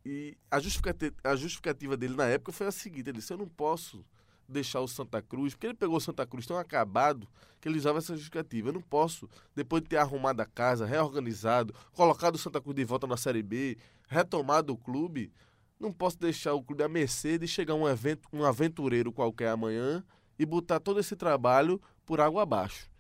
e 0.05 0.37
a 0.51 0.59
justificativa, 0.59 1.15
a 1.25 1.35
justificativa 1.35 1.97
dele 1.97 2.15
na 2.15 2.27
época 2.27 2.53
foi 2.53 2.67
a 2.67 2.73
seguinte: 2.73 3.09
ele 3.09 3.19
disse, 3.19 3.33
eu 3.33 3.39
não 3.39 3.49
posso 3.49 4.05
deixar 4.49 4.81
o 4.81 4.89
Santa 4.89 5.21
Cruz, 5.21 5.55
porque 5.55 5.67
ele 5.67 5.75
pegou 5.75 5.97
o 5.97 6.01
Santa 6.01 6.27
Cruz 6.27 6.47
tão 6.47 6.59
acabado 6.59 7.29
que 7.61 7.69
ele 7.69 7.79
usava 7.79 7.99
essa 7.99 8.15
justificativa. 8.15 8.69
Eu 8.69 8.75
não 8.75 8.83
posso, 8.83 9.29
depois 9.55 9.83
de 9.83 9.89
ter 9.89 9.97
arrumado 9.97 10.41
a 10.41 10.47
casa, 10.47 10.87
reorganizado, 10.87 11.75
colocado 11.93 12.37
o 12.37 12.39
Santa 12.39 12.61
Cruz 12.61 12.77
de 12.77 12.85
volta 12.85 13.07
na 13.07 13.17
Série 13.17 13.43
B, 13.43 13.77
retomado 14.09 14.73
o 14.73 14.77
clube, 14.77 15.33
não 15.79 15.93
posso 15.93 16.19
deixar 16.19 16.55
o 16.55 16.63
clube 16.63 16.83
à 16.83 16.89
mercê 16.89 17.39
de 17.39 17.47
chegar 17.47 17.75
um, 17.75 17.89
evento, 17.89 18.29
um 18.33 18.45
aventureiro 18.45 19.13
qualquer 19.13 19.49
amanhã 19.49 20.05
e 20.39 20.47
botar 20.47 20.81
todo 20.81 21.01
esse 21.01 21.17
trabalho 21.17 21.81
por 22.05 22.21
água 22.21 22.43
abaixo. 22.43 22.91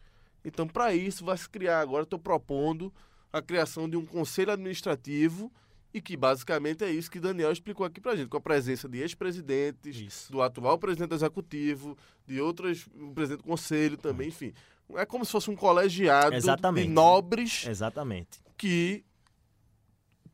Então, 0.44 0.66
para 0.66 0.94
isso, 0.94 1.24
vai 1.24 1.36
se 1.36 1.48
criar 1.48 1.80
agora, 1.80 2.04
estou 2.04 2.18
propondo 2.18 2.92
a 3.32 3.42
criação 3.42 3.88
de 3.88 3.96
um 3.96 4.04
conselho 4.04 4.52
administrativo 4.52 5.50
e 5.96 6.00
que 6.02 6.14
basicamente 6.14 6.84
é 6.84 6.90
isso 6.90 7.10
que 7.10 7.18
Daniel 7.18 7.50
explicou 7.50 7.86
aqui 7.86 8.02
para 8.02 8.14
gente, 8.14 8.28
com 8.28 8.36
a 8.36 8.40
presença 8.40 8.86
de 8.86 8.98
ex-presidentes, 8.98 10.28
do 10.28 10.42
atual 10.42 10.78
presidente 10.78 11.14
executivo, 11.14 11.96
de 12.26 12.38
outros, 12.38 12.86
o 12.94 13.14
presidente 13.14 13.38
do 13.38 13.48
conselho 13.48 13.96
também, 13.96 14.28
enfim. 14.28 14.52
É 14.94 15.06
como 15.06 15.24
se 15.24 15.32
fosse 15.32 15.50
um 15.50 15.56
colegiado 15.56 16.36
Exatamente. 16.36 16.86
de 16.86 16.92
nobres 16.92 17.66
Exatamente. 17.66 18.42
que 18.58 19.06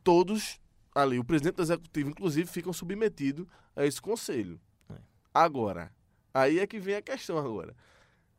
todos 0.03 0.59
ali, 0.93 1.17
o 1.17 1.23
presidente 1.23 1.55
do 1.55 1.61
executivo, 1.61 2.09
inclusive, 2.09 2.49
ficam 2.49 2.73
submetidos 2.73 3.47
a 3.73 3.85
esse 3.85 4.01
conselho. 4.01 4.59
É. 4.89 4.95
Agora, 5.33 5.93
aí 6.33 6.59
é 6.59 6.67
que 6.67 6.77
vem 6.77 6.95
a 6.95 7.01
questão 7.01 7.37
agora. 7.37 7.73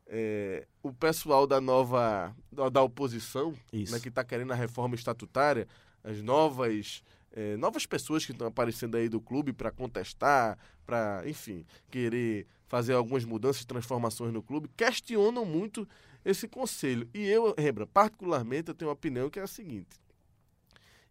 É, 0.05 0.67
o 0.83 0.93
pessoal 0.93 1.47
da 1.47 1.59
nova 1.59 2.35
da, 2.51 2.69
da 2.69 2.83
oposição, 2.83 3.51
né, 3.73 3.99
que 3.99 4.09
está 4.09 4.23
querendo 4.23 4.51
a 4.51 4.55
reforma 4.55 4.93
estatutária, 4.93 5.67
as 6.03 6.21
novas 6.21 7.03
é, 7.35 7.55
novas 7.57 7.85
pessoas 7.85 8.25
que 8.25 8.31
estão 8.31 8.47
aparecendo 8.47 8.95
aí 8.95 9.07
do 9.07 9.21
clube 9.21 9.53
para 9.53 9.69
contestar, 9.69 10.57
para, 10.85 11.21
enfim, 11.27 11.65
querer 11.91 12.47
fazer 12.67 12.93
algumas 12.93 13.25
mudanças, 13.25 13.65
transformações 13.65 14.33
no 14.33 14.41
clube, 14.41 14.69
questionam 14.75 15.45
muito 15.45 15.87
esse 16.23 16.47
conselho. 16.47 17.07
E 17.13 17.23
eu, 17.27 17.53
Rembrandt, 17.57 17.91
particularmente, 17.93 18.69
eu 18.69 18.75
tenho 18.75 18.89
uma 18.89 18.95
opinião 18.95 19.29
que 19.29 19.39
é 19.39 19.43
a 19.43 19.47
seguinte 19.47 19.99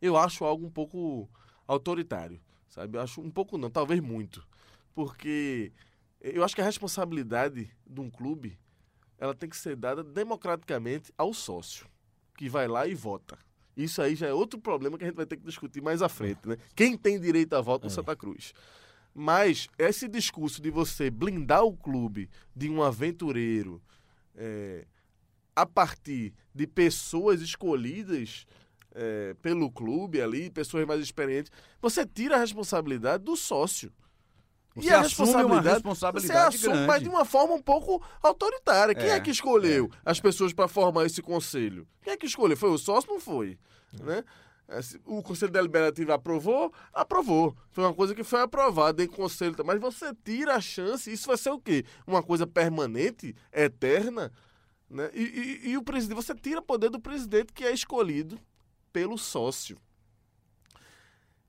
eu 0.06 0.16
acho 0.16 0.44
algo 0.44 0.66
um 0.66 0.70
pouco 0.70 1.28
autoritário, 1.66 2.40
sabe? 2.68 2.98
Eu 2.98 3.02
acho 3.02 3.20
um 3.20 3.30
pouco 3.30 3.56
não, 3.56 3.70
talvez 3.70 4.00
muito. 4.00 4.46
Porque 4.94 5.72
eu 6.20 6.44
acho 6.44 6.54
que 6.54 6.60
a 6.60 6.64
responsabilidade 6.64 7.70
de 7.86 8.00
um 8.00 8.10
clube, 8.10 8.58
ela 9.18 9.34
tem 9.34 9.48
que 9.48 9.56
ser 9.56 9.76
dada 9.76 10.04
democraticamente 10.04 11.12
ao 11.16 11.32
sócio, 11.32 11.86
que 12.36 12.48
vai 12.48 12.68
lá 12.68 12.86
e 12.86 12.94
vota. 12.94 13.38
Isso 13.76 14.00
aí 14.00 14.14
já 14.14 14.26
é 14.26 14.32
outro 14.32 14.58
problema 14.58 14.96
que 14.96 15.04
a 15.04 15.06
gente 15.06 15.16
vai 15.16 15.26
ter 15.26 15.36
que 15.36 15.44
discutir 15.44 15.82
mais 15.82 16.02
à 16.02 16.08
frente, 16.08 16.46
né? 16.46 16.56
Quem 16.74 16.96
tem 16.96 17.18
direito 17.18 17.54
a 17.54 17.60
voto 17.60 17.82
no 17.82 17.90
é. 17.90 17.90
Santa 17.90 18.14
Cruz. 18.14 18.52
Mas 19.14 19.68
esse 19.78 20.08
discurso 20.08 20.60
de 20.60 20.70
você 20.70 21.10
blindar 21.10 21.64
o 21.64 21.76
clube 21.76 22.28
de 22.54 22.68
um 22.68 22.82
aventureiro 22.82 23.80
é, 24.34 24.86
a 25.54 25.64
partir 25.64 26.32
de 26.52 26.66
pessoas 26.66 27.40
escolhidas 27.40 28.46
é, 28.94 29.34
pelo 29.42 29.70
clube 29.70 30.20
ali, 30.20 30.50
pessoas 30.50 30.86
mais 30.86 31.00
experientes, 31.00 31.50
você 31.80 32.06
tira 32.06 32.36
a 32.36 32.40
responsabilidade 32.40 33.24
do 33.24 33.36
sócio. 33.36 33.92
Você 34.74 34.88
e 34.88 34.92
a 34.92 35.02
responsabilidade, 35.02 35.68
responsabilidade 35.68 36.58
você 36.58 36.66
assume, 36.66 36.86
mas 36.86 37.02
de 37.02 37.08
uma 37.08 37.24
forma 37.24 37.54
um 37.54 37.62
pouco 37.62 38.04
autoritária. 38.20 38.94
Quem 38.94 39.08
é, 39.08 39.16
é 39.16 39.20
que 39.20 39.30
escolheu 39.30 39.88
é, 40.04 40.10
as 40.10 40.18
pessoas 40.18 40.52
para 40.52 40.66
formar 40.66 41.06
esse 41.06 41.22
conselho? 41.22 41.86
Quem 42.02 42.12
é 42.12 42.16
que 42.16 42.26
escolheu? 42.26 42.56
Foi 42.56 42.70
o 42.70 42.78
sócio? 42.78 43.08
Não 43.08 43.20
foi. 43.20 43.56
Né? 44.02 44.24
O 45.04 45.22
Conselho 45.22 45.52
Deliberativo 45.52 46.12
aprovou? 46.12 46.72
Aprovou. 46.92 47.54
Foi 47.70 47.84
uma 47.84 47.94
coisa 47.94 48.14
que 48.14 48.24
foi 48.24 48.40
aprovada 48.40 49.04
em 49.04 49.06
conselho. 49.06 49.54
Mas 49.64 49.78
você 49.78 50.12
tira 50.24 50.54
a 50.56 50.60
chance, 50.60 51.12
isso 51.12 51.26
vai 51.26 51.36
ser 51.36 51.50
o 51.50 51.60
quê? 51.60 51.84
Uma 52.06 52.22
coisa 52.22 52.46
permanente, 52.46 53.36
eterna? 53.52 54.32
Né? 54.88 55.10
E, 55.14 55.22
e, 55.22 55.70
e 55.70 55.76
o 55.76 55.82
presidente, 55.82 56.16
você 56.16 56.34
tira 56.34 56.62
poder 56.62 56.90
do 56.90 56.98
presidente 56.98 57.52
que 57.52 57.64
é 57.64 57.72
escolhido 57.72 58.40
pelo 58.92 59.18
sócio. 59.18 59.76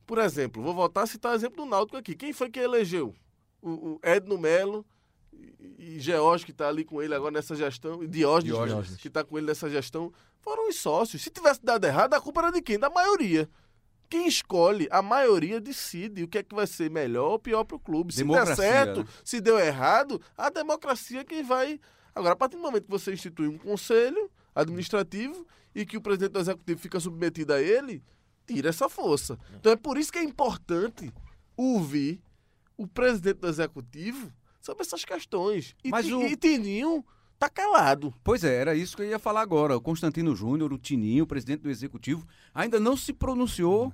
Por 0.05 0.17
exemplo, 0.19 0.61
vou 0.61 0.73
voltar 0.73 1.03
a 1.03 1.07
citar 1.07 1.31
o 1.31 1.35
exemplo 1.35 1.63
do 1.63 1.69
Náutico 1.69 1.97
aqui. 1.97 2.15
Quem 2.15 2.31
foi 2.31 2.49
que 2.49 2.59
elegeu? 2.59 3.13
O, 3.61 3.69
o 3.69 3.99
Edno 4.03 4.37
Melo 4.37 4.85
e, 5.33 5.95
e 5.95 5.99
George, 5.99 6.45
que 6.45 6.51
está 6.51 6.67
ali 6.67 6.83
com 6.83 7.01
ele 7.01 7.13
agora 7.13 7.31
nessa 7.31 7.55
gestão, 7.55 8.03
e 8.03 8.07
Diógenes, 8.07 8.55
Diógenes. 8.55 8.97
que 8.97 9.07
está 9.07 9.23
com 9.23 9.37
ele 9.37 9.47
nessa 9.47 9.69
gestão, 9.69 10.13
foram 10.39 10.69
os 10.69 10.75
sócios. 10.75 11.21
Se 11.21 11.29
tivesse 11.29 11.63
dado 11.63 11.85
errado, 11.85 12.13
a 12.13 12.21
culpa 12.21 12.41
era 12.41 12.51
de 12.51 12.61
quem? 12.61 12.77
Da 12.77 12.89
maioria. 12.89 13.49
Quem 14.07 14.27
escolhe, 14.27 14.87
a 14.91 15.01
maioria 15.01 15.59
decide 15.59 16.23
o 16.23 16.27
que 16.27 16.37
é 16.37 16.43
que 16.43 16.53
vai 16.53 16.67
ser 16.67 16.91
melhor 16.91 17.31
ou 17.31 17.39
pior 17.39 17.63
para 17.63 17.75
o 17.75 17.79
clube. 17.79 18.13
Se 18.13 18.19
democracia, 18.19 18.55
der 18.55 18.61
certo, 18.61 18.99
né? 18.99 19.07
se 19.23 19.41
deu 19.41 19.57
errado, 19.57 20.21
a 20.37 20.49
democracia 20.49 21.21
é 21.21 21.23
quem 21.23 21.43
vai. 21.43 21.79
Agora, 22.13 22.33
a 22.33 22.35
partir 22.35 22.55
do 22.55 22.61
momento 22.61 22.83
que 22.83 22.91
você 22.91 23.11
institui 23.11 23.47
um 23.47 23.57
conselho 23.57 24.29
administrativo 24.53 25.45
e 25.73 25.85
que 25.85 25.97
o 25.97 26.01
presidente 26.01 26.31
do 26.31 26.39
executivo 26.39 26.79
fica 26.79 26.99
submetido 26.99 27.51
a 27.53 27.61
ele, 27.61 28.01
tira 28.45 28.69
essa 28.69 28.89
força. 28.89 29.37
Então 29.55 29.71
é 29.71 29.75
por 29.75 29.97
isso 29.97 30.11
que 30.11 30.19
é 30.19 30.23
importante 30.23 31.11
ouvir 31.55 32.21
o 32.77 32.87
presidente 32.87 33.39
do 33.39 33.47
executivo 33.47 34.31
sobre 34.61 34.83
essas 34.83 35.05
questões. 35.05 35.75
E, 35.83 35.89
Mas 35.89 36.11
o... 36.11 36.21
e 36.21 36.35
Tininho 36.35 37.05
tá 37.37 37.49
calado. 37.49 38.13
Pois 38.23 38.43
é, 38.43 38.55
era 38.55 38.75
isso 38.75 38.95
que 38.95 39.03
eu 39.03 39.07
ia 39.07 39.19
falar 39.19 39.41
agora. 39.41 39.75
O 39.75 39.81
Constantino 39.81 40.35
Júnior, 40.35 40.73
o 40.73 40.77
Tininho, 40.77 41.23
o 41.23 41.27
presidente 41.27 41.61
do 41.61 41.69
executivo, 41.69 42.25
ainda 42.53 42.79
não 42.79 42.97
se 42.97 43.13
pronunciou 43.13 43.93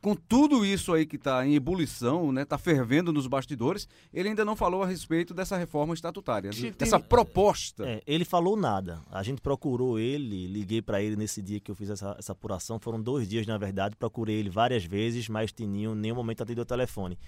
com 0.00 0.14
tudo 0.14 0.64
isso 0.64 0.92
aí 0.94 1.04
que 1.04 1.16
está 1.16 1.46
em 1.46 1.54
ebulição, 1.54 2.32
né, 2.32 2.42
está 2.42 2.56
fervendo 2.56 3.12
nos 3.12 3.26
bastidores, 3.26 3.86
ele 4.12 4.30
ainda 4.30 4.44
não 4.44 4.56
falou 4.56 4.82
a 4.82 4.86
respeito 4.86 5.34
dessa 5.34 5.56
reforma 5.56 5.92
estatutária, 5.92 6.50
dessa 6.76 6.98
proposta. 6.98 7.86
É, 7.86 8.02
ele 8.06 8.24
falou 8.24 8.56
nada. 8.56 9.02
A 9.10 9.22
gente 9.22 9.40
procurou 9.40 9.98
ele, 9.98 10.46
liguei 10.46 10.80
para 10.80 11.02
ele 11.02 11.16
nesse 11.16 11.42
dia 11.42 11.60
que 11.60 11.70
eu 11.70 11.74
fiz 11.74 11.90
essa, 11.90 12.16
essa, 12.18 12.32
apuração, 12.32 12.78
foram 12.78 13.00
dois 13.00 13.28
dias 13.28 13.46
na 13.46 13.58
verdade, 13.58 13.94
procurei 13.96 14.36
ele 14.36 14.48
várias 14.48 14.84
vezes, 14.84 15.28
mas 15.28 15.52
Tininho 15.52 15.92
em 15.92 15.96
nenhum 15.96 16.16
momento 16.16 16.42
atendeu 16.42 16.62
o 16.62 16.66
telefone. 16.66 17.18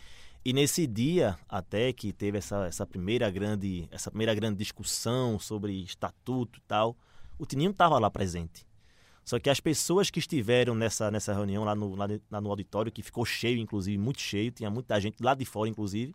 E 0.45 0.53
nesse 0.53 0.87
dia, 0.87 1.39
até 1.49 1.93
que 1.93 2.13
teve 2.13 2.39
essa, 2.39 2.67
essa 2.67 2.87
primeira 2.87 3.31
grande 3.31 3.87
essa 3.93 4.11
primeira 4.11 4.35
grande 4.35 4.57
discussão 4.59 5.39
sobre 5.39 5.73
estatuto 5.83 6.59
e 6.59 6.63
tal, 6.63 6.97
o 7.39 7.45
Tininho 7.45 7.71
estava 7.71 7.99
lá 7.99 8.11
presente. 8.11 8.67
Só 9.25 9.39
que 9.39 9.49
as 9.49 9.61
pessoas 9.61 10.11
que 10.11 10.19
estiveram 10.19 10.75
nessa, 10.75 11.11
nessa 11.11 11.33
reunião 11.33 11.65
lá 11.65 11.75
no, 11.75 11.95
lá, 11.95 12.41
no 12.41 12.51
auditório, 12.51 12.91
que 12.91 13.03
ficou 13.03 13.25
cheio, 13.25 13.59
inclusive, 13.59 13.97
muito 13.97 14.21
cheio, 14.21 14.51
tinha 14.51 14.69
muita 14.69 15.01
gente 15.01 15.23
lá 15.23 15.35
de 15.35 15.45
fora, 15.45 15.69
inclusive, 15.69 16.13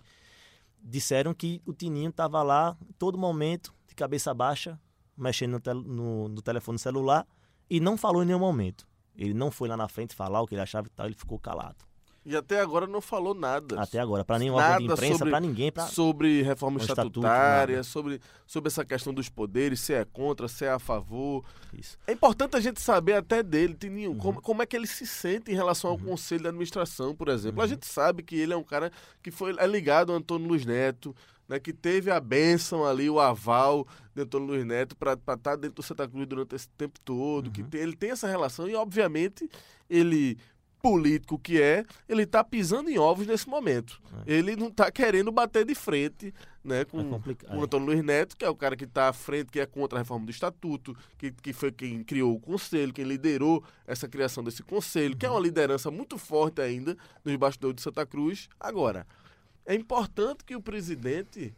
disseram 0.81 1.33
que 1.33 1.61
o 1.65 1.73
Tininho 1.73 2.09
estava 2.09 2.43
lá 2.43 2.77
todo 2.97 3.17
momento, 3.17 3.73
de 3.87 3.95
cabeça 3.95 4.33
baixa, 4.33 4.79
mexendo 5.17 5.53
no, 5.53 5.59
tel 5.59 5.75
no, 5.75 6.27
no, 6.27 6.41
telefone 6.41 6.77
celular, 6.77 7.25
e 7.69 7.79
não 7.79 7.97
falou 7.97 8.23
em 8.23 8.25
nenhum 8.25 8.39
momento. 8.39 8.87
Ele 9.15 9.33
não 9.33 9.49
foi 9.49 9.67
lá 9.67 9.77
na 9.77 9.87
frente 9.87 10.13
falar 10.13 10.41
o 10.41 10.47
que 10.47 10.53
ele 10.53 10.61
achava 10.61 10.87
e 10.87 10.89
tal, 10.89 11.05
ele 11.05 11.15
ficou 11.15 11.39
calado. 11.39 11.86
E 12.27 12.35
até 12.35 12.59
agora 12.59 12.85
não 12.85 12.99
falou 12.99 13.33
nada. 13.33 13.81
Até 13.81 13.99
agora, 13.99 14.25
para 14.25 14.37
nenhum 14.37 14.55
órgão 14.55 14.79
de 14.79 14.83
imprensa, 14.91 15.25
para 15.25 15.39
ninguém. 15.39 15.71
Pra... 15.71 15.87
Sobre 15.87 16.41
reforma 16.41 16.77
estatutária, 16.77 17.81
sobre, 17.83 18.19
sobre 18.45 18.67
essa 18.67 18.83
questão 18.83 19.13
dos 19.13 19.29
poderes, 19.29 19.79
se 19.79 19.93
é 19.93 20.03
contra, 20.03 20.45
se 20.49 20.65
é 20.65 20.69
a 20.69 20.77
favor. 20.77 21.45
Isso. 21.73 21.97
É 22.05 22.11
importante 22.11 22.57
a 22.57 22.59
gente 22.59 22.81
saber 22.81 23.13
até 23.13 23.41
dele, 23.41 23.73
Tininho, 23.73 24.11
uhum. 24.11 24.17
como, 24.17 24.41
como 24.41 24.61
é 24.61 24.65
que 24.65 24.75
ele 24.75 24.87
se 24.87 25.07
sente 25.07 25.53
em 25.53 25.55
relação 25.55 25.91
ao 25.91 25.95
uhum. 25.95 26.03
conselho 26.03 26.41
de 26.41 26.47
administração, 26.49 27.15
por 27.15 27.29
exemplo. 27.29 27.59
Uhum. 27.59 27.63
A 27.63 27.67
gente 27.67 27.85
sabe 27.85 28.21
que 28.21 28.35
ele 28.35 28.51
é 28.51 28.57
um 28.57 28.63
cara 28.63 28.91
que 29.23 29.31
foi, 29.31 29.55
é 29.57 29.65
ligado 29.65 30.11
ao 30.11 30.17
Antônio 30.17 30.49
Luiz 30.49 30.65
Neto, 30.65 31.15
né, 31.47 31.61
que 31.61 31.71
teve 31.71 32.11
a 32.11 32.19
bênção 32.19 32.85
ali, 32.85 33.09
o 33.09 33.21
aval 33.21 33.87
de 34.13 34.23
Antônio 34.23 34.47
Luiz 34.47 34.65
Neto 34.65 34.97
para 34.97 35.13
estar 35.13 35.37
tá 35.37 35.55
dentro 35.55 35.75
do 35.75 35.83
Santa 35.83 36.05
Cruz 36.05 36.27
durante 36.27 36.53
esse 36.53 36.67
tempo 36.71 36.99
todo, 37.05 37.49
que 37.49 37.61
uhum. 37.61 37.69
tem, 37.69 37.79
ele 37.79 37.95
tem 37.95 38.11
essa 38.11 38.27
relação 38.27 38.67
e, 38.67 38.75
obviamente, 38.75 39.49
ele 39.89 40.37
político 40.81 41.39
que 41.39 41.61
é, 41.61 41.85
ele 42.07 42.23
está 42.23 42.43
pisando 42.43 42.89
em 42.89 42.97
ovos 42.97 43.27
nesse 43.27 43.47
momento. 43.47 44.01
É. 44.25 44.33
Ele 44.33 44.55
não 44.55 44.67
está 44.67 44.91
querendo 44.91 45.31
bater 45.31 45.65
de 45.65 45.75
frente 45.75 46.33
né, 46.63 46.83
com, 46.85 46.99
é 46.99 47.55
o 47.55 47.63
Antônio 47.63 47.87
Luiz 47.87 48.03
Neto, 48.03 48.35
que 48.35 48.43
é 48.43 48.49
o 48.49 48.55
cara 48.55 48.75
que 48.75 48.83
está 48.83 49.07
à 49.07 49.13
frente, 49.13 49.51
que 49.51 49.59
é 49.59 49.65
contra 49.65 49.97
a 49.97 50.01
reforma 50.01 50.25
do 50.25 50.31
Estatuto, 50.31 50.95
que, 51.17 51.31
que 51.31 51.53
foi 51.53 51.71
quem 51.71 52.03
criou 52.03 52.35
o 52.35 52.39
conselho, 52.39 52.93
quem 52.93 53.05
liderou 53.05 53.63
essa 53.85 54.07
criação 54.07 54.43
desse 54.43 54.61
conselho, 54.63 55.13
uhum. 55.13 55.17
que 55.17 55.25
é 55.25 55.29
uma 55.29 55.39
liderança 55.39 55.89
muito 55.89 56.17
forte 56.17 56.61
ainda 56.61 56.97
nos 57.23 57.35
bastidores 57.37 57.77
de 57.77 57.81
Santa 57.81 58.05
Cruz. 58.05 58.49
Agora, 58.59 59.07
é 59.65 59.73
importante 59.73 60.43
que 60.43 60.55
o 60.55 60.61
presidente 60.61 61.55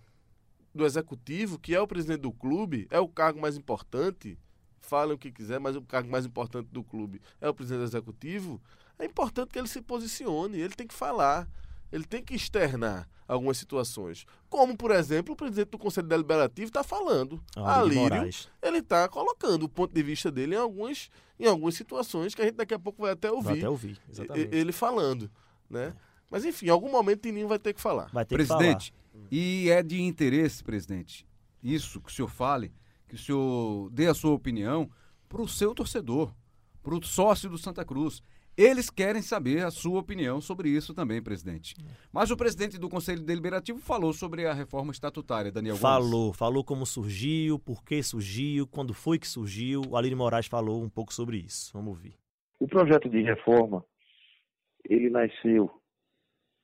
do 0.73 0.85
executivo, 0.85 1.57
que 1.57 1.73
é 1.73 1.81
o 1.81 1.87
presidente 1.87 2.21
do 2.21 2.31
clube, 2.31 2.87
é 2.91 2.99
o 2.99 3.07
cargo 3.07 3.41
mais 3.41 3.57
importante, 3.57 4.37
falem 4.79 5.15
o 5.15 5.17
que 5.17 5.31
quiser, 5.31 5.59
mas 5.59 5.75
o 5.75 5.81
cargo 5.81 6.09
mais 6.09 6.25
importante 6.25 6.67
do 6.71 6.83
clube 6.83 7.21
é 7.41 7.49
o 7.49 7.53
presidente 7.53 7.83
executivo, 7.83 8.61
é 8.99 9.05
importante 9.05 9.51
que 9.51 9.57
ele 9.57 9.67
se 9.67 9.81
posicione, 9.81 10.59
ele 10.59 10.73
tem 10.75 10.85
que 10.85 10.93
falar, 10.93 11.47
ele 11.91 12.03
tem 12.03 12.21
que 12.21 12.35
externar 12.35 13.07
algumas 13.27 13.57
situações. 13.57 14.25
Como, 14.49 14.75
por 14.75 14.91
exemplo, 14.91 15.33
o 15.33 15.37
presidente 15.37 15.69
do 15.69 15.77
Conselho 15.77 16.07
Deliberativo 16.07 16.67
está 16.67 16.83
falando. 16.83 17.41
Ah, 17.55 17.79
Alírio, 17.79 18.29
ele 18.61 18.79
está 18.79 19.07
colocando 19.07 19.63
o 19.63 19.69
ponto 19.69 19.93
de 19.93 20.03
vista 20.03 20.29
dele 20.31 20.55
em 20.55 20.57
algumas, 20.57 21.09
em 21.39 21.45
algumas 21.45 21.75
situações 21.75 22.35
que 22.35 22.41
a 22.41 22.45
gente 22.45 22.55
daqui 22.55 22.73
a 22.73 22.79
pouco 22.79 23.03
vai 23.03 23.11
até 23.11 23.31
ouvir. 23.31 23.45
Vai 23.45 23.57
até 23.59 23.69
ouvir, 23.69 23.97
exatamente. 24.09 24.55
Ele 24.55 24.71
falando, 24.71 25.31
né? 25.69 25.95
Mas 26.29 26.43
enfim, 26.43 26.67
em 26.67 26.69
algum 26.69 26.91
momento 26.91 27.21
Tininho 27.21 27.47
vai 27.47 27.57
ter 27.57 27.73
que 27.73 27.81
falar. 27.81 28.09
Vai 28.11 28.25
ter 28.25 28.35
presidente, 28.35 28.91
que 28.91 29.17
falar. 29.17 29.27
e 29.31 29.69
é 29.69 29.81
de 29.81 30.01
interesse, 30.01 30.63
presidente, 30.63 31.25
isso 31.63 32.01
que 32.01 32.09
o 32.09 32.13
senhor 32.13 32.29
fale, 32.29 32.73
que 33.07 33.15
o 33.15 33.17
senhor 33.17 33.89
dê 33.91 34.07
a 34.07 34.13
sua 34.13 34.31
opinião 34.31 34.89
para 35.27 35.41
o 35.41 35.47
seu 35.47 35.73
torcedor, 35.73 36.33
para 36.83 36.95
o 36.95 37.03
sócio 37.03 37.49
do 37.49 37.57
Santa 37.57 37.85
Cruz. 37.85 38.21
Eles 38.61 38.89
querem 38.89 39.21
saber 39.21 39.65
a 39.65 39.71
sua 39.71 40.01
opinião 40.01 40.41
sobre 40.41 40.67
isso 40.67 40.93
também, 40.93 41.23
presidente. 41.23 41.75
Mas 42.11 42.29
o 42.29 42.35
presidente 42.35 42.77
do 42.77 42.89
Conselho 42.89 43.23
Deliberativo 43.23 43.79
falou 43.79 44.11
sobre 44.11 44.45
a 44.45 44.53
reforma 44.53 44.91
estatutária, 44.91 45.49
Daniel 45.49 45.77
Falou, 45.77 46.23
Gomes. 46.23 46.37
falou 46.37 46.61
como 46.61 46.85
surgiu, 46.85 47.57
por 47.57 47.85
que 47.85 48.03
surgiu, 48.03 48.67
quando 48.67 48.93
foi 48.93 49.17
que 49.17 49.29
surgiu. 49.29 49.83
O 49.89 49.95
Aline 49.95 50.13
Moraes 50.13 50.47
falou 50.47 50.83
um 50.83 50.89
pouco 50.89 51.13
sobre 51.13 51.37
isso. 51.37 51.71
Vamos 51.71 51.91
ouvir. 51.91 52.15
O 52.59 52.67
projeto 52.67 53.07
de 53.07 53.21
reforma, 53.21 53.81
ele 54.89 55.09
nasceu 55.09 55.71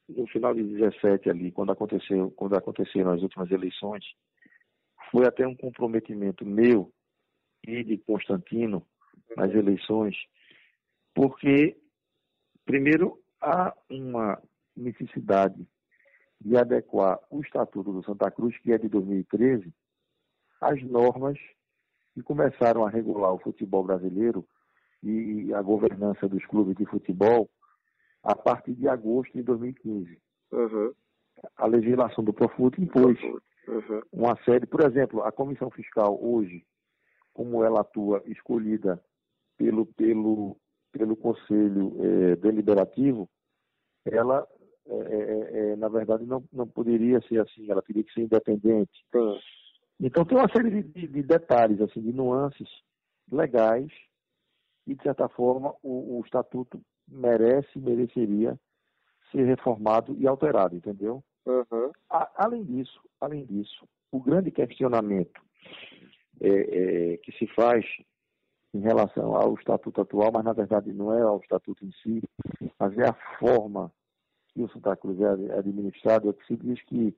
no 0.09 0.27
final 0.27 0.53
de 0.53 0.63
17 0.63 1.29
ali, 1.29 1.49
quando 1.49 1.71
aconteceu, 1.71 2.29
quando 2.31 2.57
aconteceram 2.57 3.11
as 3.11 3.21
últimas 3.21 3.49
eleições, 3.49 4.03
foi 5.11 5.25
até 5.25 5.47
um 5.47 5.55
comprometimento 5.55 6.45
meu 6.45 6.91
e 7.65 7.85
de 7.85 7.97
Constantino 7.99 8.85
nas 9.37 9.49
eleições, 9.53 10.13
porque 11.13 11.77
primeiro 12.65 13.19
há 13.41 13.73
uma 13.89 14.41
necessidade 14.75 15.65
de 16.41 16.57
adequar 16.57 17.19
o 17.29 17.41
Estatuto 17.41 17.93
do 17.93 18.03
Santa 18.03 18.29
Cruz, 18.29 18.57
que 18.59 18.71
é 18.73 18.77
de 18.77 18.89
2013, 18.89 19.73
às 20.59 20.81
normas 20.83 21.37
que 22.13 22.21
começaram 22.21 22.85
a 22.85 22.89
regular 22.89 23.33
o 23.33 23.39
futebol 23.39 23.83
brasileiro 23.83 24.45
e 25.03 25.53
a 25.53 25.61
governança 25.61 26.27
dos 26.27 26.45
clubes 26.45 26.75
de 26.75 26.85
futebol 26.85 27.49
a 28.23 28.35
partir 28.35 28.73
de 28.73 28.87
agosto 28.87 29.33
de 29.33 29.43
2015. 29.43 30.19
Uhum. 30.51 30.93
A 31.57 31.67
legislação 31.67 32.23
do 32.23 32.33
Profut 32.33 32.81
impôs 32.81 33.19
uhum. 33.21 34.01
uma 34.11 34.35
série, 34.43 34.65
por 34.65 34.81
exemplo, 34.81 35.21
a 35.23 35.31
comissão 35.31 35.69
fiscal 35.69 36.17
hoje, 36.21 36.65
como 37.33 37.63
ela 37.63 37.81
atua 37.81 38.23
escolhida 38.25 39.03
pelo, 39.57 39.85
pelo, 39.85 40.57
pelo 40.97 41.15
Conselho 41.17 41.93
é, 41.99 42.35
Deliberativo, 42.37 43.29
ela, 44.05 44.47
é, 44.87 44.95
é, 44.95 45.57
é, 45.71 45.75
na 45.75 45.89
verdade, 45.89 46.25
não, 46.25 46.41
não 46.53 46.65
poderia 46.65 47.19
ser 47.27 47.41
assim, 47.41 47.69
ela 47.69 47.81
teria 47.81 48.03
que 48.03 48.13
ser 48.13 48.21
independente. 48.21 49.05
Uhum. 49.13 49.37
Então 49.99 50.23
tem 50.23 50.37
uma 50.37 50.49
série 50.49 50.83
de, 50.83 51.07
de, 51.07 51.23
detalhes, 51.23 51.81
assim, 51.81 52.01
de 52.01 52.13
nuances 52.13 52.69
legais 53.29 53.91
e, 54.87 54.95
de 54.95 55.03
certa 55.03 55.27
forma, 55.27 55.73
o, 55.83 56.19
o 56.19 56.21
Estatuto 56.23 56.79
merece, 57.07 57.77
mereceria 57.77 58.57
ser 59.31 59.43
reformado 59.43 60.15
e 60.17 60.25
alterado, 60.25 60.75
entendeu? 60.75 61.21
Uhum. 61.45 61.91
A, 62.09 62.45
além 62.45 62.63
disso, 62.63 63.01
além 63.19 63.45
disso, 63.45 63.85
o 64.11 64.19
grande 64.21 64.49
questionamento 64.49 65.41
é, 66.41 66.49
é, 67.13 67.17
que 67.17 67.31
se 67.33 67.47
faz 67.47 67.85
em 68.75 68.81
relação 68.81 69.33
ao 69.33 69.53
estatuto 69.53 70.01
atual, 70.01 70.31
mas 70.33 70.43
na 70.43 70.51
verdade 70.51 70.91
não 70.91 71.13
é 71.13 71.21
ao 71.21 71.39
estatuto 71.39 71.85
em 71.85 71.91
si, 72.03 72.21
mas 72.77 72.97
é 72.97 73.07
a 73.07 73.13
forma 73.39 73.89
que 74.49 74.61
o 74.61 74.69
Santa 74.69 74.97
Cruz 74.97 75.17
é 75.21 75.57
administrado, 75.57 76.29
é 76.29 76.33
que 76.33 76.45
se 76.45 76.57
diz 76.57 76.83
que 76.83 77.15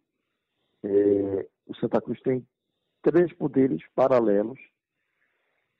é, 0.84 1.48
o 1.66 1.76
Santa 1.76 2.00
Cruz 2.00 2.22
tem 2.22 2.48
três 3.02 3.34
poderes 3.34 3.82
paralelos 3.96 4.60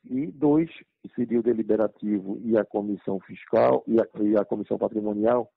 e 0.04 0.26
dois, 0.32 0.72
que 1.02 1.10
seria 1.14 1.40
o 1.40 1.44
deliberativo 1.44 2.40
e 2.44 2.58
a 2.58 2.66
comissão 2.66 3.20
fiscal 3.20 3.84
e 3.86 4.00
a, 4.02 4.08
e 4.20 4.36
a 4.36 4.44
comissão 4.44 4.80
patrimonial, 4.80 5.52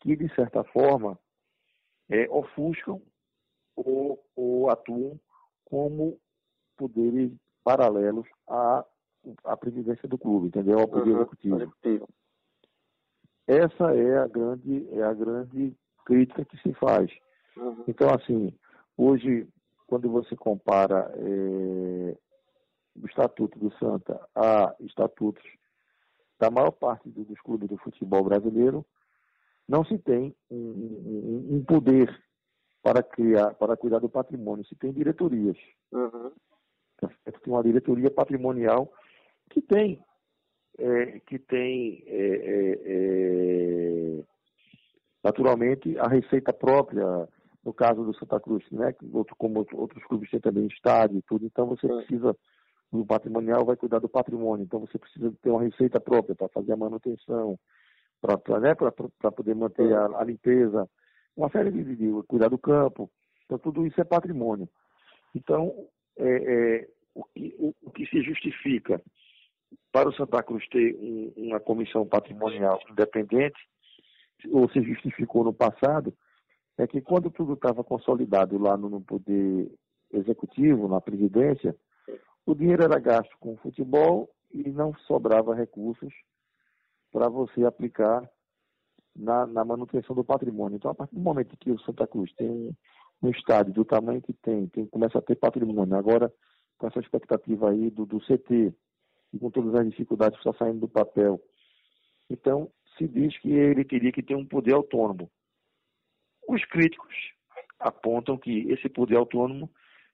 que 0.00 0.16
de 0.16 0.34
certa 0.34 0.64
forma 0.64 1.16
é, 2.08 2.28
ofuscam 2.28 3.00
ou, 3.76 4.20
ou 4.34 4.68
atuam 4.68 5.18
como 5.64 6.18
poderes 6.76 7.30
paralelos 7.62 8.26
à, 8.48 8.84
à 9.44 9.56
presidência 9.56 10.08
do 10.08 10.18
clube, 10.18 10.48
entendeu? 10.48 10.78
Ao 10.78 10.88
poder 10.88 11.10
uhum, 11.10 11.16
executivo. 11.16 12.08
Essa 13.46 13.94
é 13.94 14.18
a 14.18 14.26
grande 14.26 14.88
é 14.92 15.02
a 15.02 15.12
grande 15.12 15.76
crítica 16.04 16.44
que 16.44 16.56
se 16.58 16.72
faz. 16.74 17.10
Uhum. 17.56 17.84
Então, 17.86 18.08
assim, 18.10 18.52
hoje, 18.96 19.46
quando 19.86 20.10
você 20.10 20.34
compara 20.34 21.12
é, 21.16 22.16
do 22.96 23.06
Estatuto 23.06 23.58
do 23.58 23.72
Santa 23.78 24.20
a 24.34 24.74
estatutos 24.80 25.44
da 26.38 26.50
maior 26.50 26.70
parte 26.72 27.08
dos 27.08 27.40
clubes 27.40 27.68
do 27.68 27.76
futebol 27.78 28.24
brasileiro, 28.24 28.84
não 29.68 29.84
se 29.84 29.98
tem 29.98 30.34
um, 30.50 30.56
um, 30.56 31.56
um, 31.56 31.64
poder 31.64 32.22
para 32.82 33.02
criar, 33.02 33.54
para 33.54 33.76
cuidar 33.76 33.98
do 33.98 34.08
patrimônio, 34.08 34.64
se 34.66 34.74
tem 34.74 34.92
diretorias. 34.92 35.56
Uhum. 35.92 36.32
Tem 37.00 37.52
uma 37.52 37.62
diretoria 37.62 38.10
patrimonial 38.10 38.92
que 39.50 39.62
tem, 39.62 40.00
é, 40.78 41.20
que 41.20 41.38
tem 41.38 42.02
é, 42.06 42.16
é, 42.16 42.80
é 42.86 44.24
naturalmente 45.22 45.98
a 45.98 46.08
receita 46.08 46.52
própria, 46.52 47.28
no 47.64 47.72
caso 47.72 48.04
do 48.04 48.14
Santa 48.18 48.38
Cruz, 48.38 48.64
né? 48.70 48.94
Outro, 49.12 49.34
como 49.36 49.66
outros 49.72 50.04
clubes 50.04 50.30
têm 50.30 50.40
também 50.40 50.66
estádio 50.66 51.18
e 51.18 51.22
tudo, 51.22 51.46
então 51.46 51.66
você 51.66 51.86
precisa 51.86 52.36
o 53.00 53.04
patrimonial 53.04 53.64
vai 53.64 53.76
cuidar 53.76 53.98
do 53.98 54.08
patrimônio, 54.08 54.64
então 54.64 54.80
você 54.80 54.98
precisa 54.98 55.32
ter 55.42 55.50
uma 55.50 55.62
receita 55.62 56.00
própria 56.00 56.34
para 56.34 56.48
fazer 56.48 56.72
a 56.72 56.76
manutenção, 56.76 57.58
para 58.20 58.60
né, 58.60 58.74
poder 58.74 59.54
manter 59.54 59.92
a, 59.92 60.20
a, 60.20 60.24
limpeza, 60.24 60.88
uma 61.36 61.50
série 61.50 61.70
de, 61.70 61.96
de, 61.96 62.22
cuidar 62.28 62.48
do 62.48 62.58
campo. 62.58 63.10
Então 63.44 63.58
tudo 63.58 63.86
isso 63.86 64.00
é 64.00 64.04
patrimônio. 64.04 64.68
Então 65.34 65.74
é, 66.16 66.28
é, 66.28 66.88
o, 67.14 67.24
que, 67.24 67.54
o, 67.58 67.74
o, 67.82 67.90
que 67.90 68.06
se 68.06 68.22
justifica 68.22 69.02
para 69.92 70.08
o 70.08 70.14
Santa 70.14 70.42
Cruz 70.42 70.66
ter 70.68 70.96
um, 70.96 71.32
uma 71.36 71.60
comissão 71.60 72.06
patrimonial 72.06 72.80
independente, 72.90 73.58
ou 74.50 74.68
se 74.70 74.82
justificou 74.82 75.44
no 75.44 75.52
passado, 75.52 76.12
é 76.76 76.86
que 76.86 77.00
quando 77.00 77.30
tudo 77.30 77.54
estava 77.54 77.84
consolidado 77.84 78.58
lá 78.58 78.76
no, 78.76 78.88
no 78.88 79.00
poder 79.00 79.70
executivo, 80.12 80.88
na 80.88 81.00
presidência, 81.00 81.76
o 82.46 82.54
dinheiro 82.54 82.82
era 82.82 82.98
gasto 82.98 83.36
com 83.38 83.56
futebol 83.56 84.28
e 84.52 84.70
não 84.70 84.94
sobrava 85.06 85.54
recursos 85.54 86.12
para 87.12 87.28
você 87.28 87.64
aplicar 87.64 88.28
na, 89.14 89.46
na, 89.46 89.64
manutenção 89.64 90.14
do 90.14 90.24
patrimônio. 90.24 90.76
Então, 90.76 90.90
a 90.90 90.94
partir 90.94 91.14
do 91.14 91.20
momento 91.20 91.56
que 91.56 91.70
o 91.70 91.78
Santa 91.80 92.06
Cruz 92.06 92.32
tem 92.34 92.50
um, 92.50 92.72
um 93.22 93.30
estádio 93.30 93.72
do 93.72 93.84
tamanho 93.84 94.20
que 94.20 94.32
tem, 94.32 94.66
tem, 94.68 94.86
começa 94.86 95.18
a 95.18 95.22
ter 95.22 95.36
patrimônio, 95.36 95.96
agora 95.96 96.32
com 96.76 96.88
essa 96.88 96.98
expectativa 96.98 97.70
aí 97.70 97.90
do, 97.90 98.04
do 98.04 98.18
CT, 98.20 98.74
e 99.34 99.38
com 99.38 99.50
todas 99.50 99.74
as 99.74 99.90
dificuldades 99.90 100.38
que 100.38 100.48
estão 100.48 100.54
saindo 100.54 100.80
do 100.80 100.88
papel. 100.88 101.40
Então, 102.30 102.70
se 102.96 103.08
diz 103.08 103.36
que 103.38 103.52
ele 103.52 103.84
teria 103.84 104.12
que 104.12 104.22
ter 104.22 104.36
um 104.36 104.46
poder 104.46 104.74
autônomo. 104.74 105.28
Os 106.48 106.64
críticos 106.66 107.14
apontam 107.80 108.38
que 108.38 108.70
esse 108.70 108.88
poder 108.88 109.16
autônomo 109.16 109.68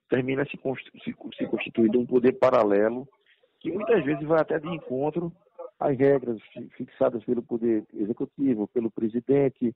termina 0.09 0.45
se, 0.47 0.59
se, 1.05 1.15
se 1.37 1.47
constituindo 1.47 2.01
um 2.01 2.07
poder 2.07 2.33
paralelo 2.33 3.07
que 3.61 3.71
muitas 3.71 4.03
vezes 4.05 4.27
vai 4.27 4.41
até 4.41 4.59
de 4.59 4.69
encontro 4.69 5.31
às 5.79 5.97
regras 5.97 6.41
fixadas 6.77 7.23
pelo 7.25 7.43
poder 7.43 7.85
executivo, 7.93 8.67
pelo 8.69 8.91
presidente, 8.91 9.75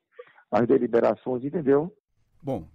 as 0.51 0.66
deliberações, 0.66 1.45
entendeu? 1.45 1.95
Bom, 2.42 2.66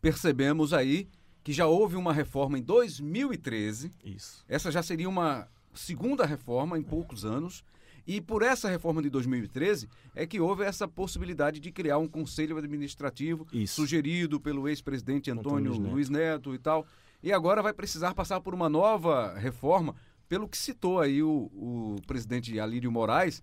percebemos 0.00 0.74
aí 0.74 1.08
que 1.42 1.52
já 1.52 1.66
houve 1.66 1.96
uma 1.96 2.12
reforma 2.12 2.58
em 2.58 2.62
2013. 2.62 3.90
Isso. 4.04 4.44
Essa 4.46 4.70
já 4.70 4.82
seria 4.82 5.08
uma 5.08 5.48
segunda 5.74 6.24
reforma 6.26 6.78
em 6.78 6.82
poucos 6.82 7.24
anos. 7.24 7.62
E 8.06 8.22
por 8.22 8.42
essa 8.42 8.70
reforma 8.70 9.02
de 9.02 9.10
2013 9.10 9.86
é 10.14 10.26
que 10.26 10.40
houve 10.40 10.64
essa 10.64 10.88
possibilidade 10.88 11.60
de 11.60 11.70
criar 11.70 11.98
um 11.98 12.08
conselho 12.08 12.56
administrativo 12.56 13.46
Isso. 13.52 13.74
sugerido 13.74 14.40
pelo 14.40 14.66
ex-presidente 14.66 15.30
Antônio 15.30 15.70
Antônio 15.72 15.90
Luiz 15.92 16.08
Luiz 16.08 16.08
Neto. 16.08 16.54
e 16.54 16.58
tal. 16.58 16.86
E 17.22 17.30
agora 17.32 17.60
vai 17.62 17.74
precisar 17.74 18.14
passar 18.14 18.40
por 18.40 18.54
uma 18.54 18.68
nova 18.68 19.34
reforma, 19.36 19.94
pelo 20.26 20.48
que 20.48 20.56
citou 20.56 21.00
aí 21.00 21.22
o, 21.22 21.50
o 21.52 21.96
presidente 22.06 22.58
Alírio 22.58 22.90
Moraes, 22.90 23.42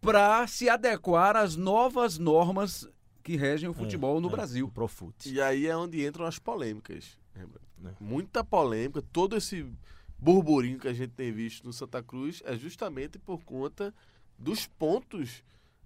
para 0.00 0.46
se 0.46 0.68
adequar 0.68 1.34
às 1.34 1.56
novas 1.56 2.18
normas 2.18 2.86
que 3.22 3.36
regem 3.36 3.68
o 3.68 3.74
futebol 3.74 4.20
no 4.20 4.28
É, 4.28 4.32
Brasil. 4.32 4.66
O 4.66 4.70
Profut. 4.70 5.32
E 5.32 5.40
aí 5.40 5.66
é 5.66 5.76
onde 5.76 6.06
entram 6.06 6.26
as 6.26 6.38
polêmicas. 6.38 7.18
É. 7.34 7.44
Muita 8.00 8.42
polêmica, 8.44 9.00
todo 9.12 9.36
esse 9.36 9.66
burburinho 10.18 10.78
que 10.78 10.88
a 10.88 10.92
gente 10.92 11.10
tem 11.12 11.32
visto 11.32 11.64
no 11.64 11.72
Santa 11.72 12.02
Cruz 12.02 12.42
é 12.44 12.56
justamente 12.56 13.18
por 13.18 13.42
conta 13.44 13.94
dos 14.38 14.66
pontos 14.66 15.42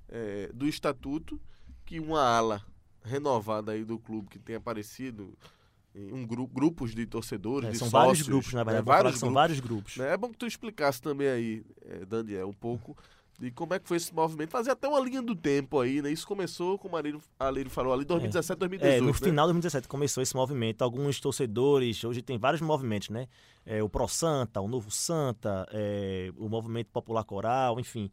eh, 0.08 0.50
do 0.54 0.66
estatuto 0.66 1.40
que 1.84 2.00
uma 2.00 2.22
ala 2.22 2.64
renovada 3.04 3.72
aí 3.72 3.84
do 3.84 3.98
clube 3.98 4.28
que 4.28 4.38
tem 4.38 4.56
aparecido 4.56 5.36
em 5.94 6.12
um 6.12 6.26
grupo, 6.26 6.54
grupos 6.54 6.94
de 6.94 7.04
torcedores, 7.04 7.68
É, 7.68 7.72
de 7.72 7.78
são 7.78 7.90
sócios, 7.90 8.06
vários 8.06 8.22
grupos, 8.28 8.52
na 8.54 8.60
né, 8.60 8.64
verdade. 8.64 8.86
Falar 8.86 9.02
vários 9.02 9.18
são 9.20 9.28
grupos, 9.28 9.34
vários 9.42 9.60
grupos. 9.60 9.96
né? 9.98 10.12
É 10.12 10.16
bom 10.16 10.30
que 10.30 10.38
tu 10.38 10.46
explicasse 10.46 11.02
também 11.02 11.28
aí, 11.28 11.64
eh, 11.82 12.04
Daniel, 12.06 12.48
um 12.48 12.54
pouco 12.54 12.96
de 13.42 13.50
como 13.50 13.74
é 13.74 13.78
que 13.80 13.88
foi 13.88 13.96
esse 13.96 14.14
movimento. 14.14 14.50
Fazer 14.50 14.70
até 14.70 14.86
uma 14.86 15.00
linha 15.00 15.20
do 15.20 15.34
tempo 15.34 15.80
aí, 15.80 16.00
né? 16.00 16.12
Isso 16.12 16.24
começou, 16.24 16.78
como 16.78 16.96
a 16.96 17.00
Alírio 17.40 17.70
falou, 17.70 17.92
ali 17.92 18.04
2017, 18.04 18.56
2018, 18.56 18.96
É, 18.96 19.00
no 19.00 19.08
né? 19.08 19.12
final 19.12 19.46
de 19.46 19.52
2017 19.54 19.88
começou 19.88 20.22
esse 20.22 20.36
movimento. 20.36 20.82
Alguns 20.82 21.18
torcedores, 21.18 22.04
hoje 22.04 22.22
tem 22.22 22.38
vários 22.38 22.60
movimentos, 22.60 23.08
né? 23.08 23.26
É, 23.66 23.82
o 23.82 23.88
Pro 23.88 24.06
Santa, 24.06 24.60
o 24.60 24.68
Novo 24.68 24.92
Santa, 24.92 25.66
é, 25.72 26.32
o 26.36 26.48
Movimento 26.48 26.86
Popular 26.92 27.24
Coral, 27.24 27.80
enfim. 27.80 28.08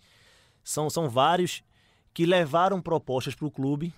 São, 0.63 0.89
são 0.89 1.07
vários 1.07 1.61
que 2.11 2.25
levaram 2.25 2.81
propostas 2.81 3.35
para 3.35 3.45
o 3.45 3.51
clube. 3.51 3.93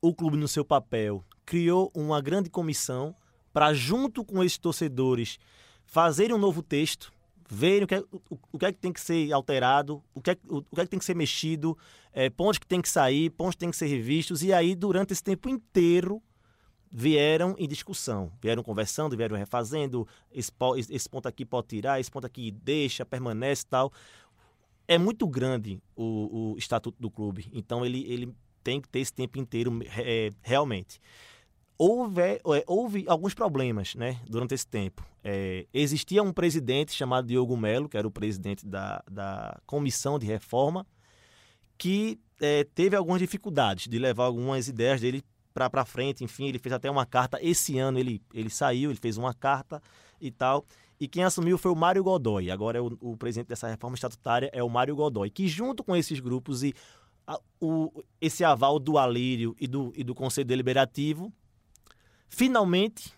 O 0.00 0.14
clube, 0.14 0.36
no 0.36 0.46
seu 0.46 0.64
papel, 0.64 1.24
criou 1.44 1.90
uma 1.92 2.20
grande 2.20 2.48
comissão 2.48 3.16
para, 3.52 3.74
junto 3.74 4.24
com 4.24 4.44
esses 4.44 4.58
torcedores, 4.58 5.40
fazerem 5.84 6.36
um 6.36 6.38
novo 6.38 6.62
texto, 6.62 7.12
verem 7.48 7.84
o 7.84 7.86
que, 7.86 7.94
é, 7.94 8.00
o, 8.00 8.38
o 8.52 8.58
que 8.58 8.66
é 8.66 8.72
que 8.72 8.78
tem 8.78 8.92
que 8.92 9.00
ser 9.00 9.32
alterado, 9.32 10.02
o 10.14 10.20
que 10.20 10.30
é, 10.30 10.36
o, 10.48 10.58
o 10.58 10.74
que 10.74 10.80
é 10.80 10.84
que 10.84 10.90
tem 10.90 10.98
que 10.98 11.04
ser 11.04 11.16
mexido, 11.16 11.76
é, 12.12 12.28
pontos 12.28 12.58
que 12.58 12.66
tem 12.66 12.80
que 12.80 12.88
sair, 12.88 13.30
pontos 13.30 13.54
que 13.54 13.60
tem 13.60 13.70
que 13.70 13.76
ser 13.76 13.86
revistos. 13.86 14.42
E 14.42 14.52
aí, 14.52 14.74
durante 14.74 15.12
esse 15.12 15.22
tempo 15.22 15.48
inteiro, 15.48 16.22
vieram 16.90 17.54
em 17.58 17.68
discussão, 17.68 18.32
vieram 18.40 18.62
conversando, 18.62 19.16
vieram 19.16 19.36
refazendo, 19.36 20.06
esse, 20.32 20.50
esse 20.90 21.08
ponto 21.08 21.26
aqui 21.26 21.44
pode 21.44 21.68
tirar, 21.68 22.00
esse 22.00 22.10
ponto 22.10 22.26
aqui 22.26 22.50
deixa, 22.50 23.04
permanece 23.04 23.64
tal. 23.66 23.92
É 24.86 24.96
muito 24.96 25.26
grande 25.26 25.82
o, 25.94 26.52
o 26.54 26.58
estatuto 26.58 26.96
do 27.00 27.10
clube, 27.10 27.46
então 27.52 27.84
ele, 27.84 28.10
ele 28.10 28.34
tem 28.64 28.80
que 28.80 28.88
ter 28.88 29.00
esse 29.00 29.12
tempo 29.12 29.38
inteiro 29.38 29.78
é, 29.98 30.30
realmente. 30.42 31.00
Houve, 31.80 32.20
é, 32.22 32.40
houve 32.66 33.04
alguns 33.06 33.34
problemas 33.34 33.94
né, 33.94 34.20
durante 34.28 34.52
esse 34.52 34.66
tempo. 34.66 35.06
É, 35.22 35.64
existia 35.72 36.22
um 36.22 36.32
presidente 36.32 36.92
chamado 36.92 37.28
Diogo 37.28 37.56
Melo, 37.56 37.88
que 37.88 37.96
era 37.96 38.06
o 38.06 38.10
presidente 38.10 38.66
da, 38.66 39.00
da 39.08 39.60
comissão 39.64 40.18
de 40.18 40.26
reforma, 40.26 40.84
que 41.76 42.18
é, 42.40 42.64
teve 42.64 42.96
algumas 42.96 43.20
dificuldades 43.20 43.86
de 43.86 43.96
levar 43.98 44.24
algumas 44.24 44.66
ideias 44.66 45.00
dele 45.00 45.22
para 45.54 45.84
frente. 45.84 46.24
Enfim, 46.24 46.48
ele 46.48 46.58
fez 46.58 46.72
até 46.72 46.90
uma 46.90 47.06
carta. 47.06 47.38
Esse 47.40 47.78
ano 47.78 47.98
ele, 47.98 48.20
ele 48.34 48.50
saiu, 48.50 48.90
ele 48.90 48.98
fez 49.00 49.16
uma 49.16 49.32
carta 49.32 49.80
e 50.20 50.30
tal. 50.32 50.64
E 50.98 51.06
quem 51.06 51.22
assumiu 51.22 51.56
foi 51.56 51.70
o 51.70 51.76
Mário 51.76 52.02
Godoy. 52.02 52.50
Agora 52.50 52.78
é 52.78 52.80
o, 52.80 52.96
o 53.00 53.16
presidente 53.16 53.46
dessa 53.48 53.68
reforma 53.68 53.94
estatutária 53.94 54.50
é 54.52 54.64
o 54.64 54.68
Mário 54.68 54.96
Godoy, 54.96 55.30
que 55.30 55.46
junto 55.46 55.84
com 55.84 55.94
esses 55.94 56.18
grupos 56.18 56.64
e 56.64 56.74
a- 57.24 57.38
o, 57.60 58.02
esse 58.20 58.42
aval 58.42 58.80
do 58.80 58.98
Alírio 58.98 59.54
e 59.60 59.68
do, 59.68 59.92
e 59.94 60.02
do 60.02 60.12
Conselho 60.14 60.46
Deliberativo, 60.46 61.32
finalmente 62.28 63.12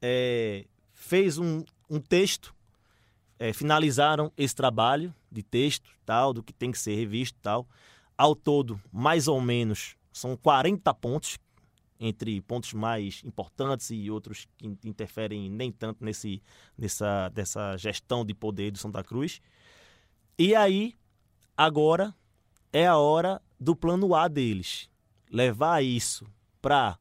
é, 0.00 0.64
fez 0.92 1.38
um, 1.38 1.64
um 1.88 2.00
texto, 2.00 2.54
é, 3.38 3.52
finalizaram 3.52 4.32
esse 4.36 4.54
trabalho 4.54 5.14
de 5.30 5.42
texto, 5.42 5.90
tal, 6.04 6.32
do 6.32 6.42
que 6.42 6.52
tem 6.52 6.70
que 6.72 6.78
ser 6.78 6.94
revisto, 6.94 7.38
tal. 7.40 7.66
Ao 8.16 8.34
todo, 8.34 8.80
mais 8.92 9.28
ou 9.28 9.40
menos, 9.40 9.96
são 10.12 10.36
40 10.36 10.92
pontos, 10.94 11.38
entre 11.98 12.40
pontos 12.42 12.72
mais 12.72 13.22
importantes 13.24 13.90
e 13.90 14.10
outros 14.10 14.46
que 14.56 14.66
in- 14.66 14.78
interferem 14.84 15.50
nem 15.50 15.70
tanto 15.72 16.04
nesse, 16.04 16.42
nessa 16.76 17.28
dessa 17.30 17.76
gestão 17.76 18.24
de 18.24 18.34
poder 18.34 18.70
do 18.70 18.78
Santa 18.78 19.02
Cruz. 19.02 19.40
E 20.38 20.54
aí, 20.54 20.94
agora 21.56 22.14
é 22.72 22.86
a 22.86 22.96
hora 22.96 23.40
do 23.58 23.74
plano 23.74 24.14
A 24.14 24.28
deles. 24.28 24.90
Levar 25.30 25.82
isso 25.82 26.26
para 26.60 26.98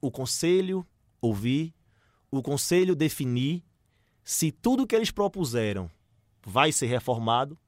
o 0.00 0.10
conselho 0.10 0.86
ouvir, 1.20 1.74
o 2.30 2.42
conselho 2.42 2.94
definir 2.94 3.62
se 4.24 4.52
tudo 4.52 4.86
que 4.86 4.94
eles 4.94 5.10
propuseram 5.10 5.90
vai 6.44 6.70
ser 6.70 6.86
reformado, 6.86 7.58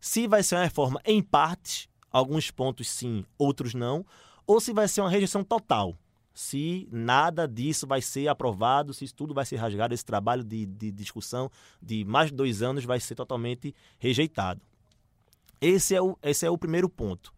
se 0.00 0.28
vai 0.28 0.42
ser 0.42 0.54
uma 0.54 0.64
reforma 0.64 1.00
em 1.04 1.22
partes, 1.22 1.88
alguns 2.10 2.50
pontos 2.50 2.88
sim, 2.88 3.24
outros 3.36 3.74
não, 3.74 4.06
ou 4.46 4.60
se 4.60 4.72
vai 4.72 4.86
ser 4.86 5.00
uma 5.00 5.10
rejeição 5.10 5.42
total. 5.42 5.96
Se 6.32 6.88
nada 6.90 7.46
disso 7.46 7.86
vai 7.86 8.02
ser 8.02 8.28
aprovado, 8.28 8.92
se 8.92 9.12
tudo 9.14 9.34
vai 9.34 9.44
ser 9.44 9.56
rasgado, 9.56 9.94
esse 9.94 10.04
trabalho 10.04 10.42
de, 10.42 10.66
de 10.66 10.90
discussão 10.90 11.50
de 11.80 12.04
mais 12.04 12.30
de 12.30 12.36
dois 12.36 12.62
anos 12.62 12.84
vai 12.84 13.00
ser 13.00 13.14
totalmente 13.14 13.74
rejeitado. 13.98 14.60
Esse 15.60 15.94
é 15.94 16.02
o, 16.02 16.18
esse 16.22 16.44
é 16.44 16.50
o 16.50 16.58
primeiro 16.58 16.88
ponto. 16.88 17.32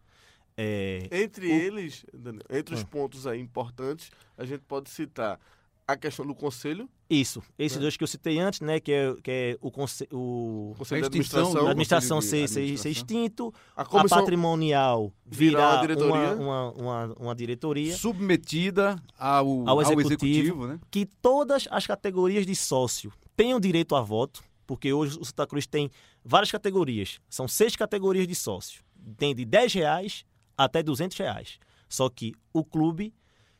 É, 0.57 1.07
Entre 1.11 1.47
O- 1.47 1.51
eles, 1.51 2.03
Daniel, 2.13 2.43
entre 2.49 2.73
os 2.73 2.81
Ah. 2.81 2.85
pontos 2.85 3.27
aí 3.27 3.39
importantes, 3.39 4.09
a 4.37 4.43
gente 4.43 4.61
pode 4.67 4.89
citar 4.89 5.39
a 5.87 5.95
questão 5.95 6.25
do 6.25 6.35
conselho, 6.35 6.89
isso, 7.09 7.41
esses 7.57 7.77
É. 7.77 7.79
dois 7.81 7.95
que 7.95 8.03
eu 8.03 8.07
citei 8.07 8.39
antes, 8.39 8.59
né, 8.59 8.77
que 8.79 8.91
é, 8.91 9.15
que 9.23 9.31
é 9.31 9.57
o, 9.61 9.71
conse- 9.71 10.07
o 10.11 10.71
o 10.73 10.75
conselho 10.77 11.05
A 11.05 11.09
de 11.09 11.17
extinção 11.19 11.39
administração, 11.39 11.67
a 11.67 11.69
administração 11.71 12.17
Conselho 12.17 12.41
ser, 12.41 12.47
ser, 12.47 12.53
ser 12.53 12.59
Administração. 12.59 12.91
extinto, 12.91 13.53
a 13.75 13.81
a 13.83 14.07
patrimonial 14.09 15.13
virar 15.25 15.59
virar 15.59 15.73
uma 15.75 15.81
diretoria. 15.81 16.33
uma, 16.35 16.71
uma, 16.71 16.71
uma, 16.73 17.15
uma 17.19 17.35
diretoria, 17.35 17.95
Submetida 17.95 19.01
ao, 19.17 19.47
Ao 19.61 19.69
ao 19.69 19.81
executivo. 19.81 20.25
executivo, 20.25 20.67
né? 20.67 20.79
que 20.91 21.05
todas 21.05 21.67
as 21.71 21.87
categorias 21.87 22.45
de 22.45 22.55
sócio 22.55 23.13
tenham 23.35 23.57
direito 23.59 23.95
a 23.95 24.01
voto, 24.01 24.43
porque 24.65 24.91
hoje 24.91 25.17
o 25.17 25.23
Santa 25.23 25.47
Cruz 25.47 25.65
tem 25.65 25.89
várias 26.25 26.51
categorias, 26.51 27.21
são 27.29 27.47
seis 27.47 27.75
categorias 27.77 28.27
de 28.27 28.35
sócio, 28.35 28.83
tem 29.17 29.33
de 29.33 29.45
10 29.45 29.71
reais 29.73 30.25
até 30.57 30.81
200 30.81 31.15
reais, 31.17 31.59
só 31.87 32.09
que 32.09 32.33
o 32.51 32.63
clube 32.63 33.13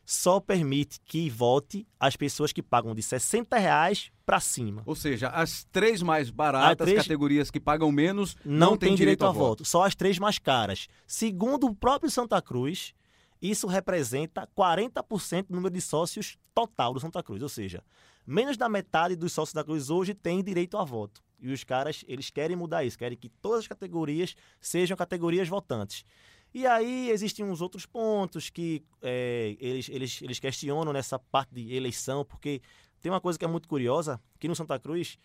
só 0.04 0.40
permite 0.40 0.98
que 1.04 1.28
vote 1.28 1.86
as 2.00 2.16
pessoas 2.16 2.50
que 2.50 2.62
pagam 2.62 2.94
de 2.94 3.02
60 3.02 3.58
reais 3.58 4.10
para 4.24 4.40
cima. 4.40 4.82
Ou 4.86 4.94
seja, 4.94 5.28
as 5.28 5.64
três 5.70 6.02
mais 6.02 6.30
baratas, 6.30 6.86
três- 6.86 7.02
categorias 7.02 7.50
que 7.50 7.60
pagam 7.60 7.92
menos, 7.92 8.34
não, 8.44 8.70
não 8.70 8.76
têm 8.76 8.94
direito, 8.94 9.24
a 9.26 9.30
voto. 9.30 9.64
Só 9.66 9.84
as 9.84 9.94
três 9.94 10.18
mais 10.18 10.38
caras. 10.38 10.88
Segundo 11.06 11.66
o 11.66 11.74
próprio 11.74 12.10
Santa 12.10 12.40
Cruz, 12.40 12.94
isso 13.40 13.66
representa 13.66 14.48
40% 14.56 15.48
do 15.48 15.54
número 15.54 15.74
de 15.74 15.80
sócios 15.82 16.38
total 16.54 16.94
do 16.94 17.00
Santa 17.00 17.22
Cruz. 17.22 17.42
Ou 17.42 17.48
seja, 17.48 17.82
menos 18.26 18.56
da 18.56 18.68
metade 18.68 19.14
dos 19.14 19.32
sócios 19.32 19.52
da 19.52 19.62
Cruz 19.62 19.90
hoje 19.90 20.14
tem 20.14 20.42
direito 20.42 20.78
a 20.78 20.84
voto. 20.84 21.22
E 21.38 21.52
os 21.52 21.62
caras, 21.64 22.02
eles 22.08 22.30
querem 22.30 22.56
mudar 22.56 22.82
isso, 22.82 22.98
querem 22.98 23.16
que 23.16 23.28
todas 23.28 23.60
as 23.60 23.68
categorias 23.68 24.34
sejam 24.60 24.96
categorias 24.96 25.46
votantes. 25.48 26.04
E 26.52 26.66
aí 26.66 27.10
existem 27.10 27.44
uns 27.44 27.60
outros 27.60 27.84
pontos 27.84 28.50
que 28.50 28.82
é, 29.02 29.56
eles, 29.60 29.88
eles, 29.88 30.22
eles 30.22 30.38
questionam 30.38 30.92
nessa 30.92 31.18
parte 31.18 31.54
de 31.54 31.74
eleição, 31.74 32.24
porque 32.24 32.60
tem 33.00 33.12
uma 33.12 33.20
coisa 33.20 33.38
que 33.38 33.44
é 33.44 33.48
muito 33.48 33.68
curiosa, 33.68 34.20
que 34.38 34.48
no 34.48 34.56
Santa 34.56 34.78
Cruz, 34.78 35.18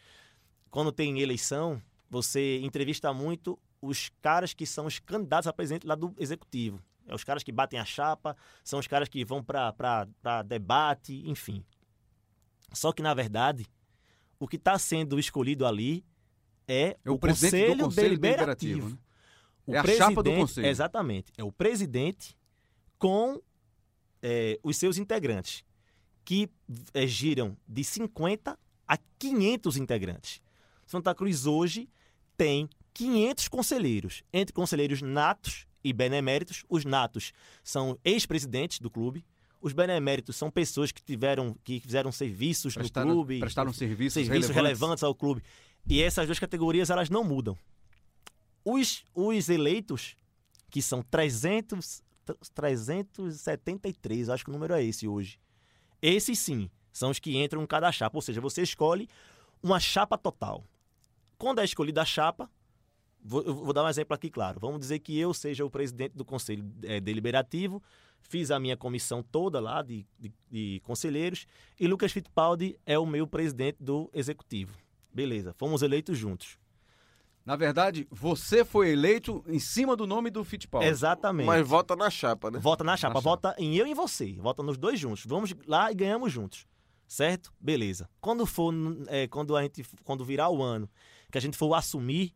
quando 0.70 0.92
tem 0.92 1.20
eleição, 1.20 1.82
você 2.10 2.60
entrevista 2.60 3.14
muito 3.14 3.58
os 3.82 4.12
caras 4.22 4.54
que 4.54 4.66
são 4.66 4.86
os 4.86 5.00
candidatos 5.00 5.48
a 5.48 5.54
presidente 5.54 5.88
lá 5.88 5.96
do 5.96 6.14
executivo. 6.18 6.82
É 7.06 7.14
os 7.14 7.24
caras 7.24 7.44
que 7.44 7.52
batem 7.52 7.80
a 7.80 7.86
chapa, 7.86 8.36
são 8.64 8.80
os 8.80 8.88
caras 8.88 9.10
que 9.10 9.26
vão 9.26 9.44
para 9.44 10.44
debate, 10.46 11.22
enfim. 11.26 11.64
Só 12.72 12.92
que, 12.92 13.02
na 13.02 13.14
verdade, 13.14 13.66
o 14.40 14.48
que 14.48 14.56
está 14.56 14.78
sendo 14.80 15.20
escolhido 15.20 15.66
ali 15.66 16.06
é, 16.68 16.98
É 17.04 17.10
o 17.10 17.16
do 17.16 17.20
Conselho, 17.20 17.84
Conselho 17.86 18.10
Deliberativo. 18.10 18.20
Deliberativo, 18.20 18.90
né? 18.90 18.98
O 19.66 19.74
É 19.76 19.80
a 19.80 19.84
chapa 19.86 20.16
do 20.16 20.24
presidente- 20.24 20.40
conselho. 20.40 20.68
Exatamente. 20.68 21.32
É 21.38 21.44
o 21.44 21.52
presidente 21.52 22.36
com 22.98 23.42
é, 24.22 24.60
os 24.64 24.78
seus 24.78 24.98
integrantes, 24.98 25.64
que 26.26 26.50
é, 26.94 27.06
giram 27.08 27.58
de 27.68 27.84
50 27.84 28.58
a 28.88 28.98
500 29.20 29.78
integrantes. 29.78 30.42
Santa 30.86 31.14
Cruz 31.16 31.46
hoje 31.46 31.90
tem 32.38 32.70
500 32.94 33.48
conselheiros, 33.48 34.24
entre 34.32 34.54
conselheiros 34.54 35.02
natos 35.02 35.66
e 35.84 35.92
beneméritos. 35.92 36.64
Os 36.70 36.86
natos 36.86 37.32
são 37.64 37.98
ex-presidentes 38.04 38.80
do 38.80 38.90
clube. 38.90 39.26
Os 39.62 39.72
beneméritos 39.74 40.36
são 40.36 40.52
pessoas 40.52 40.92
que 40.92 41.02
tiveram, 41.02 41.56
que 41.64 41.80
fizeram 41.80 42.12
serviços 42.12 42.74
Prestaram, 42.76 43.08
no 43.08 43.14
clube, 43.16 43.40
prestaram 43.40 43.72
serviços, 43.74 44.14
serviços 44.14 44.50
relevantes. 44.50 44.56
relevantes 44.80 45.04
ao 45.04 45.16
clube. 45.16 45.42
E 45.88 46.02
essas 46.02 46.26
duas 46.26 46.40
categorias 46.40 46.90
elas 46.90 47.10
não 47.10 47.24
mudam. 47.24 47.58
Os, 48.66 49.04
os 49.14 49.50
eleitos, 49.50 50.16
que 50.70 50.82
são 50.82 51.02
300, 51.02 52.04
373, 52.54 54.30
acho 54.30 54.44
que 54.44 54.50
o 54.50 54.54
número 54.54 54.74
é 54.74 54.84
esse 54.84 55.08
hoje. 55.08 55.40
Esses 56.02 56.40
sim, 56.40 56.70
são 56.92 57.10
os 57.10 57.20
que 57.20 57.38
entram 57.38 57.64
em 57.64 57.68
cada 57.68 57.92
chapa. 57.92 58.18
Ou 58.18 58.22
seja, 58.22 58.40
você 58.40 58.62
escolhe 58.62 59.10
uma 59.62 59.80
chapa 59.80 60.18
total. 60.18 60.64
Quando 61.38 61.60
é 61.60 61.66
escolhida 61.66 62.02
a 62.02 62.06
chapa, 62.06 62.50
vou, 63.24 63.44
vou 63.44 63.74
dar 63.74 63.84
um 63.84 63.90
exemplo 63.90 64.14
aqui 64.14 64.30
claro. 64.30 64.60
Vamos 64.60 64.80
dizer 64.80 65.00
que 65.00 65.18
eu 65.18 65.34
seja 65.34 65.66
o 65.66 65.70
presidente 65.70 66.14
do 66.14 66.24
Conselho 66.24 66.66
é, 66.84 67.00
Deliberativo, 67.00 67.82
fiz 68.22 68.52
a 68.52 68.60
minha 68.60 68.78
comissão 68.78 69.24
toda 69.24 69.60
lá 69.60 69.82
de, 69.82 70.06
de, 70.20 70.32
de 70.50 70.82
conselheiros, 70.84 71.48
e 71.80 71.88
Lucas 71.88 72.12
Fittipaldi 72.12 72.78
é 72.86 72.98
o 72.98 73.06
meu 73.06 73.28
presidente 73.28 73.78
do 73.80 74.10
Executivo. 74.14 74.78
Beleza, 75.14 75.54
fomos 75.54 75.82
eleitos 75.82 76.18
juntos. 76.18 76.58
Na 77.46 77.56
verdade, 77.58 78.08
você 78.10 78.64
foi 78.64 78.90
eleito 78.92 79.44
em 79.48 79.60
cima 79.60 79.96
do 79.96 80.08
nome 80.08 80.30
do 80.30 80.44
Fittipaldi. 80.44 80.88
Exatamente. 80.88 81.46
Mas 81.46 81.68
vota 81.68 81.96
na 81.96 82.10
chapa, 82.10 82.50
né? 82.50 82.60
Vota 82.60 82.84
na 82.84 82.96
chapa, 82.96 83.16
Na 83.16 83.20
vota 83.20 83.54
em 83.58 83.76
eu 83.76 83.86
e 83.86 83.92
em 83.92 83.94
você. 83.94 84.34
Vota 84.40 84.64
nos 84.64 84.78
dois 84.78 85.00
juntos. 85.00 85.26
Vamos 85.26 85.54
lá 85.68 85.92
e 85.92 85.96
ganhamos 85.96 86.32
juntos. 86.32 86.66
Certo? 87.06 87.54
Beleza. 87.60 88.10
Quando 88.22 88.46
for, 88.46 88.74
é, 89.08 89.28
quando 89.28 89.56
a 89.58 89.62
gente, 89.62 89.86
quando 90.04 90.24
virar 90.24 90.50
o 90.50 90.64
ano, 90.64 90.90
que 91.30 91.38
a 91.38 91.42
gente 91.42 91.58
for 91.58 91.74
assumir, 91.74 92.34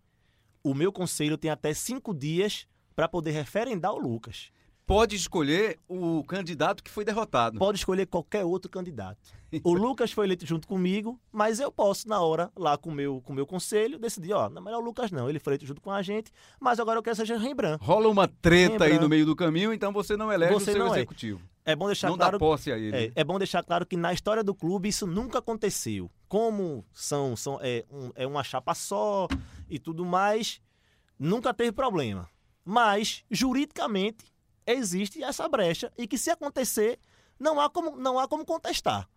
o 0.61 0.73
meu 0.73 0.91
conselho 0.91 1.37
tem 1.37 1.49
até 1.49 1.73
cinco 1.73 2.13
dias 2.13 2.67
para 2.93 3.07
poder 3.07 3.31
referendar 3.31 3.93
o 3.93 3.99
Lucas. 3.99 4.51
Pode 4.85 5.15
escolher 5.15 5.79
o 5.87 6.23
candidato 6.23 6.83
que 6.83 6.91
foi 6.91 7.05
derrotado. 7.05 7.57
Pode 7.57 7.77
escolher 7.77 8.05
qualquer 8.07 8.43
outro 8.43 8.69
candidato. 8.69 9.19
O 9.63 9.73
Lucas 9.73 10.11
foi 10.11 10.25
eleito 10.25 10.45
junto 10.45 10.67
comigo, 10.67 11.19
mas 11.31 11.59
eu 11.59 11.71
posso, 11.71 12.07
na 12.07 12.19
hora, 12.21 12.51
lá 12.55 12.77
com 12.77 12.91
meu, 12.91 13.17
o 13.17 13.21
com 13.21 13.33
meu 13.33 13.45
conselho, 13.47 13.97
decidir, 13.97 14.33
ó, 14.33 14.49
não 14.49 14.61
é 14.61 14.65
melhor 14.65 14.81
o 14.81 14.85
Lucas 14.85 15.09
não, 15.11 15.29
ele 15.29 15.39
foi 15.39 15.51
eleito 15.53 15.65
junto 15.65 15.81
com 15.81 15.89
a 15.91 16.01
gente, 16.01 16.31
mas 16.59 16.79
agora 16.79 16.99
eu 16.99 17.03
quero 17.03 17.15
que 17.15 17.21
seja 17.21 17.37
Rembrandt. 17.37 17.83
Rola 17.83 18.09
uma 18.09 18.27
treta 18.27 18.83
aí 18.83 18.91
Lembrando. 18.91 19.01
no 19.03 19.09
meio 19.09 19.25
do 19.25 19.35
caminho, 19.35 19.71
então 19.73 19.93
você 19.93 20.17
não 20.17 20.31
elege 20.31 20.53
Você 20.53 20.71
o 20.71 20.73
seu 20.73 20.87
é. 20.87 20.89
executivo. 20.89 21.41
É 21.63 21.75
bom 21.75 21.85
deixar 21.87 22.09
não 22.09 22.17
claro 22.17 22.33
dá 22.33 22.39
posse 22.39 22.71
a 22.71 22.77
ele. 22.77 22.95
É, 22.95 23.11
é 23.15 23.23
bom 23.23 23.37
deixar 23.37 23.61
claro 23.63 23.85
que 23.85 23.97
na 23.97 24.13
história 24.13 24.41
do 24.43 24.55
clube 24.55 24.87
isso 24.89 25.05
nunca 25.07 25.39
aconteceu. 25.39 26.09
Como 26.27 26.85
são, 26.93 27.35
são 27.35 27.57
é, 27.61 27.85
um- 27.91 28.11
é 28.15 28.25
uma 28.27 28.43
chapa 28.43 28.73
só 28.73 29.27
e 29.69 29.77
tudo 29.79 30.05
mais, 30.05 30.61
nunca 31.19 31.53
teve 31.53 31.71
problema. 31.73 32.27
Mas, 32.63 33.23
juridicamente, 33.31 34.25
existe 34.65 35.23
essa 35.23 35.47
brecha 35.47 35.91
e 35.97 36.05
que 36.07 36.17
se 36.17 36.29
acontecer, 36.29 36.99
não 37.39 37.59
há 37.59 37.69
como, 37.69 37.95
não 37.97 38.19
há 38.19 38.27
como 38.27 38.45
contestar. 38.45 39.07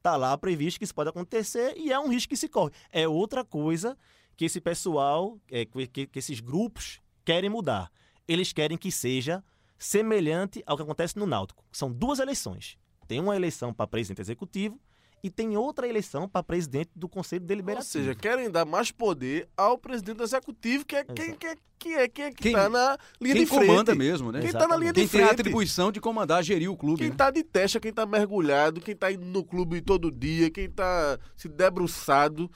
Está 0.00 0.16
lá 0.16 0.36
previsto 0.38 0.78
que 0.78 0.84
isso 0.84 0.94
pode 0.94 1.10
acontecer 1.10 1.74
e 1.76 1.92
é 1.92 2.00
um 2.00 2.08
risco 2.08 2.30
que 2.30 2.36
se 2.36 2.48
corre. 2.48 2.72
É 2.90 3.06
outra 3.06 3.44
coisa 3.44 3.98
que 4.34 4.46
esse 4.46 4.58
pessoal, 4.58 5.38
é, 5.50 5.66
que, 5.66 6.06
que- 6.06 6.18
esses 6.18 6.40
grupos 6.40 7.00
querem 7.22 7.50
mudar. 7.50 7.92
Eles 8.26 8.50
querem 8.50 8.78
que 8.78 8.90
seja 8.90 9.44
semelhante 9.78 10.62
ao 10.66 10.74
que 10.76 10.82
acontece 10.82 11.18
no 11.18 11.26
Náutico. 11.26 11.62
São 11.70 11.92
duas 11.92 12.18
eleições. 12.18 12.78
Tem 13.06 13.20
uma 13.20 13.36
eleição 13.36 13.74
para 13.74 13.86
presidente 13.86 14.22
executivo 14.22 14.80
e 15.22 15.28
tem 15.30 15.56
outra 15.56 15.86
eleição 15.86 16.28
para 16.28 16.42
presidente 16.42 16.90
do 16.96 17.08
Conselho 17.08 17.42
Ou 17.42 17.48
Deliberativo. 17.48 17.90
seja, 17.92 18.14
querem 18.14 18.50
dar 18.50 18.64
mais 18.64 18.90
poder 18.90 19.48
ao 19.56 19.76
presidente 19.76 20.16
do 20.16 20.24
executivo, 20.24 20.84
que 20.84 20.96
é 20.96 21.04
quem, 21.04 21.26
Exato. 21.26 21.38
que 21.38 21.46
é, 21.46 21.56
que 21.78 21.88
é 21.94 22.08
quem 22.08 22.24
é 22.24 22.30
que 22.30 22.42
Quem- 22.42 22.52
tá 22.52 22.68
na 22.68 22.96
linha 23.20 23.34
Quem 23.34 23.44
de 23.44 23.50
frente. 23.50 23.66
comanda 23.66 23.94
mesmo, 23.94 24.32
né? 24.32 24.40
Quem 24.40 24.52
tá 24.52 24.66
na 24.66 24.76
linha 24.76 24.92
de 24.92 25.00
Quem 25.00 25.08
tem 25.08 25.22
a 25.22 25.26
frente. 25.28 25.40
atribuição 25.40 25.90
de 25.92 26.00
comandar, 26.00 26.42
gerir 26.42 26.70
o 26.70 26.76
clube. 26.76 26.98
Quem 27.00 27.10
né? 27.10 27.14
tá 27.16 27.30
de 27.30 27.42
testa, 27.42 27.78
quem 27.80 27.92
tá 27.92 28.04
mergulhado, 28.06 28.80
quem 28.80 28.94
tá 28.96 29.10
indo 29.12 29.24
no 29.26 29.44
clube 29.44 29.80
todo 29.80 30.10
dia, 30.10 30.50
quem 30.50 30.68
tá 30.70 31.18
se 31.36 31.48
debruçado 31.48 32.50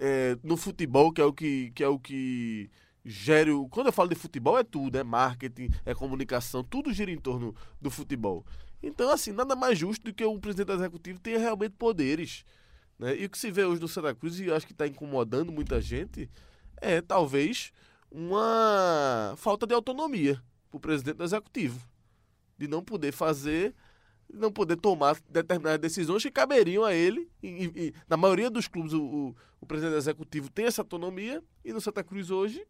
é, 0.00 0.36
no 0.42 0.56
futebol, 0.56 1.12
que 1.12 1.20
é 1.20 1.24
o 1.24 1.32
que, 1.32 1.70
que 1.74 1.82
é 1.84 1.88
o 1.88 1.98
que 1.98 2.68
gere 3.04 3.50
o... 3.50 3.68
Quando 3.68 3.86
eu 3.88 3.92
falo 3.92 4.08
de 4.08 4.14
futebol, 4.14 4.58
é 4.58 4.62
tudo, 4.64 4.96
é 4.98 5.02
marketing, 5.04 5.68
é 5.84 5.94
comunicação, 5.94 6.62
tudo 6.64 6.92
gira 6.92 7.10
em 7.10 7.18
torno 7.18 7.54
do 7.80 7.90
futebol. 7.90 8.44
Então, 8.82 9.10
assim, 9.10 9.32
nada 9.32 9.54
mais 9.54 9.78
justo 9.78 10.02
do 10.04 10.12
que 10.12 10.24
um 10.24 10.40
presidente 10.40 10.72
executivo 10.72 11.20
tenha 11.20 11.38
realmente 11.38 11.74
poderes. 11.78 12.44
Né? 12.98 13.16
E 13.16 13.24
o 13.26 13.30
que 13.30 13.38
se 13.38 13.50
vê 13.50 13.64
hoje 13.64 13.80
no 13.80 13.88
Santa 13.88 14.14
Cruz, 14.14 14.38
e 14.40 14.50
acho 14.50 14.66
que 14.66 14.72
está 14.72 14.86
incomodando 14.86 15.52
muita 15.52 15.80
gente, 15.80 16.28
é 16.80 17.00
talvez 17.00 17.72
uma 18.10 19.34
falta 19.36 19.66
de 19.66 19.74
autonomia 19.74 20.42
para 20.70 20.76
o 20.76 20.80
presidente 20.80 21.16
do 21.16 21.24
executivo. 21.24 21.86
De 22.58 22.66
não 22.68 22.82
poder 22.82 23.12
fazer, 23.12 23.74
de 24.28 24.38
não 24.38 24.52
poder 24.52 24.76
tomar 24.76 25.16
determinadas 25.28 25.80
decisões 25.80 26.22
que 26.22 26.30
caberiam 26.30 26.84
a 26.84 26.92
ele. 26.92 27.30
E, 27.42 27.64
e- 27.74 27.94
na 28.08 28.16
maioria 28.16 28.50
dos 28.50 28.68
clubes, 28.68 28.92
o, 28.92 29.02
o, 29.02 29.36
o 29.60 29.66
presidente 29.66 29.96
executivo 29.96 30.50
tem 30.50 30.66
essa 30.66 30.82
autonomia, 30.82 31.42
e 31.64 31.72
no 31.72 31.80
Santa 31.80 32.02
Cruz 32.02 32.30
hoje 32.30 32.64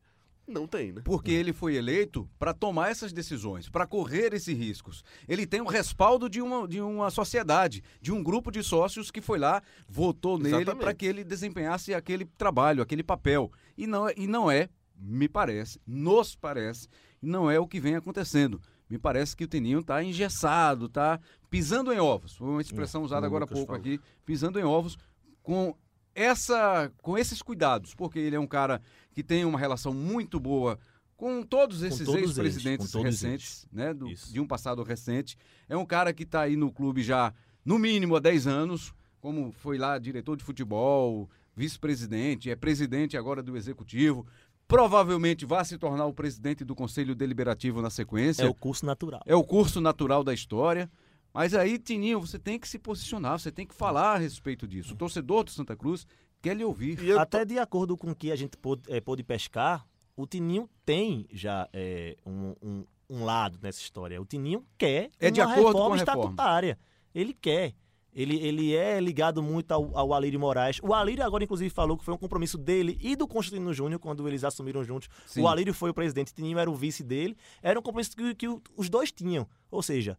não 0.47 0.66
tem, 0.66 0.93
né? 0.93 1.03
Porque 1.05 1.30
ele 1.30 1.53
foi 1.53 1.76
eleito 1.76 2.28
para 2.38 2.53
tomar 2.53 2.90
essas 2.90 3.12
decisões, 3.12 3.68
para 3.68 3.86
correr 3.86 4.34
esses 4.34 4.57
riscos. 4.57 5.05
Ele 5.28 5.47
tem 5.47 5.61
o 5.61 5.66
respaldo 5.66 6.28
de 6.28 6.43
uma, 6.43 6.66
de 6.68 6.80
uma 6.80 7.11
sociedade, 7.11 7.82
de 8.01 8.12
um 8.12 8.22
grupo 8.22 8.51
de 8.51 8.62
sócios 8.62 9.11
que 9.11 9.20
foi 9.20 9.38
lá, 9.38 9.62
votou 9.88 10.38
nele 10.38 10.64
para 10.80 10.93
que 10.95 11.07
ele 11.07 11.24
desempenhasse 11.24 11.95
aquele 11.95 12.24
trabalho, 12.24 12.82
aquele 12.82 13.03
papel. 13.03 13.51
E 13.78 13.86
não, 13.86 14.09
é- 14.09 14.14
e 14.16 14.26
não 14.26 14.51
é, 14.51 14.68
me 14.97 15.28
parece, 15.28 15.80
nos 15.86 16.34
parece, 16.34 16.88
não 17.20 17.51
é 17.51 17.59
o 17.59 17.66
que 17.66 17.80
vem 17.80 17.95
acontecendo. 17.97 18.61
Me 18.90 18.99
parece 18.99 19.34
que 19.34 19.45
o 19.45 19.49
Teninho 19.49 19.78
está 19.80 20.03
engessado, 20.05 20.86
está 20.86 21.18
pisando 21.49 21.93
em 21.93 21.99
ovos. 21.99 22.34
Foi 22.36 22.49
uma 22.49 22.61
expressão 22.61 23.03
usada 23.03 23.26
como 23.26 23.34
o 23.34 23.36
agora 23.38 23.45
há 23.45 23.49
pouco 23.49 23.66
falou. 23.72 23.80
aqui, 23.80 23.99
pisando 24.26 24.61
em 24.61 24.64
ovos, 24.64 24.99
com 25.43 25.74
essa 26.15 26.91
com 27.03 27.17
esses 27.17 27.43
cuidados, 27.43 27.95
porque 27.95 28.19
ele 28.19 28.37
é 28.37 28.41
um 28.41 28.47
cara 28.47 28.81
que 29.13 29.23
tem 29.23 29.45
uma 29.45 29.59
relação 29.59 29.93
muito 29.93 30.39
boa 30.41 30.79
com 31.17 31.43
todos 31.43 31.83
esses 31.83 32.01
ex-presidentes 32.41 32.87
recentes, 33.27 33.67
né, 33.73 33.95
do- 33.95 34.09
de 34.33 34.41
um 34.41 34.47
passado 34.47 34.83
recente. 34.83 35.37
É 35.69 35.77
um 35.77 35.87
cara 35.87 36.13
que 36.13 36.25
está 36.25 36.41
aí 36.43 36.57
no 36.57 36.73
clube 36.73 37.03
já 37.03 37.33
no 37.65 37.79
mínimo 37.79 38.17
há 38.17 38.21
10 38.21 38.47
anos, 38.47 38.93
como 39.21 39.53
foi 39.53 39.79
lá 39.79 39.99
diretor 39.99 40.37
de 40.37 40.43
futebol, 40.43 41.31
vice-presidente, 41.55 42.51
é 42.51 42.57
presidente 42.57 43.17
agora 43.17 43.43
do 43.43 43.57
executivo. 43.57 44.27
Provavelmente 44.67 45.45
vai 45.45 45.65
se 45.65 45.77
tornar 45.77 46.07
o 46.07 46.15
presidente 46.15 46.65
do 46.65 46.75
Conselho 46.75 47.15
Deliberativo 47.15 47.83
na 47.83 47.91
sequência. 47.91 48.43
É 48.45 48.49
o 48.49 48.55
curso 48.55 48.87
natural. 48.87 49.21
É 49.27 49.35
o 49.37 49.45
curso 49.45 49.81
natural 49.81 50.25
da 50.25 50.33
história. 50.35 50.91
Mas 51.35 51.55
aí, 51.55 51.78
Tininho, 51.78 52.20
você 52.20 52.39
tem 52.39 52.59
que 52.59 52.68
se 52.68 52.78
posicionar, 52.78 53.39
você 53.39 53.51
tem 53.51 53.66
que 53.66 53.74
falar 53.74 54.14
a 54.14 54.18
respeito 54.18 54.66
disso. 54.68 54.95
O 54.95 54.97
torcedor 54.97 55.45
do 55.45 55.51
Santa 55.51 55.74
Cruz 55.76 56.07
quer 56.43 56.55
lhe 56.57 56.64
ouvir. 56.64 57.01
E 57.03 57.09
eu 57.11 57.18
Até 57.20 57.45
de 57.45 57.59
acordo 57.59 57.97
com 57.97 58.11
o 58.11 58.14
que 58.14 58.30
a 58.30 58.37
gente 58.37 58.57
pôde, 58.57 58.83
eh, 58.89 59.01
pôde 59.01 59.22
pescar, 59.22 59.87
o 60.16 60.26
Tininho 60.26 60.68
tem 60.85 61.26
já 61.33 61.68
eh, 61.72 62.16
um, 62.26 62.55
um- 62.62 62.85
um 63.09 63.24
lado 63.24 63.59
nessa 63.62 63.80
história. 63.80 64.20
O 64.20 64.24
Tininho 64.26 64.64
quer 64.78 65.11
É 65.20 65.30
de 65.30 65.41
uma 65.41 65.51
acordo 65.53 65.66
reforma 65.68 65.89
com 65.89 65.95
a 65.95 65.97
reforma. 65.97 66.20
estatutária. 66.22 66.78
Ele 67.14 67.33
quer. 67.35 67.74
Ele, 68.14 68.37
ele 68.41 68.74
é 68.74 69.01
ligado 69.01 69.43
muito 69.43 69.72
ao, 69.72 69.97
ao 69.97 70.12
Alírio 70.12 70.39
Moraes. 70.39 70.78
O 70.83 70.93
Alírio 70.93 71.24
agora, 71.24 71.45
inclusive, 71.45 71.70
falou 71.70 71.97
que 71.97 72.05
foi 72.05 72.12
um 72.12 72.18
compromisso 72.18 72.59
dele 72.59 72.99
e 73.01 73.16
do 73.16 73.26
Constantino 73.26 73.72
Júnior 73.72 73.99
quando 73.99 74.26
eles 74.28 74.45
assumiram 74.45 74.85
juntos. 74.85 75.09
Sim. 75.26 75.41
O 75.41 75.49
Alírio 75.49 75.72
foi 75.72 75.89
o 75.91 75.95
presidente, 75.95 76.30
o 76.30 76.35
Tininho 76.35 76.59
era 76.59 76.70
o 76.70 76.74
vice 76.74 77.03
dele. 77.03 77.35
Era 77.62 77.78
um 77.78 77.83
compromisso 77.83 78.14
que, 78.14 78.35
que 78.35 78.47
os 78.76 78.91
dois 78.91 79.11
tinham. 79.11 79.47
Ou 79.70 79.83
seja, 79.83 80.18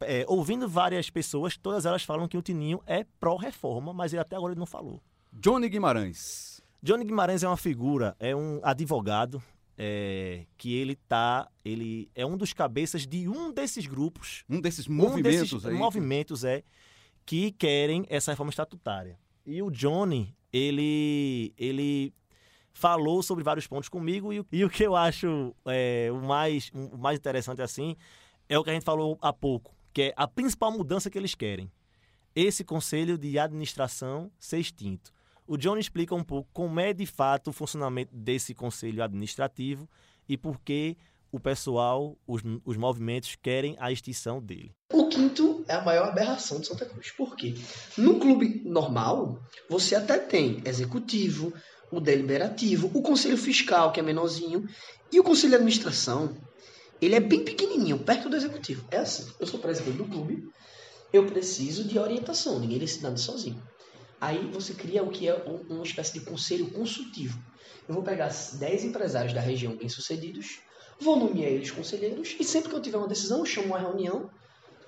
é, 0.00 0.24
ouvindo 0.28 0.68
várias 0.68 1.08
pessoas, 1.10 1.56
todas 1.56 1.86
elas 1.86 2.02
falam 2.02 2.26
que 2.28 2.36
o 2.36 2.42
Tininho 2.42 2.80
é 2.86 3.04
pró-reforma, 3.20 3.92
mas 3.92 4.12
ele 4.12 4.20
até 4.20 4.36
agora 4.36 4.52
ele 4.52 4.58
não 4.58 4.66
falou. 4.66 5.02
Johnny 5.32 5.68
Guimarães. 5.68 6.60
Johnny 6.82 7.04
Guimarães 7.04 7.42
é 7.42 7.48
uma 7.48 7.56
figura, 7.56 8.14
é 8.18 8.34
um 8.36 8.60
advogado 8.62 9.42
é, 9.78 10.44
que 10.58 10.72
ele 10.74 10.94
tá, 10.94 11.48
ele 11.64 12.08
é 12.14 12.24
um 12.26 12.36
dos 12.36 12.52
cabeças 12.52 13.06
de 13.06 13.28
um 13.28 13.50
desses 13.52 13.86
grupos, 13.86 14.44
Um 14.48 14.60
desses 14.60 14.86
um 14.88 14.92
movimentos 14.94 15.50
desses 15.50 15.66
aí. 15.66 15.74
movimentos 15.74 16.44
é 16.44 16.62
que 17.26 17.50
querem 17.52 18.04
essa 18.08 18.32
reforma 18.32 18.50
estatutária. 18.50 19.18
E 19.46 19.62
o 19.62 19.70
Johnny, 19.70 20.34
ele, 20.52 21.52
ele 21.58 22.12
falou 22.72 23.22
sobre 23.22 23.42
vários 23.42 23.66
pontos 23.66 23.88
comigo 23.88 24.32
e, 24.32 24.40
o- 24.40 24.46
e 24.52 24.64
o 24.64 24.70
que 24.70 24.82
eu 24.82 24.94
acho 24.94 25.54
é, 25.66 26.08
o, 26.12 26.16
mais, 26.22 26.70
o 26.74 26.98
mais 26.98 27.18
interessante 27.18 27.62
assim 27.62 27.96
é 28.48 28.58
o 28.58 28.62
que 28.64 28.70
a 28.70 28.74
gente 28.74 28.84
falou 28.84 29.18
há 29.22 29.32
pouco, 29.32 29.73
que 29.94 30.02
é 30.02 30.14
a 30.16 30.26
principal 30.26 30.72
mudança 30.72 31.08
que 31.08 31.16
eles 31.16 31.34
querem. 31.34 31.70
Esse 32.34 32.64
conselho 32.64 33.16
de 33.16 33.38
administração 33.38 34.30
ser 34.38 34.58
extinto. 34.58 35.12
O 35.46 35.56
Johnny 35.56 35.80
explica 35.80 36.14
um 36.14 36.24
pouco 36.24 36.50
como 36.52 36.80
é 36.80 36.92
de 36.92 37.06
fato 37.06 37.50
o 37.50 37.52
funcionamento 37.52 38.14
desse 38.14 38.54
conselho 38.54 39.04
administrativo 39.04 39.88
e 40.28 40.36
por 40.36 40.60
que 40.60 40.96
o 41.30 41.38
pessoal, 41.38 42.16
os, 42.26 42.42
os 42.64 42.76
movimentos 42.76 43.36
querem 43.40 43.76
a 43.78 43.90
extinção 43.92 44.40
dele. 44.40 44.72
O 44.92 45.08
quinto 45.08 45.64
é 45.68 45.74
a 45.74 45.84
maior 45.84 46.08
aberração 46.08 46.60
de 46.60 46.66
Santa 46.66 46.86
Cruz. 46.86 47.10
Por 47.10 47.36
quê? 47.36 47.54
No 47.98 48.18
clube 48.18 48.62
normal, 48.64 49.40
você 49.68 49.94
até 49.94 50.18
tem 50.18 50.62
executivo, 50.64 51.52
o 51.90 52.00
deliberativo, 52.00 52.90
o 52.94 53.02
conselho 53.02 53.36
fiscal, 53.36 53.92
que 53.92 54.00
é 54.00 54.02
menorzinho, 54.02 54.66
e 55.12 55.20
o 55.20 55.24
conselho 55.24 55.50
de 55.50 55.56
administração, 55.56 56.36
ele 57.00 57.14
é 57.14 57.20
bem 57.20 57.44
pequenininho, 57.44 57.98
perto 57.98 58.28
do 58.28 58.36
executivo. 58.36 58.86
É 58.90 58.98
assim, 58.98 59.24
eu 59.40 59.46
sou 59.46 59.60
presidente 59.60 59.96
do 59.98 60.04
clube, 60.06 60.42
eu 61.12 61.26
preciso 61.26 61.84
de 61.84 61.98
orientação, 61.98 62.58
ninguém 62.58 62.78
decide 62.78 63.02
nada 63.04 63.16
sozinho. 63.16 63.62
Aí 64.20 64.46
você 64.52 64.74
cria 64.74 65.02
o 65.02 65.10
que 65.10 65.28
é 65.28 65.34
um- 65.48 65.74
uma 65.74 65.84
espécie 65.84 66.18
de 66.18 66.24
conselho 66.24 66.70
consultivo, 66.72 67.38
Eu 67.86 67.94
vou 67.94 68.02
pegar 68.02 68.30
10 68.58 68.82
empresários 68.82 69.34
da 69.34 69.42
região 69.42 69.76
bem-sucedidos, 69.76 70.46
vou 70.98 71.18
nomear 71.18 71.50
eles 71.50 71.70
conselheiros, 71.70 72.34
e 72.40 72.42
sempre 72.44 72.70
que 72.70 72.74
eu 72.76 72.80
tiver 72.80 72.96
uma 72.96 73.06
decisão, 73.08 73.40
eu 73.40 73.44
chamo 73.44 73.66
uma 73.68 73.78
reunião, 73.78 74.30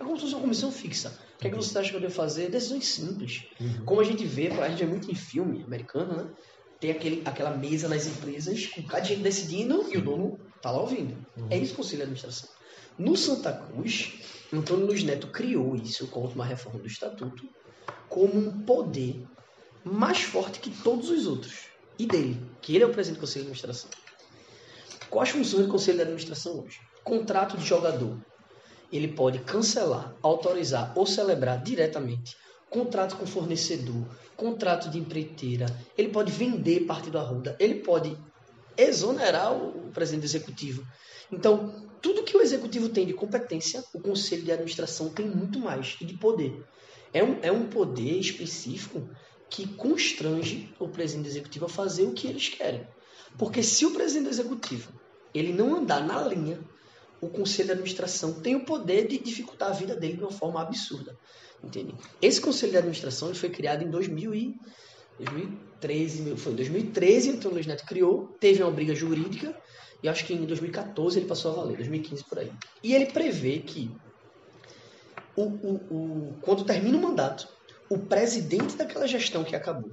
é 0.00 0.04
como 0.04 0.16
se 0.16 0.22
fosse 0.22 0.34
uma 0.34 0.40
comissão 0.40 0.72
fixa. 0.72 1.10
O 1.34 1.38
que 1.38 1.48
é 1.48 1.50
que 1.50 1.56
você 1.56 1.76
acha 1.78 1.90
que 1.90 1.96
eu 1.96 2.00
devo 2.00 2.14
fazer? 2.14 2.48
Decisões 2.50 2.86
simples. 2.88 3.40
Como 3.84 4.00
a 4.00 4.04
gente 4.04 4.24
vê, 4.24 4.48
a 4.48 4.68
gente 4.70 4.78
vê 4.78 4.86
muito 4.86 5.10
em 5.10 5.14
filme 5.14 5.62
americano, 5.64 6.16
né? 6.16 6.32
Tem 6.80 6.90
aquele, 6.90 7.20
aquela 7.24 7.54
mesa 7.54 7.86
nas 7.88 8.06
empresas 8.06 8.66
com 8.68 8.82
cada 8.84 9.04
gente 9.04 9.20
decidindo 9.22 9.86
e 9.92 9.98
o 9.98 10.02
dono 10.02 10.38
tá 10.66 10.72
lá 10.72 10.80
ouvindo. 10.80 11.16
É 11.48 11.56
isso 11.56 11.74
o 11.74 11.76
conselho 11.76 11.98
de 11.98 12.02
administração. 12.02 12.48
No 12.98 13.16
Santa 13.16 13.52
Cruz, 13.52 14.14
Antônio 14.52 14.86
Luiz 14.86 15.04
Neto 15.04 15.28
criou 15.28 15.76
isso 15.76 16.08
com 16.08 16.20
uma 16.20 16.44
reforma 16.44 16.80
do 16.80 16.86
estatuto 16.88 17.48
como 18.08 18.36
um 18.36 18.62
poder 18.62 19.24
mais 19.84 20.22
forte 20.22 20.58
que 20.58 20.70
todos 20.70 21.08
os 21.08 21.26
outros. 21.26 21.66
E 21.98 22.04
dele, 22.04 22.40
que 22.60 22.74
ele 22.74 22.82
é 22.82 22.86
o 22.86 22.92
presidente 22.92 23.18
do 23.18 23.20
conselho 23.20 23.44
de 23.44 23.50
administração. 23.52 23.90
Quais 25.08 25.30
funções 25.30 25.66
do 25.66 25.70
conselho 25.70 25.98
de 25.98 26.02
administração 26.02 26.64
hoje? 26.64 26.80
Contrato 27.04 27.56
de 27.56 27.64
jogador. 27.64 28.18
Ele 28.92 29.08
pode 29.08 29.38
cancelar, 29.40 30.14
autorizar 30.20 30.92
ou 30.96 31.06
celebrar 31.06 31.62
diretamente 31.62 32.36
contrato 32.68 33.16
com 33.16 33.26
fornecedor, 33.26 34.04
contrato 34.36 34.90
de 34.90 34.98
empreiteira, 34.98 35.66
ele 35.96 36.08
pode 36.08 36.32
vender 36.32 36.80
parte 36.80 37.10
do 37.10 37.18
Arruda, 37.18 37.56
ele 37.58 37.76
pode 37.76 38.16
exonerar 38.76 39.52
o 39.54 39.90
presidente 39.92 40.24
executivo. 40.24 40.86
Então, 41.30 41.88
tudo 42.00 42.22
que 42.22 42.36
o 42.36 42.42
executivo 42.42 42.88
tem 42.88 43.06
de 43.06 43.12
competência, 43.12 43.84
o 43.92 44.00
conselho 44.00 44.42
de 44.42 44.52
administração 44.52 45.08
tem 45.08 45.26
muito 45.26 45.58
mais 45.58 45.96
e 46.00 46.04
de 46.04 46.14
poder. 46.14 46.64
É 47.12 47.22
um, 47.22 47.38
é 47.42 47.50
um 47.50 47.66
poder 47.68 48.18
específico 48.18 49.08
que 49.48 49.66
constrange 49.66 50.74
o 50.78 50.88
presidente 50.88 51.28
executivo 51.28 51.66
a 51.66 51.68
fazer 51.68 52.04
o 52.04 52.12
que 52.12 52.26
eles 52.26 52.48
querem. 52.48 52.86
Porque 53.38 53.62
se 53.62 53.84
o 53.86 53.92
presidente 53.92 54.30
executivo 54.30 54.92
ele 55.34 55.52
não 55.52 55.76
andar 55.76 56.04
na 56.04 56.22
linha, 56.22 56.58
o 57.20 57.28
conselho 57.28 57.66
de 57.66 57.72
administração 57.72 58.34
tem 58.34 58.54
o 58.56 58.64
poder 58.64 59.06
de 59.06 59.18
dificultar 59.18 59.70
a 59.70 59.74
vida 59.74 59.94
dele 59.94 60.14
de 60.14 60.22
uma 60.22 60.30
forma 60.30 60.60
absurda. 60.60 61.16
Entende? 61.62 61.94
Esse 62.20 62.40
conselho 62.40 62.72
de 62.72 62.78
administração 62.78 63.28
ele 63.28 63.38
foi 63.38 63.50
criado 63.50 63.82
em 63.82 63.90
2000 63.90 64.34
e 64.34 64.54
2013, 65.18 66.36
foi 66.36 66.52
em 66.52 66.56
2013 66.56 67.30
então 67.30 67.50
o 67.50 67.54
Luiz 67.54 67.66
Neto 67.66 67.84
criou, 67.86 68.36
teve 68.38 68.62
uma 68.62 68.70
briga 68.70 68.94
jurídica 68.94 69.56
e 70.02 70.08
acho 70.08 70.24
que 70.24 70.34
em 70.34 70.44
2014 70.44 71.18
ele 71.18 71.26
passou 71.26 71.52
a 71.52 71.54
valer, 71.56 71.76
2015 71.76 72.24
por 72.24 72.38
aí. 72.38 72.52
E 72.82 72.94
ele 72.94 73.06
prevê 73.06 73.58
que 73.58 73.90
o, 75.34 75.42
o, 75.42 75.74
o, 75.90 76.36
quando 76.40 76.64
termina 76.64 76.96
o 76.96 77.02
mandato, 77.02 77.48
o 77.88 77.98
presidente 77.98 78.76
daquela 78.76 79.06
gestão 79.06 79.44
que 79.44 79.54
acabou, 79.54 79.92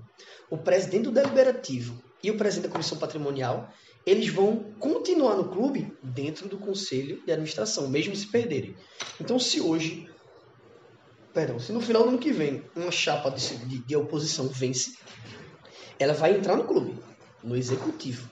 o 0.49 0.57
presidente 0.57 1.03
do 1.03 1.11
deliberativo 1.11 2.01
e 2.23 2.31
o 2.31 2.37
presidente 2.37 2.67
da 2.67 2.73
comissão 2.73 2.97
patrimonial, 2.97 3.69
eles 4.05 4.27
vão 4.29 4.73
continuar 4.79 5.35
no 5.35 5.49
clube 5.49 5.93
dentro 6.01 6.47
do 6.47 6.57
conselho 6.57 7.21
de 7.25 7.31
administração, 7.31 7.89
mesmo 7.89 8.15
se 8.15 8.27
perderem. 8.27 8.75
Então, 9.19 9.39
se 9.39 9.61
hoje, 9.61 10.09
perdão, 11.33 11.59
se 11.59 11.71
no 11.71 11.81
final 11.81 12.03
do 12.03 12.09
ano 12.09 12.17
que 12.17 12.31
vem 12.31 12.63
uma 12.75 12.91
chapa 12.91 13.29
de, 13.31 13.57
de, 13.65 13.79
de 13.79 13.95
oposição 13.95 14.47
vence, 14.47 14.95
ela 15.99 16.13
vai 16.13 16.35
entrar 16.37 16.55
no 16.55 16.63
clube, 16.65 16.95
no 17.43 17.55
executivo, 17.55 18.29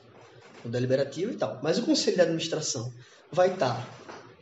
no 0.63 0.71
deliberativo 0.71 1.31
e 1.31 1.35
tal. 1.35 1.59
Mas 1.63 1.77
o 1.77 1.83
conselho 1.83 2.15
de 2.15 2.21
administração 2.21 2.93
vai 3.31 3.53
estar 3.53 3.87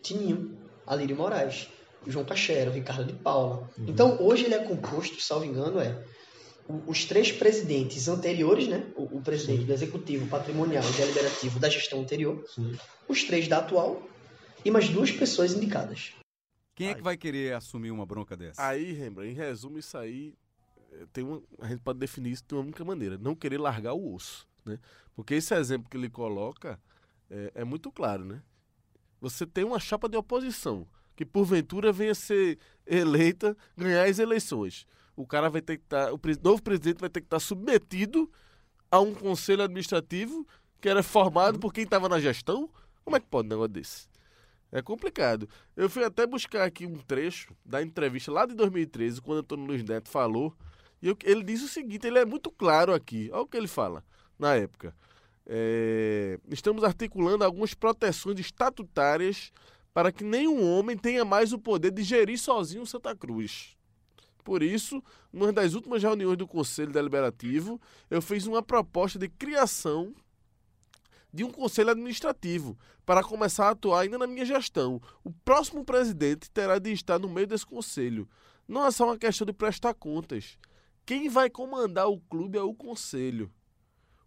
Tininho, 0.02 0.58
Alírio 0.86 1.16
Moraes, 1.16 1.68
João 2.08 2.26
Cachero, 2.26 2.72
Ricardo 2.72 3.04
de 3.04 3.14
Paula. 3.14 3.70
Uhum. 3.78 3.86
Então, 3.88 4.18
hoje 4.22 4.46
ele 4.46 4.56
é 4.56 4.60
composto, 4.60 5.22
salvo 5.22 5.46
engano, 5.46 5.80
é 5.80 6.04
os 6.86 7.06
três 7.06 7.32
presidentes 7.32 8.08
anteriores, 8.08 8.68
né? 8.68 8.86
O, 8.96 9.18
o 9.18 9.22
presidente 9.22 9.62
Sim. 9.62 9.66
do 9.66 9.74
executivo, 9.74 10.28
patrimonial 10.28 10.84
e 10.84 10.94
deliberativo 10.94 11.60
da 11.60 11.68
gestão 11.68 12.00
anterior, 12.00 12.46
Sim. 12.54 12.78
os 13.08 13.24
três 13.24 13.48
da 13.48 13.58
atual 13.58 14.04
e 14.64 14.70
mais 14.70 14.88
duas 14.90 15.12
pessoas 15.12 15.54
indicadas. 15.54 16.14
Quem 16.80 16.90
é 16.92 16.96
que 16.96 17.02
vai 17.02 17.18
querer 17.18 17.54
assumir 17.54 17.92
uma 17.92 18.06
bronca 18.06 18.38
dessa? 18.38 18.66
Aí, 18.66 18.94
Rembrandt, 18.94 19.34
em 19.34 19.36
resumo, 19.36 19.78
isso 19.78 19.98
aí 19.98 20.34
eh, 20.94 21.06
tem 21.12 21.26
uma, 21.26 21.44
a 21.60 21.68
gente 21.68 21.82
pode 21.82 22.00
definir 22.00 22.32
isso 22.32 22.46
de 22.48 22.56
uma 22.56 22.62
única 22.62 22.86
maneira: 22.86 23.18
não 23.18 23.36
querer 23.36 23.58
largar 23.58 23.94
o 23.94 24.16
osso, 24.16 24.48
né? 24.64 24.80
Porque 25.14 25.34
esse 25.34 25.54
exemplo 25.54 25.90
que 25.90 25.98
ele 25.98 26.10
coloca 26.10 26.80
é, 27.30 27.52
é 27.56 27.64
muito 27.66 27.92
claro, 27.92 28.24
né? 28.24 28.42
Você 29.20 29.46
tem 29.46 29.66
uma 29.66 29.78
chapa 29.78 30.08
de 30.08 30.16
oposição 30.16 30.88
que 31.18 31.26
porventura 31.26 31.92
venha 31.92 32.16
ser 32.16 32.58
eleita, 32.88 33.58
ganhar 33.76 34.08
as 34.08 34.18
eleições. 34.18 34.88
O 35.18 35.28
cara 35.28 35.50
vai 35.50 35.62
ter 35.62 35.76
que 35.76 35.84
estar, 35.84 36.06
tá, 36.06 36.14
o 36.14 36.20
novo 36.42 36.64
presidente 36.64 37.02
vai 37.02 37.10
ter 37.10 37.20
que 37.20 37.28
estar 37.28 37.36
tá 37.36 37.42
submetido 37.42 38.32
a 38.90 39.02
um 39.02 39.14
conselho 39.14 39.64
administrativo 39.64 40.48
que 40.80 40.88
era 40.88 41.04
formado 41.04 41.60
por 41.60 41.74
quem 41.74 41.84
estava 41.84 42.08
na 42.08 42.22
gestão. 42.22 42.70
Como 43.04 43.18
é 43.18 43.20
que 43.20 43.28
pode 43.28 43.48
um 43.48 43.50
negócio 43.50 43.74
desse? 43.74 44.09
É 44.72 44.82
complicado. 44.82 45.50
Eu 45.76 45.90
fui 45.90 46.04
até 46.04 46.28
buscar 46.28 46.64
aqui 46.64 46.86
um 46.86 46.98
trecho 46.98 47.56
da 47.66 47.82
entrevista 47.82 48.32
lá 48.32 48.46
de 48.46 48.54
2013, 48.54 49.22
quando 49.22 49.40
Antônio 49.40 49.66
Luiz 49.66 49.84
Neto 49.84 50.10
falou. 50.10 50.56
E 51.02 51.08
eu, 51.08 51.18
ele 51.24 51.44
diz 51.44 51.64
o 51.64 51.68
seguinte: 51.68 52.06
ele 52.06 52.20
é 52.20 52.26
muito 52.26 52.52
claro 52.52 52.94
aqui. 52.94 53.30
Olha 53.32 53.42
o 53.42 53.48
que 53.48 53.58
ele 53.58 53.68
fala 53.68 54.04
na 54.38 54.56
época. 54.56 54.96
É, 55.46 56.40
estamos 56.52 56.84
articulando 56.84 57.44
algumas 57.44 57.74
proteções 57.74 58.40
estatutárias 58.40 59.52
para 59.92 60.12
que 60.12 60.24
nenhum 60.24 60.64
homem 60.64 60.96
tenha 60.96 61.26
mais 61.26 61.52
o 61.52 61.58
poder 61.58 61.92
de 61.92 62.04
gerir 62.04 62.38
sozinho 62.38 62.86
Santa 62.86 63.16
Cruz. 63.16 63.76
Por 64.44 64.62
isso, 64.62 65.04
numa 65.34 65.52
das 65.52 65.74
últimas 65.74 66.02
reuniões 66.02 66.38
do 66.38 66.48
Conselho 66.48 66.92
Deliberativo, 66.92 67.82
eu 68.10 68.22
fiz 68.22 68.46
uma 68.46 68.62
proposta 68.62 69.18
de 69.18 69.28
criação 69.28 70.14
de 71.34 71.44
um 71.44 71.52
conselho 71.52 71.92
administrativo 71.92 72.78
para 73.06 73.24
começar 73.24 73.68
a 73.68 73.72
atuar 73.72 74.02
ainda 74.02 74.18
na 74.18 74.28
minha 74.28 74.46
gestão. 74.46 75.02
O 75.24 75.32
próximo 75.32 75.84
presidente 75.84 76.50
terá 76.52 76.80
de 76.80 76.92
estar 76.92 77.20
no 77.20 77.30
meio 77.30 77.48
desse 77.48 77.66
conselho. 77.66 78.28
Não 78.68 78.86
é 78.86 78.92
só 78.92 79.06
uma 79.06 79.18
questão 79.18 79.46
de 79.46 79.54
prestar 79.54 79.94
contas. 79.94 80.58
Quem 81.06 81.30
vai 81.30 81.50
comandar 81.50 82.08
o 82.08 82.20
clube 82.20 82.58
é 82.58 82.62
o 82.62 82.74
conselho. 82.74 83.52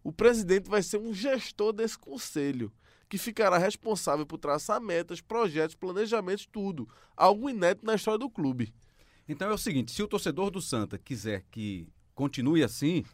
O 0.03 0.11
presidente 0.11 0.69
vai 0.69 0.83
ser 0.83 0.97
um 0.97 1.13
gestor 1.13 1.71
desse 1.71 1.97
conselho 1.97 2.71
que 3.07 3.17
ficará 3.17 3.57
responsável 3.57 4.25
por 4.25 4.37
traçar 4.37 4.81
metas, 4.81 5.21
projetos, 5.21 5.75
planejamentos, 5.75 6.45
tudo. 6.45 6.89
Algo 7.15 7.49
inédito 7.49 7.85
na 7.85 7.95
história 7.95 8.17
do 8.17 8.29
clube. 8.29 8.73
Então 9.27 9.49
é 9.49 9.53
o 9.53 9.57
seguinte: 9.57 9.91
se 9.91 10.03
o 10.03 10.07
torcedor 10.07 10.51
do 10.51 10.61
Santa 10.61 10.97
quiser 10.97 11.45
que 11.49 11.87
continue 12.13 12.63
assim, 12.63 13.05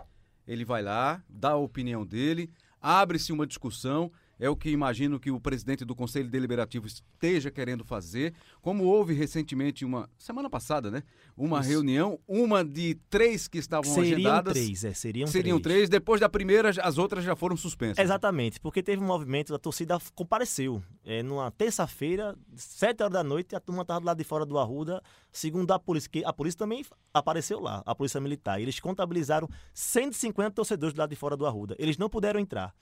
ele 0.48 0.66
vai 0.66 0.82
lá, 0.82 1.24
dá 1.30 1.52
a 1.52 1.58
opinião 1.58 2.06
dele, 2.06 2.50
abre-se 2.82 3.32
uma 3.32 3.48
discussão 3.48 4.12
é 4.40 4.50
o 4.50 4.56
que 4.56 4.70
imagino 4.70 5.20
que 5.20 5.30
o 5.30 5.40
presidente 5.40 5.84
do 5.84 5.94
Conselho 5.94 6.30
Deliberativo 6.30 6.88
esteja 6.88 7.52
querendo 7.52 7.84
fazer. 7.84 8.34
Como 8.62 8.86
houve 8.86 9.14
recentemente 9.14 9.84
uma 9.84 10.10
semana 10.18 10.50
passada, 10.50 10.90
né? 10.90 11.04
Uma 11.36 11.60
Isso. 11.60 11.70
reunião, 11.70 12.20
uma 12.26 12.64
de 12.64 12.96
três 13.10 13.48
que 13.48 13.58
estavam 13.58 13.92
seriam 13.94 14.14
agendadas. 14.14 14.54
Três, 14.54 14.84
é, 14.86 14.94
seriam, 14.94 15.28
seriam 15.28 15.60
três. 15.60 15.76
três. 15.78 15.90
Depois 15.90 16.22
da 16.22 16.30
primeira, 16.30 16.70
as 16.82 16.98
outras 16.98 17.24
já 17.24 17.36
foram 17.36 17.58
suspensas. 17.58 18.04
Exatamente, 18.04 18.60
porque 18.60 18.82
teve 18.82 19.04
um 19.04 19.08
movimento, 19.08 19.54
a 19.54 19.60
torcida 19.60 20.00
compareceu. 20.16 20.82
É, 21.04 21.22
numa 21.22 21.52
terça-feira, 21.52 22.36
sete 22.56 23.04
horas 23.04 23.14
da 23.14 23.24
noite, 23.24 23.56
a 23.56 23.60
turma 23.60 23.82
estava 23.82 24.06
lá 24.06 24.14
de 24.14 24.24
fora 24.24 24.46
do 24.46 24.58
Arruda, 24.58 25.02
segundo 25.32 25.72
a 25.72 25.80
polícia, 25.80 26.10
que 26.10 26.24
a 26.24 26.32
polícia 26.32 26.60
também 26.60 26.86
apareceu 27.14 27.60
lá, 27.60 27.84
a 27.86 27.94
polícia 27.94 28.22
militar. 28.22 28.62
Eles 28.62 28.80
contabilizaram 28.80 29.50
150 29.74 30.52
torcedores 30.52 30.94
do 30.94 31.00
lado 31.00 31.10
de 31.10 31.16
fora 31.16 31.36
do 31.36 31.46
Arruda. 31.46 31.76
Eles 31.78 31.98
não 31.98 32.10
puderam 32.10 32.40
entrar. 32.40 32.74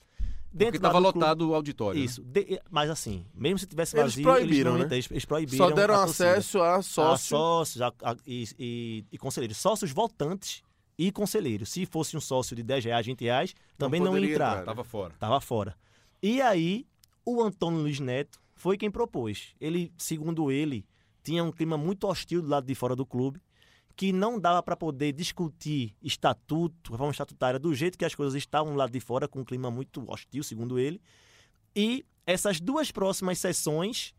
Dentro 0.52 0.74
Porque 0.74 0.78
estava 0.78 1.00
lotado 1.00 1.38
clube, 1.40 1.52
o 1.52 1.56
auditório. 1.56 2.00
Né? 2.00 2.06
Isso. 2.06 2.22
Né? 2.22 2.28
De, 2.32 2.62
mas 2.70 2.90
assim, 2.90 3.26
mesmo 3.34 3.60
se 3.60 3.68
tivesse 3.68 3.96
vazio, 3.96 4.22
eles 4.22 4.24
proibiram, 4.24 4.76
eles, 4.76 4.90
né? 4.90 4.96
eles, 4.96 5.12
eles 5.12 5.26
proibiram 5.26 5.68
Só 5.68 5.74
deram 5.74 5.94
a 5.96 6.04
acesso 6.04 6.62
a 6.62 6.82
sócios. 6.82 7.34
A 7.34 7.38
sócios 7.38 7.82
a, 7.82 7.88
a, 8.04 8.16
e, 8.26 8.46
e, 8.58 9.06
e, 9.12 9.18
conselheiros. 9.18 9.58
Sócios 9.58 9.92
votantes 9.92 10.64
e 10.98 11.12
conselheiros. 11.12 11.70
Se 11.70 11.86
fosse 11.86 12.18
um 12.18 12.22
sócio 12.22 12.56
de 12.56 12.64
10 12.64 12.86
reais, 12.86 13.06
20 13.06 13.22
reais, 13.22 13.56
também 13.78 14.00
não, 14.00 14.14
não 14.14 14.20
ia 14.20 14.32
entrar. 14.32 14.60
Estava 14.60 14.84
fora. 14.84 15.14
Estava 15.14 15.42
fora. 15.42 15.76
E 16.24 16.42
aí, 16.42 16.88
o 17.26 17.42
Antônio 17.44 17.80
Luiz 17.80 18.00
Neto 18.00 18.40
foi 18.56 18.78
quem 18.78 18.90
propôs. 18.90 19.54
Ele, 19.62 19.94
segundo 19.98 20.52
ele, 20.52 20.86
tinha 21.24 21.44
um 21.44 21.52
clima 21.52 21.78
muito 21.78 22.08
hostil 22.08 22.42
do 22.42 22.48
lado 22.48 22.66
de 22.66 22.74
fora 22.74 22.96
do 22.96 23.06
clube 23.06 23.40
que 23.98 24.14
não 24.14 24.40
dava 24.40 24.62
para 24.62 24.78
poder 24.78 25.12
discutir 25.12 25.96
estatuto, 26.04 26.92
reforma 26.92 27.12
estatutária, 27.12 27.60
do 27.60 27.74
jeito 27.74 27.98
que 27.98 28.06
as 28.06 28.14
coisas 28.14 28.36
estavam 28.36 28.76
lá 28.76 28.86
de 28.86 29.00
fora, 29.00 29.28
com 29.28 29.40
um 29.40 29.44
clima 29.44 29.72
muito 29.72 30.06
hostil, 30.08 30.44
segundo 30.44 30.78
ele. 30.78 31.02
E 31.76 32.06
essas 32.24 32.62
duas 32.62 32.92
próximas 32.92 33.40
sessões 33.40 34.14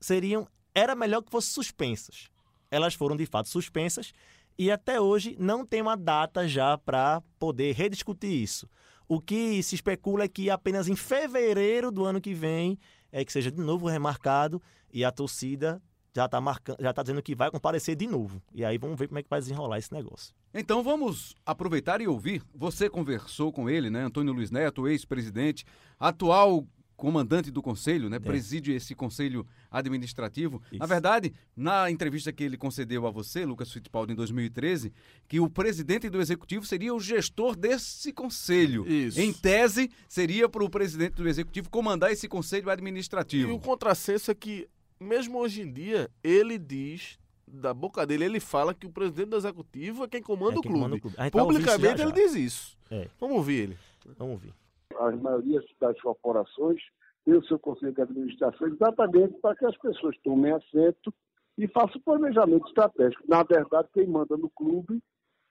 seriam. 0.00 0.48
Era 0.74 0.94
melhor 0.94 1.20
que 1.20 1.30
fossem 1.30 1.52
suspensas. 1.52 2.30
Elas 2.70 2.94
foram 2.94 3.14
de 3.14 3.26
fato 3.26 3.50
suspensas 3.50 4.14
e 4.58 4.70
até 4.70 4.98
hoje 4.98 5.36
não 5.38 5.66
tem 5.66 5.82
uma 5.82 5.96
data 5.96 6.48
já 6.48 6.78
para 6.78 7.22
poder 7.38 7.74
rediscutir 7.74 8.32
isso. 8.32 8.66
O 9.06 9.20
que 9.20 9.62
se 9.62 9.74
especula 9.74 10.24
é 10.24 10.28
que 10.28 10.48
apenas 10.48 10.88
em 10.88 10.96
fevereiro 10.96 11.92
do 11.92 12.06
ano 12.06 12.18
que 12.18 12.32
vem 12.32 12.78
é 13.10 13.22
que 13.22 13.32
seja 13.32 13.52
de 13.52 13.60
novo 13.60 13.86
remarcado 13.86 14.62
e 14.90 15.04
a 15.04 15.12
torcida 15.12 15.82
já 16.14 16.26
está 16.26 16.40
marcando, 16.40 16.76
já 16.80 16.92
tá 16.92 17.02
dizendo 17.02 17.22
que 17.22 17.34
vai 17.34 17.50
comparecer 17.50 17.96
de 17.96 18.06
novo. 18.06 18.42
E 18.54 18.64
aí 18.64 18.78
vamos 18.78 18.98
ver 18.98 19.08
como 19.08 19.18
é 19.18 19.22
que 19.22 19.30
vai 19.30 19.40
desenrolar 19.40 19.78
esse 19.78 19.92
negócio. 19.92 20.34
Então 20.52 20.82
vamos 20.82 21.34
aproveitar 21.44 22.00
e 22.00 22.06
ouvir. 22.06 22.42
Você 22.54 22.88
conversou 22.88 23.52
com 23.52 23.68
ele, 23.68 23.88
né? 23.90 24.04
Antônio 24.04 24.32
Luiz 24.32 24.50
Neto, 24.50 24.86
ex-presidente, 24.86 25.64
atual 25.98 26.66
comandante 27.02 27.50
do 27.50 27.60
conselho, 27.60 28.08
né? 28.08 28.18
É. 28.18 28.20
Preside 28.20 28.70
esse 28.72 28.94
conselho 28.94 29.44
administrativo. 29.68 30.62
Isso. 30.70 30.78
Na 30.78 30.86
verdade, 30.86 31.32
na 31.56 31.90
entrevista 31.90 32.32
que 32.32 32.44
ele 32.44 32.56
concedeu 32.56 33.08
a 33.08 33.10
você, 33.10 33.44
Lucas 33.44 33.72
Fittipaldi, 33.72 34.12
em 34.12 34.16
2013, 34.16 34.92
que 35.26 35.40
o 35.40 35.50
presidente 35.50 36.08
do 36.08 36.20
executivo 36.20 36.64
seria 36.64 36.94
o 36.94 37.00
gestor 37.00 37.56
desse 37.56 38.12
conselho. 38.12 38.86
Isso. 38.86 39.20
Em 39.20 39.32
tese, 39.32 39.90
seria 40.08 40.48
para 40.48 40.62
o 40.62 40.70
presidente 40.70 41.14
do 41.14 41.28
executivo 41.28 41.68
comandar 41.70 42.12
esse 42.12 42.28
conselho 42.28 42.70
administrativo. 42.70 43.50
E 43.50 43.52
o 43.52 43.58
contrassenso 43.58 44.30
é 44.30 44.34
que, 44.34 44.68
mesmo 45.02 45.38
hoje 45.38 45.62
em 45.62 45.72
dia, 45.72 46.10
ele 46.22 46.58
diz 46.58 47.18
da 47.46 47.74
boca 47.74 48.06
dele, 48.06 48.24
ele 48.24 48.40
fala 48.40 48.72
que 48.72 48.86
o 48.86 48.90
presidente 48.90 49.30
do 49.30 49.36
executivo 49.36 50.04
é 50.04 50.08
quem 50.08 50.22
comanda, 50.22 50.58
é 50.58 50.60
quem 50.60 50.60
o, 50.60 50.62
clube. 50.62 50.78
Comanda 50.78 50.96
o 50.96 51.00
clube. 51.00 51.16
Publicamente 51.30 51.82
já, 51.82 51.96
já. 51.96 52.04
ele 52.04 52.12
diz 52.12 52.34
isso. 52.34 52.78
É. 52.90 53.08
Vamos 53.20 53.36
ouvir 53.36 53.62
ele. 53.62 53.78
Vamos 54.16 54.34
ouvir 54.34 54.54
a 54.98 55.10
maioria 55.16 55.62
das 55.80 56.00
corporações 56.00 56.80
tem 57.24 57.34
o 57.34 57.44
seu 57.44 57.58
conselho 57.58 57.92
de 57.92 58.02
administração 58.02 58.66
exatamente 58.66 59.38
para 59.40 59.54
que 59.54 59.64
as 59.64 59.76
pessoas 59.78 60.16
tomem 60.24 60.52
assento 60.52 61.14
e 61.56 61.68
façam 61.68 62.00
planejamento 62.00 62.66
estratégico. 62.66 63.22
Na 63.28 63.42
verdade, 63.44 63.88
quem 63.92 64.06
manda 64.06 64.36
no 64.36 64.50
clube 64.50 65.00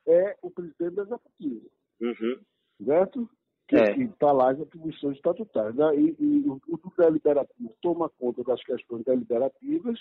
é 0.06 0.36
o 0.42 0.52
presidente 0.52 0.96
do 0.96 1.02
executivo. 1.04 1.72
Uhum. 2.02 2.40
Certo? 2.84 3.30
Que 3.72 3.78
é. 3.78 4.04
está 4.04 4.34
lá 4.34 4.52
as 4.52 4.60
atribuições 4.60 5.16
estatutárias. 5.16 5.76
Né? 5.76 5.96
E, 5.96 6.16
e 6.20 6.50
o, 6.50 6.60
o 6.68 6.92
deliberativo 6.98 7.74
toma 7.82 8.10
conta 8.20 8.44
das 8.44 8.62
questões 8.64 9.06
deliberativas, 9.06 9.98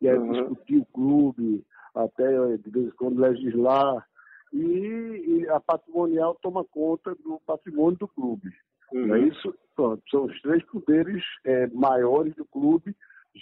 e 0.00 0.06
é 0.06 0.16
uhum. 0.16 0.30
discutir 0.30 0.76
o 0.78 0.86
clube, 0.86 1.64
até 1.94 2.56
de 2.56 2.70
vez 2.70 2.86
em 2.86 2.96
quando 2.96 3.18
legislar, 3.18 4.06
e, 4.52 4.60
e 4.60 5.48
a 5.48 5.58
patrimonial 5.58 6.38
toma 6.40 6.64
conta 6.64 7.12
do 7.16 7.40
patrimônio 7.44 7.98
do 7.98 8.06
clube. 8.06 8.52
Uhum. 8.92 9.14
É 9.14 9.18
isso? 9.20 9.52
Pronto, 9.74 10.00
são 10.10 10.26
os 10.26 10.40
três 10.40 10.64
poderes 10.66 11.22
é, 11.44 11.66
maiores 11.68 12.36
do 12.36 12.44
clube. 12.44 12.94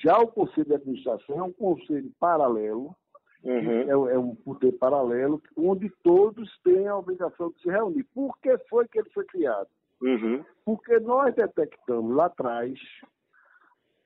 Já 0.02 0.18
o 0.18 0.28
Conselho 0.28 0.66
de 0.66 0.74
Administração 0.74 1.38
é 1.38 1.42
um 1.42 1.52
conselho 1.52 2.10
paralelo, 2.18 2.96
uhum. 3.46 4.08
é, 4.08 4.14
é, 4.14 4.18
um 4.18 4.34
poder 4.34 4.72
paralelo, 4.72 5.42
onde 5.56 5.90
todos 6.02 6.50
têm 6.62 6.88
a 6.88 6.96
obrigação 6.96 7.50
de 7.50 7.60
se 7.60 7.70
reunir. 7.70 8.04
Por 8.14 8.36
que 8.38 8.56
foi 8.68 8.86
que 8.88 8.98
ele 8.98 9.10
foi 9.10 9.24
criado? 9.24 9.68
Uhum. 10.02 10.44
Porque 10.64 10.98
nós 11.00 11.34
detectamos 11.34 12.14
lá 12.14 12.26
atrás 12.26 12.78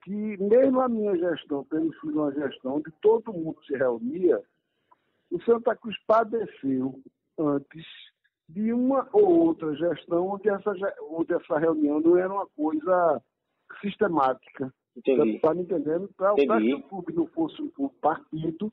que, 0.04 0.36
mesmo 0.38 0.80
a 0.80 0.88
minha 0.88 1.16
gestão, 1.16 1.66
tendo 1.70 1.92
sido 2.00 2.20
uma 2.20 2.32
gestão 2.32 2.76
onde 2.76 2.90
todo 3.02 3.32
mundo 3.32 3.58
se 3.64 3.74
reunia, 3.76 4.40
o 5.30 5.40
Santa 5.42 5.74
Cruz 5.76 5.96
padeceu 6.06 7.00
antes 7.38 7.86
de 8.48 8.72
uma 8.72 9.08
ou 9.12 9.46
outra 9.46 9.74
gestão 9.74 10.28
onde 10.28 10.48
essa, 10.48 10.72
onde 11.10 11.32
essa 11.32 11.58
reunião 11.58 12.00
não 12.00 12.16
era 12.16 12.32
uma 12.32 12.46
coisa 12.46 13.22
sistemática. 13.80 14.72
Está 14.96 15.54
me 15.54 15.62
entendendo? 15.62 16.10
Para 16.16 16.34
o 16.34 16.82
clube 16.82 17.12
não 17.14 17.26
fosse 17.28 17.62
um 17.78 17.88
partido, 18.00 18.72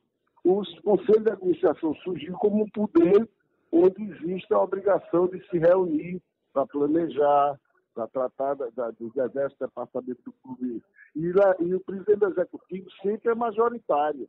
o 0.50 0.82
Conselho 0.82 1.24
de 1.24 1.30
Administração 1.30 1.94
surgiu 1.96 2.34
como 2.34 2.62
um 2.62 2.70
poder 2.70 3.28
onde 3.70 4.02
existe 4.02 4.52
a 4.52 4.60
obrigação 4.60 5.26
de 5.28 5.46
se 5.48 5.58
reunir 5.58 6.22
para 6.52 6.66
planejar, 6.66 7.58
para 7.94 8.06
tratar 8.08 8.54
da, 8.54 8.70
da, 8.70 8.90
dos 8.92 9.12
diversos 9.12 9.58
departamentos 9.58 10.22
do 10.24 10.32
clube. 10.42 10.82
E, 11.14 11.32
lá, 11.32 11.54
e 11.60 11.74
o 11.74 11.80
presidente 11.80 12.24
executivo 12.24 12.88
sempre 13.02 13.30
é 13.30 13.34
majoritário. 13.34 14.28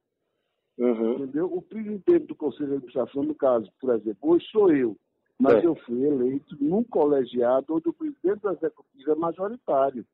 Uhum. 0.78 1.14
Entendeu? 1.14 1.46
O 1.46 1.62
presidente 1.62 2.28
do 2.28 2.36
Conselho 2.36 2.70
de 2.70 2.76
Administração, 2.76 3.24
no 3.24 3.36
caso, 3.36 3.70
por 3.80 3.94
exemplo, 3.96 4.32
hoje 4.32 4.46
sou 4.52 4.72
eu 4.72 4.98
mas 5.40 5.64
é. 5.64 5.66
eu 5.66 5.76
fui 5.86 6.06
eleito 6.06 6.58
num 6.60 6.84
colegiado 6.84 7.74
onde 7.74 7.88
o 7.88 7.94
presidente 7.94 8.42
da 8.42 8.52
executiva 8.52 9.14
é 9.14 9.16
majoritário. 9.16 10.06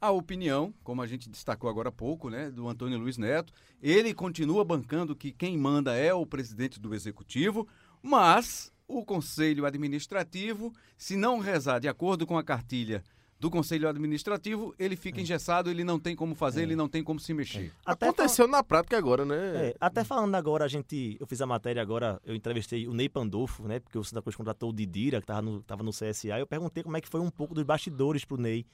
A 0.00 0.10
opinião, 0.10 0.72
como 0.84 1.02
a 1.02 1.06
gente 1.06 1.28
destacou 1.28 1.68
agora 1.68 1.88
há 1.88 1.92
pouco, 1.92 2.30
né, 2.30 2.50
do 2.50 2.68
Antônio 2.68 2.98
Luiz 2.98 3.18
Neto, 3.18 3.52
ele 3.82 4.14
continua 4.14 4.64
bancando 4.64 5.16
que 5.16 5.32
quem 5.32 5.58
manda 5.58 5.94
é 5.94 6.14
o 6.14 6.24
presidente 6.24 6.78
do 6.78 6.94
executivo, 6.94 7.66
mas 8.00 8.72
o 8.86 9.04
conselho 9.04 9.66
administrativo, 9.66 10.72
se 10.96 11.16
não 11.16 11.40
rezar 11.40 11.80
de 11.80 11.88
acordo 11.88 12.26
com 12.26 12.38
a 12.38 12.44
cartilha 12.44 13.02
do 13.40 13.50
Conselho 13.50 13.88
Administrativo, 13.88 14.74
ele 14.78 14.96
fica 14.96 15.18
é. 15.18 15.22
engessado, 15.22 15.70
ele 15.70 15.84
não 15.84 15.98
tem 15.98 16.16
como 16.16 16.34
fazer, 16.34 16.60
é. 16.60 16.62
ele 16.64 16.74
não 16.74 16.88
tem 16.88 17.04
como 17.04 17.20
se 17.20 17.32
mexer. 17.32 17.66
É. 17.66 17.70
Até 17.86 18.08
Aconteceu 18.08 18.46
fal... 18.46 18.52
na 18.52 18.64
prática 18.64 18.98
agora, 18.98 19.24
né? 19.24 19.68
É, 19.68 19.76
até 19.80 20.02
falando 20.02 20.34
agora, 20.34 20.64
a 20.64 20.68
gente, 20.68 21.16
eu 21.20 21.26
fiz 21.26 21.40
a 21.40 21.46
matéria 21.46 21.80
agora, 21.80 22.20
eu 22.24 22.34
entrevistei 22.34 22.88
o 22.88 22.94
Ney 22.94 23.08
Pandolfo, 23.08 23.62
né? 23.68 23.78
Porque 23.78 23.96
o 23.96 24.02
Santa 24.02 24.22
Cruz 24.22 24.34
contratou 24.34 24.70
o 24.70 24.72
Didira, 24.72 25.18
que 25.18 25.24
estava 25.24 25.42
no, 25.42 25.62
tava 25.62 25.82
no 25.84 25.92
CSA, 25.92 26.38
eu 26.38 26.46
perguntei 26.46 26.82
como 26.82 26.96
é 26.96 27.00
que 27.00 27.08
foi 27.08 27.20
um 27.20 27.30
pouco 27.30 27.54
dos 27.54 27.62
bastidores 27.62 28.24
pro 28.24 28.36
Ney. 28.36 28.66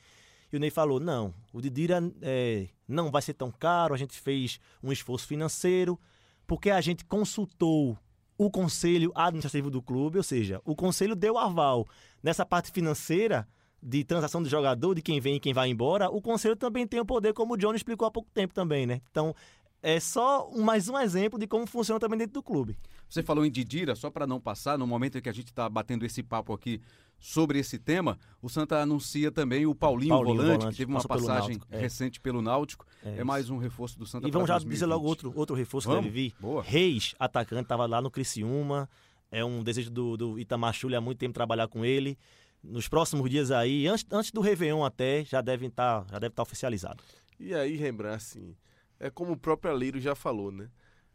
E 0.55 0.57
o 0.57 0.61
Ney 0.61 0.71
falou, 0.71 1.01
não, 1.01 1.35
o 1.53 1.61
Didira 1.61 2.01
é, 2.23 2.69
não 2.87 3.11
vai 3.11 3.21
ser 3.21 3.35
tão 3.35 3.51
caro, 3.51 3.93
a 3.93 3.97
gente 3.97 4.21
fez 4.21 4.61
um 4.81 4.93
esforço 4.93 5.27
financeiro, 5.27 5.99
porque 6.47 6.71
a 6.71 6.81
gente 6.81 7.05
consultou 7.05 7.99
o 8.39 8.49
conselho 8.49 9.11
administrativo 9.17 9.69
do 9.69 9.83
clube, 9.83 10.17
ou 10.17 10.23
seja, 10.23 10.63
o 10.65 10.77
conselho 10.77 11.17
deu 11.17 11.37
aval. 11.37 11.89
Nessa 12.23 12.47
parte 12.47 12.71
financeira, 12.71 13.49
de 13.83 14.05
transação 14.05 14.45
de 14.45 14.49
jogador, 14.49 14.95
de 14.95 15.03
quem 15.03 15.19
vem 15.19 15.35
e 15.35 15.41
quem 15.41 15.53
vai 15.53 15.69
embora, 15.71 16.09
o 16.09 16.23
conselho 16.23 16.55
também 16.55 16.87
tem 16.87 17.01
o 17.01 17.05
poder, 17.05 17.35
como 17.35 17.55
o 17.55 17.57
Johnny 17.57 17.75
explicou 17.75 18.07
há 18.07 18.11
pouco 18.13 18.31
tempo 18.33 18.55
também, 18.55 18.87
né? 18.87 19.01
Então, 19.11 19.35
é 19.83 19.99
só 19.99 20.49
mais 20.57 20.89
um 20.89 20.97
exemplo 20.97 21.37
de 21.37 21.49
como 21.49 21.67
funciona 21.67 21.99
também 21.99 22.19
dentro 22.19 22.35
do 22.35 22.43
clube. 22.45 22.79
Você 23.09 23.25
falou 23.25 23.45
em 23.45 23.51
Didira, 23.51 23.97
só 23.97 24.09
para 24.09 24.25
não 24.25 24.41
passar, 24.41 24.79
no 24.79 24.87
momento 24.87 25.19
em 25.19 25.21
que 25.21 25.29
a 25.29 25.33
gente 25.35 25.49
está 25.49 25.69
batendo 25.69 26.07
esse 26.07 26.23
papo 26.23 26.53
aqui 26.53 26.81
sobre 27.19 27.59
esse 27.59 27.79
tema, 27.79 28.19
o 28.43 28.49
Santa 28.49 28.79
anuncia 28.79 29.33
também 29.33 29.67
o 29.67 29.75
Paulinho, 29.75 30.11
Paulinho 30.11 30.37
volante, 30.37 30.59
volante, 30.59 30.73
que 30.73 30.77
teve 30.77 30.93
uma 30.93 31.03
passagem 31.03 31.59
pelo 31.59 31.81
recente 31.81 32.19
é. 32.19 32.23
pelo 32.23 32.43
Náutico. 32.43 32.87
É, 33.03 33.19
é, 33.19 33.25
mais 33.25 33.49
um 33.49 33.57
reforço 33.57 33.99
do 33.99 34.07
Santa 34.07 34.29
E 34.29 34.31
vamos 34.31 34.49
já 34.49 34.55
2020. 34.55 34.75
dizer 34.75 34.87
logo 34.87 35.07
outro, 35.07 35.33
outro 35.35 35.57
reforço 35.57 35.89
vamos? 35.89 36.05
que 36.05 36.11
deve 36.11 36.23
vir. 36.29 36.35
Boa. 36.39 36.63
Reis, 36.63 37.15
atacante, 37.19 37.63
estava 37.63 37.87
lá 37.87 38.03
no 38.03 38.11
Criciúma. 38.11 38.89
É 39.31 39.45
um 39.45 39.63
desejo 39.63 39.91
do, 39.91 40.17
do 40.17 40.39
Itamar 40.39 40.75
há 40.97 41.01
muito 41.01 41.19
tempo 41.19 41.33
trabalhar 41.33 41.67
com 41.67 41.85
ele 41.85 42.19
nos 42.65 42.89
próximos 42.89 43.29
dias 43.29 43.51
aí, 43.51 43.87
antes, 43.87 44.07
antes 44.11 44.31
do 44.31 44.41
Réveillon 44.41 44.85
até, 44.85 45.25
já 45.25 45.41
estar, 45.41 45.71
tá, 45.71 46.07
já 46.11 46.19
deve 46.19 46.33
estar 46.33 46.37
tá 46.37 46.43
oficializado. 46.43 47.03
E 47.39 47.55
aí, 47.55 47.77
Rembrandt, 47.77 48.17
assim, 48.17 48.57
é 48.99 49.11
como 49.11 49.33
o 49.33 49.37
próprio 49.37 49.73
Alírio 49.73 50.01
já 50.01 50.15
falou, 50.15 50.51
né? 50.51 50.71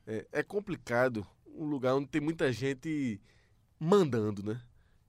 É, 0.06 0.28
é, 0.32 0.44
complicado 0.44 1.26
um 1.56 1.66
lugar 1.66 1.96
onde 1.96 2.08
tem 2.08 2.22
muita 2.22 2.52
gente 2.52 3.20
mandando, 3.80 4.44
né? 4.44 4.62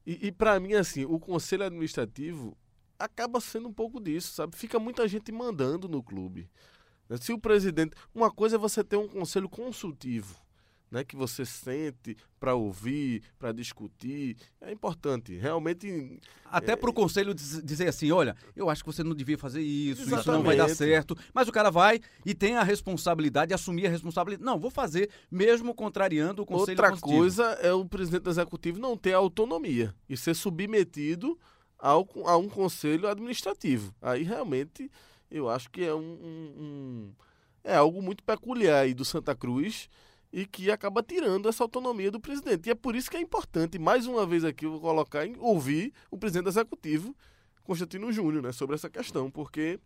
E, 0.06 0.28
e 0.28 0.32
para 0.32 0.58
mim, 0.58 0.74
assim, 0.74 1.04
o 1.04 1.18
conselho 1.18 1.64
administrativo 1.64 2.56
acaba 2.98 3.40
sendo 3.40 3.68
um 3.68 3.72
pouco 3.72 4.00
disso, 4.00 4.32
sabe? 4.34 4.56
Fica 4.56 4.78
muita 4.78 5.06
gente 5.08 5.32
mandando 5.32 5.88
no 5.88 6.02
clube. 6.02 6.48
Se 7.20 7.32
o 7.32 7.38
presidente. 7.38 7.96
Uma 8.14 8.30
coisa 8.30 8.56
é 8.56 8.58
você 8.58 8.84
ter 8.84 8.96
um 8.96 9.08
conselho 9.08 9.48
consultivo 9.48 10.36
né, 10.90 11.04
que 11.04 11.14
você 11.14 11.44
sente 11.44 12.16
para 12.38 12.54
ouvir, 12.54 13.22
para 13.38 13.52
discutir, 13.52 14.36
é 14.60 14.72
importante. 14.72 15.36
Realmente. 15.36 16.20
Até 16.44 16.72
é... 16.72 16.76
para 16.76 16.90
o 16.90 16.92
conselho 16.92 17.32
dizer 17.32 17.88
assim: 17.88 18.10
olha, 18.10 18.34
eu 18.56 18.68
acho 18.68 18.82
que 18.82 18.92
você 18.92 19.04
não 19.04 19.14
devia 19.14 19.38
fazer 19.38 19.60
isso, 19.60 20.02
Exatamente. 20.02 20.20
isso 20.20 20.32
não 20.32 20.42
vai 20.42 20.56
dar 20.56 20.68
certo. 20.68 21.16
Mas 21.32 21.48
o 21.48 21.52
cara 21.52 21.70
vai 21.70 22.00
e 22.26 22.34
tem 22.34 22.56
a 22.56 22.62
responsabilidade, 22.62 23.54
assumir 23.54 23.86
a 23.86 23.90
responsabilidade. 23.90 24.44
Não, 24.44 24.58
vou 24.58 24.70
fazer, 24.70 25.10
mesmo 25.30 25.74
contrariando 25.74 26.42
o 26.42 26.46
conselho 26.46 26.82
Outra 26.82 26.96
coisa 26.98 27.44
é 27.62 27.72
o 27.72 27.84
presidente 27.84 28.22
do 28.22 28.30
executivo 28.30 28.80
não 28.80 28.96
ter 28.96 29.12
autonomia 29.12 29.94
e 30.08 30.16
ser 30.16 30.34
submetido 30.34 31.38
ao, 31.78 32.08
a 32.26 32.36
um 32.36 32.48
conselho 32.48 33.08
administrativo. 33.08 33.94
Aí 34.02 34.22
realmente 34.22 34.90
eu 35.30 35.48
acho 35.48 35.70
que 35.70 35.84
é 35.84 35.94
um, 35.94 36.00
um, 36.00 36.54
um 36.58 37.12
é 37.62 37.76
algo 37.76 38.02
muito 38.02 38.24
peculiar 38.24 38.80
aí 38.80 38.94
do 38.94 39.04
Santa 39.04 39.34
Cruz 39.34 39.88
e 40.32 40.46
que 40.46 40.70
acaba 40.70 41.02
tirando 41.02 41.48
essa 41.48 41.64
autonomia 41.64 42.10
do 42.10 42.20
presidente. 42.20 42.68
E 42.68 42.70
é 42.70 42.74
por 42.74 42.94
isso 42.94 43.10
que 43.10 43.16
é 43.16 43.20
importante, 43.20 43.78
mais 43.78 44.06
uma 44.06 44.24
vez 44.24 44.44
aqui, 44.44 44.64
eu 44.64 44.72
vou 44.72 44.80
colocar 44.80 45.26
em 45.26 45.36
ouvir 45.38 45.92
o 46.10 46.16
presidente 46.16 46.48
executivo, 46.48 47.16
Constantino 47.62 48.12
Júnior, 48.12 48.42
né, 48.42 48.52
sobre 48.52 48.74
essa 48.74 48.88
questão, 48.88 49.30
porque 49.30 49.78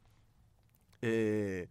é, 1.02 1.68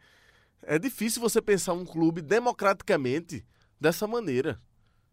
é 0.63 0.79
difícil 0.79 1.21
você 1.21 1.41
pensar 1.41 1.73
um 1.73 1.85
clube 1.85 2.21
democraticamente 2.21 3.45
dessa 3.79 4.07
maneira. 4.07 4.59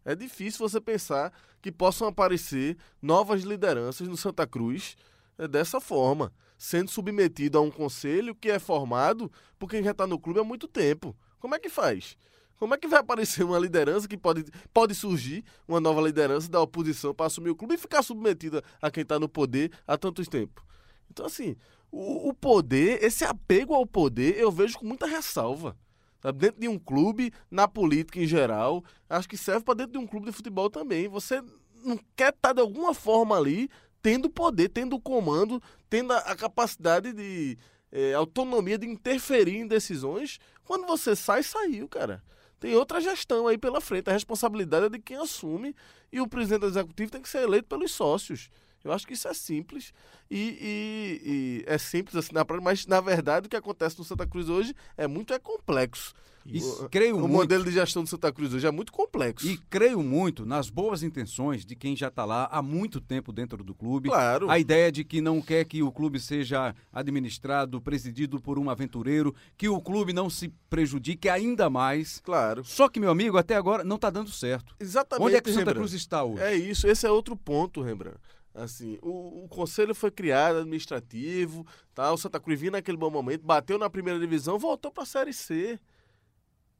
É 0.03 0.15
difícil 0.15 0.67
você 0.67 0.81
pensar 0.81 1.31
que 1.61 1.71
possam 1.71 2.07
aparecer 2.07 2.77
novas 3.01 3.43
lideranças 3.43 4.07
no 4.07 4.17
Santa 4.17 4.47
Cruz 4.47 4.95
é, 5.37 5.47
dessa 5.47 5.79
forma, 5.79 6.33
sendo 6.57 6.89
submetido 6.89 7.57
a 7.57 7.61
um 7.61 7.69
conselho 7.69 8.35
que 8.35 8.49
é 8.49 8.59
formado 8.59 9.31
por 9.59 9.69
quem 9.69 9.83
já 9.83 9.91
está 9.91 10.07
no 10.07 10.19
clube 10.19 10.39
há 10.39 10.43
muito 10.43 10.67
tempo. 10.67 11.15
Como 11.39 11.53
é 11.53 11.59
que 11.59 11.69
faz? 11.69 12.17
Como 12.61 12.75
é 12.75 12.77
que 12.77 12.87
vai 12.87 12.99
aparecer 12.99 13.43
uma 13.43 13.57
liderança 13.57 14.07
que 14.07 14.15
pode, 14.15 14.45
pode 14.71 14.93
surgir, 14.93 15.43
uma 15.67 15.79
nova 15.79 15.99
liderança 15.99 16.47
da 16.47 16.61
oposição 16.61 17.11
para 17.11 17.25
assumir 17.25 17.49
o 17.49 17.55
clube 17.55 17.73
e 17.73 17.77
ficar 17.77 18.03
submetida 18.03 18.63
a 18.79 18.91
quem 18.91 19.01
está 19.01 19.19
no 19.19 19.27
poder 19.27 19.71
há 19.87 19.97
tantos 19.97 20.27
tempos? 20.27 20.63
Então, 21.09 21.25
assim, 21.25 21.55
o, 21.91 22.29
o, 22.29 22.33
poder, 22.35 23.03
esse 23.03 23.25
apego 23.25 23.73
ao 23.73 23.83
poder, 23.83 24.37
eu 24.37 24.51
vejo 24.51 24.77
com 24.77 24.85
muita 24.85 25.07
ressalva. 25.07 25.75
Sabe? 26.21 26.37
Dentro 26.37 26.61
de 26.61 26.67
um 26.67 26.77
clube, 26.77 27.33
na 27.49 27.67
política 27.67 28.19
em 28.19 28.27
geral, 28.27 28.83
acho 29.09 29.27
que 29.27 29.37
serve 29.37 29.65
para 29.65 29.73
dentro 29.73 29.93
de 29.93 29.97
um 29.97 30.05
clube 30.05 30.27
de 30.27 30.31
futebol 30.31 30.69
também. 30.69 31.07
Você 31.07 31.41
não 31.83 31.99
quer 32.15 32.31
estar 32.31 32.53
de 32.53 32.61
alguma 32.61 32.93
forma 32.93 33.35
ali 33.35 33.71
tendo 34.03 34.29
poder, 34.29 34.69
tendo 34.69 34.99
comando, 34.99 35.59
tendo 35.89 36.13
a, 36.13 36.35
capacidade 36.35 37.11
de 37.11 37.57
é, 37.91 38.13
autonomia 38.13 38.77
de 38.77 38.85
interferir 38.85 39.57
em 39.57 39.67
decisões. 39.67 40.37
Quando 40.63 40.85
você 40.85 41.15
sai, 41.15 41.41
saiu, 41.41 41.89
cara. 41.89 42.21
Tem 42.61 42.75
outra 42.75 43.01
gestão 43.01 43.47
aí 43.47 43.57
pela 43.57 43.81
frente. 43.81 44.07
A 44.07 44.13
responsabilidade 44.13 44.85
é 44.85 44.89
de 44.89 44.99
quem 44.99 45.17
assume 45.17 45.75
e 46.11 46.21
o 46.21 46.27
presidente 46.27 46.63
executivo 46.63 47.11
tem 47.11 47.19
que 47.19 47.27
ser 47.27 47.39
eleito 47.39 47.67
pelos 47.67 47.91
sócios. 47.91 48.51
Eu 48.83 48.91
acho 48.91 49.05
que 49.05 49.13
isso 49.13 49.27
é 49.27 49.33
simples 49.33 49.93
e, 50.29 50.37
e, 50.61 51.29
e 51.29 51.63
é 51.67 51.77
simples 51.77 52.15
assim 52.15 52.33
na 52.33 52.43
prática, 52.45 52.63
mas 52.63 52.87
na 52.87 52.99
verdade 52.99 53.47
o 53.47 53.49
que 53.49 53.55
acontece 53.55 53.97
no 53.99 54.05
Santa 54.05 54.25
Cruz 54.25 54.49
hoje 54.49 54.73
é 54.97 55.07
muito 55.07 55.33
é 55.33 55.39
complexo. 55.39 56.13
E 56.45 56.59
creio 56.89 57.17
o 57.17 57.19
muito, 57.19 57.33
modelo 57.33 57.63
de 57.63 57.71
gestão 57.71 58.03
do 58.03 58.09
Santa 58.09 58.31
Cruz 58.31 58.53
hoje 58.53 58.65
é 58.65 58.71
muito 58.71 58.91
complexo. 58.91 59.47
E 59.47 59.57
creio 59.69 60.01
muito 60.01 60.45
nas 60.45 60.69
boas 60.69 61.03
intenções 61.03 61.65
de 61.65 61.75
quem 61.75 61.95
já 61.95 62.07
está 62.07 62.25
lá 62.25 62.49
há 62.51 62.61
muito 62.61 62.99
tempo 62.99 63.31
dentro 63.31 63.63
do 63.63 63.75
clube. 63.75 64.09
Claro. 64.09 64.49
A 64.49 64.57
ideia 64.57 64.91
de 64.91 65.03
que 65.03 65.21
não 65.21 65.41
quer 65.41 65.65
que 65.65 65.83
o 65.83 65.91
clube 65.91 66.19
seja 66.19 66.73
administrado, 66.91 67.79
presidido 67.79 68.39
por 68.39 68.57
um 68.57 68.69
aventureiro, 68.69 69.35
que 69.55 69.69
o 69.69 69.79
clube 69.79 70.13
não 70.13 70.29
se 70.29 70.51
prejudique 70.69 71.29
ainda 71.29 71.69
mais. 71.69 72.19
Claro. 72.23 72.63
Só 72.63 72.89
que, 72.89 72.99
meu 72.99 73.11
amigo, 73.11 73.37
até 73.37 73.55
agora 73.55 73.83
não 73.83 73.97
está 73.97 74.09
dando 74.09 74.31
certo. 74.31 74.75
Exatamente. 74.79 75.27
Onde 75.27 75.35
é 75.35 75.41
que 75.41 75.49
o 75.49 75.53
Santa 75.53 75.71
Rembrandt. 75.71 75.79
Cruz 75.79 75.93
está 75.93 76.23
hoje? 76.23 76.41
É 76.41 76.55
isso, 76.55 76.87
esse 76.87 77.05
é 77.05 77.11
outro 77.11 77.35
ponto, 77.35 77.81
Rembrandt. 77.81 78.17
Assim, 78.53 78.97
o, 79.01 79.45
o 79.45 79.47
conselho 79.47 79.95
foi 79.95 80.11
criado, 80.11 80.57
administrativo, 80.57 81.65
tá? 81.93 82.11
o 82.11 82.17
Santa 82.17 82.39
Cruz 82.39 82.59
vinha 82.59 82.71
naquele 82.71 82.97
bom 82.97 83.09
momento, 83.09 83.45
bateu 83.45 83.77
na 83.77 83.89
primeira 83.89 84.19
divisão, 84.19 84.59
voltou 84.59 84.91
para 84.91 85.03
a 85.03 85.05
Série 85.05 85.33
C. 85.33 85.79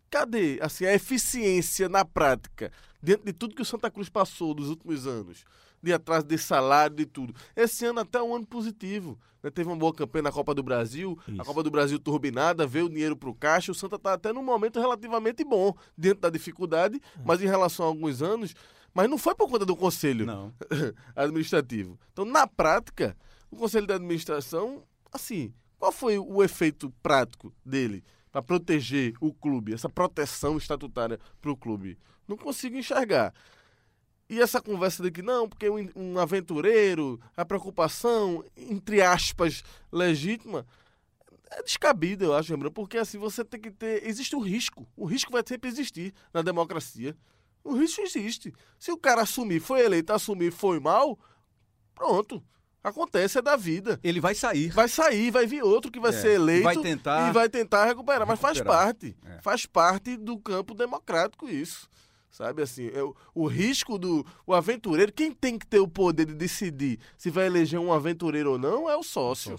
Cadê 0.09 0.59
assim, 0.61 0.85
a 0.85 0.93
eficiência 0.93 1.87
na 1.87 2.03
prática, 2.03 2.71
dentro 3.01 3.25
de 3.25 3.31
tudo 3.31 3.55
que 3.55 3.61
o 3.61 3.65
Santa 3.65 3.89
Cruz 3.89 4.09
passou 4.09 4.53
nos 4.53 4.69
últimos 4.69 5.07
anos? 5.07 5.45
De 5.81 5.93
atrás 5.93 6.23
de 6.23 6.37
salário, 6.37 6.95
de 6.95 7.05
tudo. 7.05 7.33
Esse 7.55 7.85
ano 7.85 8.01
até 8.01 8.21
um 8.21 8.35
ano 8.35 8.45
positivo. 8.45 9.17
Né? 9.41 9.49
Teve 9.49 9.69
uma 9.69 9.75
boa 9.75 9.93
campanha 9.93 10.23
na 10.23 10.31
Copa 10.31 10.53
do 10.53 10.61
Brasil, 10.61 11.17
Isso. 11.27 11.41
a 11.41 11.45
Copa 11.45 11.63
do 11.63 11.71
Brasil 11.71 11.97
turbinada, 11.97 12.67
veio 12.67 12.85
o 12.85 12.89
dinheiro 12.89 13.15
para 13.15 13.29
o 13.29 13.33
caixa. 13.33 13.71
O 13.71 13.75
Santa 13.75 13.95
está 13.95 14.13
até 14.13 14.31
num 14.31 14.43
momento 14.43 14.79
relativamente 14.79 15.43
bom, 15.43 15.73
dentro 15.97 16.21
da 16.21 16.29
dificuldade, 16.29 17.01
mas 17.25 17.41
em 17.41 17.47
relação 17.47 17.85
a 17.85 17.89
alguns 17.89 18.21
anos. 18.21 18.53
Mas 18.93 19.09
não 19.09 19.17
foi 19.17 19.33
por 19.35 19.49
conta 19.49 19.65
do 19.65 19.75
conselho 19.75 20.25
Não. 20.25 20.53
administrativo. 21.15 21.99
Então, 22.11 22.25
na 22.25 22.45
prática, 22.45 23.15
o 23.49 23.55
Conselho 23.55 23.87
de 23.87 23.93
Administração, 23.93 24.83
assim, 25.11 25.53
qual 25.77 25.91
foi 25.91 26.17
o 26.17 26.43
efeito 26.43 26.93
prático 27.01 27.53
dele 27.65 28.03
para 28.31 28.41
proteger 28.41 29.13
o 29.19 29.33
clube, 29.33 29.73
essa 29.73 29.89
proteção 29.89 30.57
estatutária 30.57 31.19
para 31.41 31.51
o 31.51 31.57
clube? 31.57 31.97
Não 32.27 32.37
consigo 32.37 32.77
enxergar. 32.77 33.33
E 34.29 34.39
essa 34.39 34.61
conversa 34.61 35.03
de 35.03 35.11
que 35.11 35.21
não, 35.21 35.49
porque 35.49 35.69
um, 35.69 36.17
aventureiro, 36.17 37.19
a 37.35 37.43
preocupação, 37.43 38.45
entre 38.55 39.01
aspas, 39.01 39.61
legítima, 39.91 40.65
é 41.51 41.61
descabida, 41.61 42.23
eu 42.23 42.33
acho, 42.33 42.53
lembrando, 42.53 42.71
porque 42.71 42.97
assim 42.97 43.17
você 43.17 43.43
tem 43.43 43.59
que 43.59 43.71
ter. 43.71 44.07
Existe 44.07 44.33
o 44.33 44.39
risco. 44.39 44.87
O 44.95 45.03
risco 45.05 45.33
vai 45.33 45.43
sempre 45.45 45.69
existir 45.69 46.13
na 46.33 46.41
democracia. 46.41 47.13
O 47.63 47.73
risco 47.75 48.01
existe. 48.01 48.53
Se 48.79 48.91
o 48.91 48.97
cara 48.97 49.21
assumir, 49.21 49.59
foi 49.59 49.81
eleito, 49.81 50.11
assumir, 50.13 50.51
foi 50.51 50.79
mal, 50.79 51.17
pronto. 51.93 52.43
Acontece, 52.83 53.37
é 53.37 53.41
da 53.43 53.55
vida. 53.55 53.99
Ele 54.03 54.19
vai 54.19 54.33
sair. 54.33 54.69
Vai 54.71 54.87
sair, 54.89 55.29
vai 55.29 55.45
vir 55.45 55.61
outro 55.63 55.91
que 55.91 55.99
vai 55.99 56.09
É, 56.09 56.13
ser 56.13 56.31
eleito 56.31 56.63
vai 56.63 56.77
tentar 56.77 57.29
e 57.29 57.31
vai 57.31 57.47
tentar 57.47 57.85
recuperar. 57.85 58.27
Mas 58.27 58.39
faz 58.39 58.57
recuperar. 58.57 58.85
parte. 58.85 59.15
É. 59.23 59.39
Faz 59.41 59.67
parte 59.67 60.17
do 60.17 60.39
campo 60.39 60.73
democrático 60.73 61.47
isso. 61.47 61.87
Sabe 62.31 62.63
assim, 62.63 62.89
é 62.93 63.03
o, 63.03 63.13
o 63.35 63.45
risco 63.45 63.99
do 63.99 64.25
o 64.47 64.53
aventureiro, 64.53 65.11
quem 65.11 65.31
tem 65.31 65.59
que 65.59 65.67
ter 65.67 65.79
o 65.79 65.87
poder 65.87 66.25
de 66.25 66.33
decidir 66.33 66.97
se 67.17 67.29
vai 67.29 67.45
eleger 67.45 67.77
um 67.79 67.91
aventureiro 67.93 68.53
ou 68.53 68.57
não 68.57 68.89
é 68.89 68.95
o 68.95 69.03
sócio. 69.03 69.51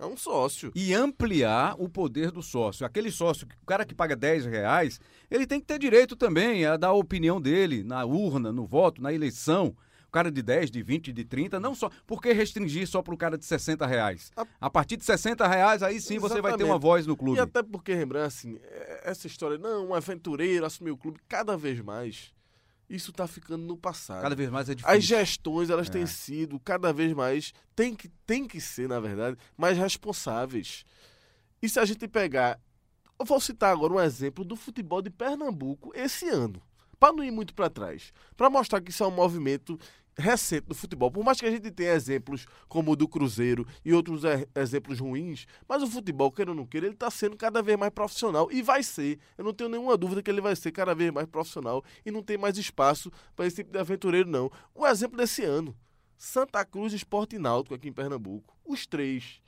É 0.00 0.06
um 0.06 0.16
sócio. 0.16 0.72
e 0.74 0.94
ampliar 0.94 1.74
o 1.78 1.88
poder 1.88 2.30
do 2.30 2.42
sócio. 2.42 2.86
Aquele 2.86 3.10
sócio, 3.10 3.46
o 3.62 3.66
cara 3.66 3.84
que 3.84 3.94
paga 3.94 4.16
10 4.16 4.46
reais, 4.46 4.98
ele 5.30 5.46
tem 5.46 5.60
que 5.60 5.66
ter 5.66 5.78
direito 5.78 6.16
também 6.16 6.64
a 6.64 6.76
dar 6.76 6.88
a 6.88 6.92
opinião 6.94 7.40
dele 7.40 7.84
na 7.84 8.04
urna, 8.04 8.50
no 8.50 8.64
voto, 8.66 9.02
na 9.02 9.12
eleição. 9.12 9.76
O 10.08 10.10
cara 10.10 10.28
de 10.28 10.42
10, 10.42 10.72
de 10.72 10.82
20, 10.82 11.12
de 11.12 11.24
30, 11.24 11.60
não 11.60 11.72
só. 11.72 11.88
Por 12.04 12.20
que 12.20 12.32
restringir 12.32 12.84
só 12.88 13.00
para 13.00 13.14
o 13.14 13.16
cara 13.16 13.38
de 13.38 13.44
60 13.44 13.86
reais? 13.86 14.32
A- 14.34 14.44
A 14.62 14.68
partir 14.70 14.96
de 14.96 15.04
60 15.04 15.46
reais, 15.46 15.84
aí 15.84 16.00
sim 16.00 16.18
você 16.18 16.40
vai 16.40 16.50
ter 16.56 16.64
uma 16.64 16.70
Exatamente. 16.74 16.82
voz 16.82 17.06
no 17.06 17.16
clube. 17.16 17.38
E 17.38 17.40
até 17.40 17.62
porque, 17.62 17.94
Rembrandt, 17.94 18.26
assim, 18.26 18.58
é- 18.62 19.02
essa 19.04 19.28
história, 19.28 19.56
não, 19.56 19.88
um 19.90 19.94
aventureiro 19.94 20.66
assumiu 20.66 20.94
o 20.94 20.98
clube, 20.98 21.20
cada 21.28 21.56
vez 21.56 21.80
mais, 21.80 22.32
isso 22.90 23.12
tá 23.12 23.26
ficando 23.26 23.64
no 23.64 23.76
passado. 23.76 24.20
Cada 24.20 24.34
vez 24.34 24.50
mais 24.50 24.68
é 24.68 24.74
difícil. 24.74 24.96
As 24.96 25.04
gestões, 25.04 25.70
elas 25.70 25.86
É. 25.86 25.90
têm 25.90 26.06
sido 26.06 26.58
cada 26.60 26.92
vez 26.92 27.12
mais, 27.14 27.52
tem 27.76 27.94
que, 27.94 28.08
tem 28.26 28.46
que 28.46 28.60
ser, 28.60 28.88
na 28.88 28.98
verdade, 28.98 29.36
mais 29.56 29.78
responsáveis. 29.78 30.84
E 31.62 31.68
se 31.68 31.78
a 31.78 31.84
gente 31.84 32.08
pegar, 32.08 32.58
eu 33.18 33.24
vou 33.24 33.40
citar 33.40 33.72
agora 33.72 33.92
um 33.92 34.00
exemplo 34.00 34.44
do 34.44 34.56
futebol 34.56 35.00
de 35.00 35.10
Pernambuco 35.10 35.92
esse 35.94 36.28
ano, 36.28 36.60
para 36.98 37.12
não 37.12 37.22
ir 37.22 37.30
muito 37.30 37.54
para 37.54 37.70
trás, 37.70 38.12
para 38.36 38.50
mostrar 38.50 38.80
que 38.80 38.90
isso 38.90 39.04
é 39.04 39.06
um 39.06 39.10
movimento 39.12 39.78
recente 40.20 40.66
do 40.66 40.74
futebol. 40.74 41.10
Por 41.10 41.24
mais 41.24 41.40
que 41.40 41.46
a 41.46 41.50
gente 41.50 41.70
tenha 41.70 41.92
exemplos 41.92 42.46
como 42.68 42.92
o 42.92 42.96
do 42.96 43.08
Cruzeiro 43.08 43.66
e 43.84 43.92
outros 43.92 44.22
exemplos 44.54 45.00
ruins, 45.00 45.46
mas 45.68 45.82
o 45.82 45.86
futebol, 45.86 46.30
queira 46.30 46.50
ou 46.50 46.56
não 46.56 46.66
queira, 46.66 46.86
ele 46.86 46.94
está 46.94 47.10
sendo 47.10 47.36
cada 47.36 47.62
vez 47.62 47.78
mais 47.78 47.92
profissional 47.92 48.50
e 48.52 48.62
vai 48.62 48.82
ser. 48.82 49.18
Eu 49.36 49.44
não 49.44 49.52
tenho 49.52 49.70
nenhuma 49.70 49.96
dúvida 49.96 50.22
que 50.22 50.30
ele 50.30 50.40
vai 50.40 50.54
ser 50.54 50.70
cada 50.72 50.94
vez 50.94 51.12
mais 51.12 51.26
profissional 51.26 51.82
e 52.04 52.10
não 52.10 52.22
tem 52.22 52.38
mais 52.38 52.56
espaço 52.58 53.10
para 53.34 53.46
esse 53.46 53.56
tipo 53.56 53.72
de 53.72 53.78
aventureiro, 53.78 54.28
não. 54.28 54.50
O 54.74 54.86
exemplo 54.86 55.16
desse 55.16 55.42
ano: 55.42 55.76
Santa 56.16 56.64
Cruz, 56.64 56.92
Esporte 56.92 57.38
Náutico 57.38 57.74
aqui 57.74 57.88
em 57.88 57.92
Pernambuco. 57.92 58.56
Os 58.64 58.86
três. 58.86 59.40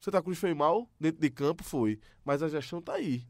Santa 0.00 0.22
Cruz 0.22 0.38
foi 0.38 0.54
mal 0.54 0.88
dentro 1.00 1.20
de 1.20 1.30
campo, 1.30 1.64
foi. 1.64 1.98
Mas 2.24 2.42
a 2.42 2.48
gestão 2.48 2.80
tá 2.80 2.94
aí. 2.94 3.26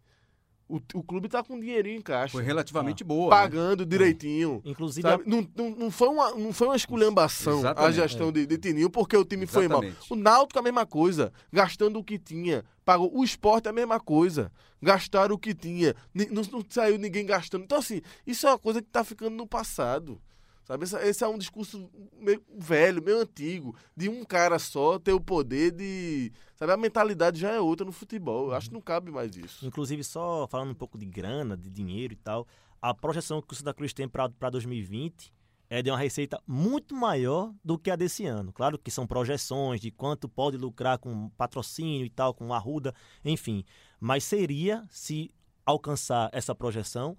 O, 0.69 0.77
o 0.95 1.03
clube 1.03 1.29
tá 1.29 1.43
com 1.43 1.59
dinheirinho 1.59 1.99
em 1.99 2.03
caixa. 2.03 2.33
Foi 2.33 2.43
relativamente 2.43 3.03
boa. 3.03 3.31
né? 3.35 3.41
Pagando 3.41 3.87
direitinho. 3.87 4.61
Inclusive, 4.65 5.09
Sabe? 5.09 5.25
Não, 5.27 5.49
não, 5.57 5.71
não, 5.71 5.91
foi 5.91 6.09
uma, 6.09 6.33
não 6.33 6.53
foi 6.53 6.69
uma 6.69 6.77
esculhambação 6.77 7.55
a 7.57 7.61
Exatamente. 7.61 7.95
gestão 7.95 8.31
de, 8.31 8.45
de 8.47 8.59
Tininho 8.59 8.91
porque 8.91 9.17
o 9.17 9.25
time 9.25 9.47
foi 9.47 9.67
mal. 9.67 9.83
Exatamente. 9.83 10.13
O 10.13 10.17
Náutico 10.17 10.59
a 10.59 10.63
mesma 10.63 10.85
coisa, 10.85 11.33
gastando 11.51 11.99
o 11.99 12.05
que 12.05 12.19
tinha. 12.19 12.65
Pagou. 12.85 13.11
O 13.17 13.25
esporte 13.25 13.69
a 13.69 13.73
mesma 13.73 13.99
coisa, 13.99 14.53
gastaram 14.83 15.35
o 15.35 15.39
que 15.39 15.55
tinha. 15.55 15.95
Não, 16.13 16.43
não 16.53 16.65
saiu 16.69 16.99
ninguém 16.99 17.25
gastando. 17.25 17.65
Então, 17.65 17.79
assim, 17.79 18.03
isso 18.27 18.47
é 18.47 18.51
uma 18.51 18.59
coisa 18.59 18.83
que 18.83 18.89
tá 18.89 19.03
ficando 19.03 19.35
no 19.37 19.47
passado. 19.47 20.21
Sabe? 20.69 20.85
Esse, 20.85 20.97
esse 20.99 21.25
é 21.25 21.27
um 21.27 21.39
discurso 21.39 21.89
meio 22.21 22.43
velho, 22.59 23.03
meio 23.03 23.21
antigo, 23.23 23.75
de 23.97 24.11
um 24.11 24.23
cara 24.23 24.59
só 24.59 24.99
ter 24.99 25.13
o 25.15 25.21
poder 25.21 25.71
de. 25.71 26.31
Sabe, 26.59 26.73
a 26.73 26.77
mentalidade 26.77 27.39
já 27.39 27.53
é 27.53 27.61
outra 27.61 27.87
no 27.87 27.93
futebol. 27.93 28.49
Eu 28.49 28.55
acho 28.57 28.67
que 28.69 28.75
não 28.75 28.81
cabe 28.81 29.13
mais 29.13 29.37
isso. 29.37 29.65
Inclusive, 29.65 30.03
só 30.03 30.45
falando 30.49 30.73
um 30.73 30.75
pouco 30.75 30.99
de 30.99 31.07
grana, 31.07 31.57
de 31.57 31.71
dinheiro 31.71 32.15
e 32.15 32.17
tal, 32.17 32.49
a 32.83 32.93
projeção 32.93 33.41
que 33.41 33.53
o 33.53 33.57
Santa 33.57 33.73
Cruz 33.73 33.93
tem 33.93 34.09
para 34.09 34.51
2020 34.51 35.33
é 35.71 35.81
de 35.83 35.89
uma 35.89 35.97
receita 35.97 36.43
muito 36.45 36.97
maior 36.97 37.55
do 37.63 37.79
que 37.79 37.93
a 37.93 37.95
desse 37.95 38.27
ano. 38.27 38.53
Claro 38.53 38.77
que 38.77 38.91
são 38.91 39.07
projeções 39.07 39.81
de 39.81 39.93
quanto 39.93 40.29
pode 40.29 40.57
lucrar 40.57 40.99
com 40.99 41.29
patrocínio 41.31 42.05
e 42.05 42.11
tal, 42.11 42.35
com 42.35 42.53
arruda, 42.53 42.93
enfim. 43.25 43.65
Mas 44.01 44.25
seria, 44.25 44.85
se 44.91 45.31
alcançar 45.65 46.29
essa 46.33 46.57
projeção, 46.57 47.17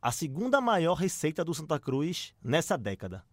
a 0.00 0.12
segunda 0.12 0.60
maior 0.60 0.94
receita 0.94 1.44
do 1.44 1.52
Santa 1.52 1.80
Cruz 1.80 2.32
nessa 2.44 2.78
década. 2.78 3.24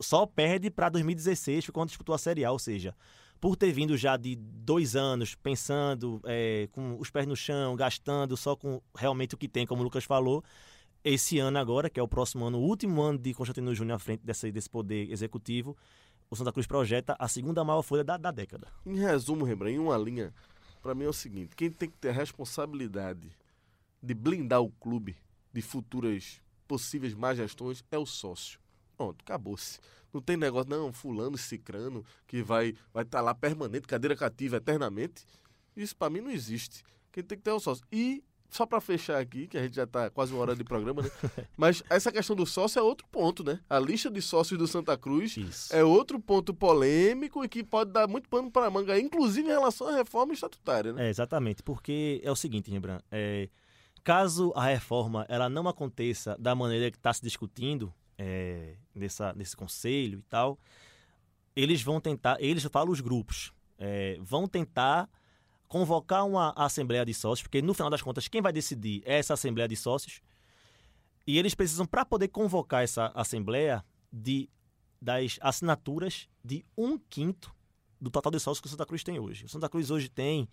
Só 0.00 0.24
perde 0.24 0.70
para 0.70 0.88
2016, 0.88 1.64
foi 1.64 1.72
quando 1.72 1.88
disputou 1.88 2.14
a 2.14 2.18
Série 2.18 2.44
A, 2.44 2.52
ou 2.52 2.60
seja, 2.60 2.94
por 3.42 3.56
ter 3.56 3.72
vindo 3.72 3.96
já 3.96 4.16
de 4.16 4.36
dois 4.36 4.94
anos 4.94 5.34
pensando 5.34 6.20
é, 6.22 6.68
com 6.70 6.96
os 7.00 7.10
pés 7.10 7.26
no 7.26 7.34
chão, 7.34 7.74
gastando 7.74 8.36
só 8.36 8.54
com 8.54 8.80
realmente 8.94 9.34
o 9.34 9.36
que 9.36 9.48
tem, 9.48 9.66
como 9.66 9.80
o 9.80 9.84
Lucas 9.84 10.04
falou, 10.04 10.44
esse 11.02 11.40
ano 11.40 11.58
agora, 11.58 11.90
que 11.90 11.98
é 11.98 12.02
o 12.02 12.06
próximo 12.06 12.44
ano, 12.44 12.58
o 12.58 12.62
último 12.62 13.02
ano 13.02 13.18
de 13.18 13.34
Constantino 13.34 13.74
Júnior 13.74 13.96
à 13.96 13.98
frente 13.98 14.20
desse, 14.24 14.52
desse 14.52 14.70
poder 14.70 15.10
executivo, 15.10 15.76
o 16.30 16.36
Santa 16.36 16.52
Cruz 16.52 16.68
projeta 16.68 17.16
a 17.18 17.26
segunda 17.26 17.64
maior 17.64 17.82
folha 17.82 18.04
da, 18.04 18.16
da 18.16 18.30
década. 18.30 18.68
Em 18.86 18.96
resumo, 18.96 19.44
Rembrandt, 19.44 19.74
em 19.74 19.80
uma 19.80 19.98
linha, 19.98 20.32
pra 20.80 20.94
mim 20.94 21.02
é 21.02 21.08
o 21.08 21.12
seguinte: 21.12 21.56
quem 21.56 21.68
tem 21.68 21.90
que 21.90 21.96
ter 21.96 22.10
a 22.10 22.12
responsabilidade 22.12 23.28
de 24.00 24.14
blindar 24.14 24.62
o 24.62 24.70
clube 24.70 25.16
de 25.52 25.60
futuras 25.60 26.40
possíveis 26.68 27.12
má 27.12 27.34
gestões 27.34 27.82
é 27.90 27.98
o 27.98 28.06
sócio. 28.06 28.61
Pronto, 28.96 29.22
acabou-se. 29.22 29.78
Não 30.12 30.20
tem 30.20 30.36
negócio, 30.36 30.70
não, 30.70 30.92
fulano, 30.92 31.38
cicrano, 31.38 32.04
que 32.26 32.42
vai 32.42 32.74
vai 32.92 33.02
estar 33.02 33.20
lá 33.20 33.34
permanente, 33.34 33.86
cadeira 33.86 34.14
cativa 34.14 34.56
eternamente. 34.56 35.24
Isso 35.76 35.96
pra 35.96 36.10
mim 36.10 36.20
não 36.20 36.30
existe. 36.30 36.82
Quem 37.10 37.22
tem 37.22 37.38
que 37.38 37.44
ter 37.44 37.50
é 37.50 37.54
o 37.54 37.60
sócio. 37.60 37.84
E, 37.90 38.22
só 38.50 38.66
pra 38.66 38.80
fechar 38.80 39.18
aqui, 39.18 39.46
que 39.46 39.56
a 39.56 39.62
gente 39.62 39.74
já 39.74 39.86
tá 39.86 40.10
quase 40.10 40.32
uma 40.32 40.42
hora 40.42 40.54
de 40.54 40.62
programa, 40.62 41.02
né? 41.02 41.10
Mas 41.56 41.82
essa 41.88 42.12
questão 42.12 42.36
do 42.36 42.44
sócio 42.44 42.78
é 42.78 42.82
outro 42.82 43.06
ponto, 43.10 43.42
né? 43.42 43.60
A 43.68 43.78
lista 43.78 44.10
de 44.10 44.20
sócios 44.20 44.58
do 44.58 44.66
Santa 44.66 44.96
Cruz 44.98 45.36
Isso. 45.36 45.74
é 45.74 45.82
outro 45.82 46.20
ponto 46.20 46.52
polêmico 46.52 47.42
e 47.42 47.48
que 47.48 47.64
pode 47.64 47.90
dar 47.90 48.06
muito 48.06 48.28
pano 48.28 48.50
para 48.50 48.70
manga, 48.70 48.98
inclusive 48.98 49.48
em 49.48 49.50
relação 49.50 49.88
à 49.88 49.96
reforma 49.96 50.34
estatutária, 50.34 50.92
né? 50.92 51.06
É, 51.06 51.10
exatamente, 51.10 51.62
porque 51.62 52.20
é 52.22 52.30
o 52.30 52.36
seguinte, 52.36 52.70
Rembrandt, 52.70 53.02
é, 53.10 53.48
caso 54.04 54.52
a 54.54 54.66
reforma 54.66 55.24
ela 55.28 55.48
não 55.48 55.66
aconteça 55.66 56.36
da 56.38 56.54
maneira 56.54 56.90
que 56.90 56.98
está 56.98 57.12
se 57.12 57.22
discutindo 57.22 57.92
é, 58.18 58.76
nessa, 58.94 59.32
nesse 59.34 59.56
conselho 59.56 60.20
e 60.20 60.22
tal, 60.22 60.58
eles 61.54 61.82
vão 61.82 62.00
tentar, 62.00 62.36
eles 62.40 62.64
falam 62.64 62.92
os 62.92 63.00
grupos, 63.00 63.52
é, 63.78 64.18
vão 64.20 64.46
tentar 64.46 65.08
convocar 65.68 66.26
uma 66.26 66.52
assembleia 66.56 67.04
de 67.04 67.14
sócios, 67.14 67.42
porque 67.42 67.62
no 67.62 67.74
final 67.74 67.88
das 67.88 68.02
contas 68.02 68.28
quem 68.28 68.42
vai 68.42 68.52
decidir 68.52 69.02
é 69.04 69.18
essa 69.18 69.34
assembleia 69.34 69.68
de 69.68 69.76
sócios, 69.76 70.20
e 71.26 71.38
eles 71.38 71.54
precisam, 71.54 71.86
para 71.86 72.04
poder 72.04 72.28
convocar 72.28 72.82
essa 72.82 73.12
assembleia, 73.14 73.84
de 74.12 74.50
das 75.00 75.36
assinaturas 75.40 76.28
de 76.44 76.64
um 76.78 76.96
quinto 76.96 77.52
do 78.00 78.08
total 78.08 78.30
de 78.30 78.38
sócios 78.38 78.60
que 78.60 78.68
o 78.68 78.70
Santa 78.70 78.86
Cruz 78.86 79.02
tem 79.02 79.18
hoje. 79.18 79.44
O 79.46 79.48
Santa 79.48 79.68
Cruz 79.68 79.90
hoje 79.90 80.08
tem 80.08 80.48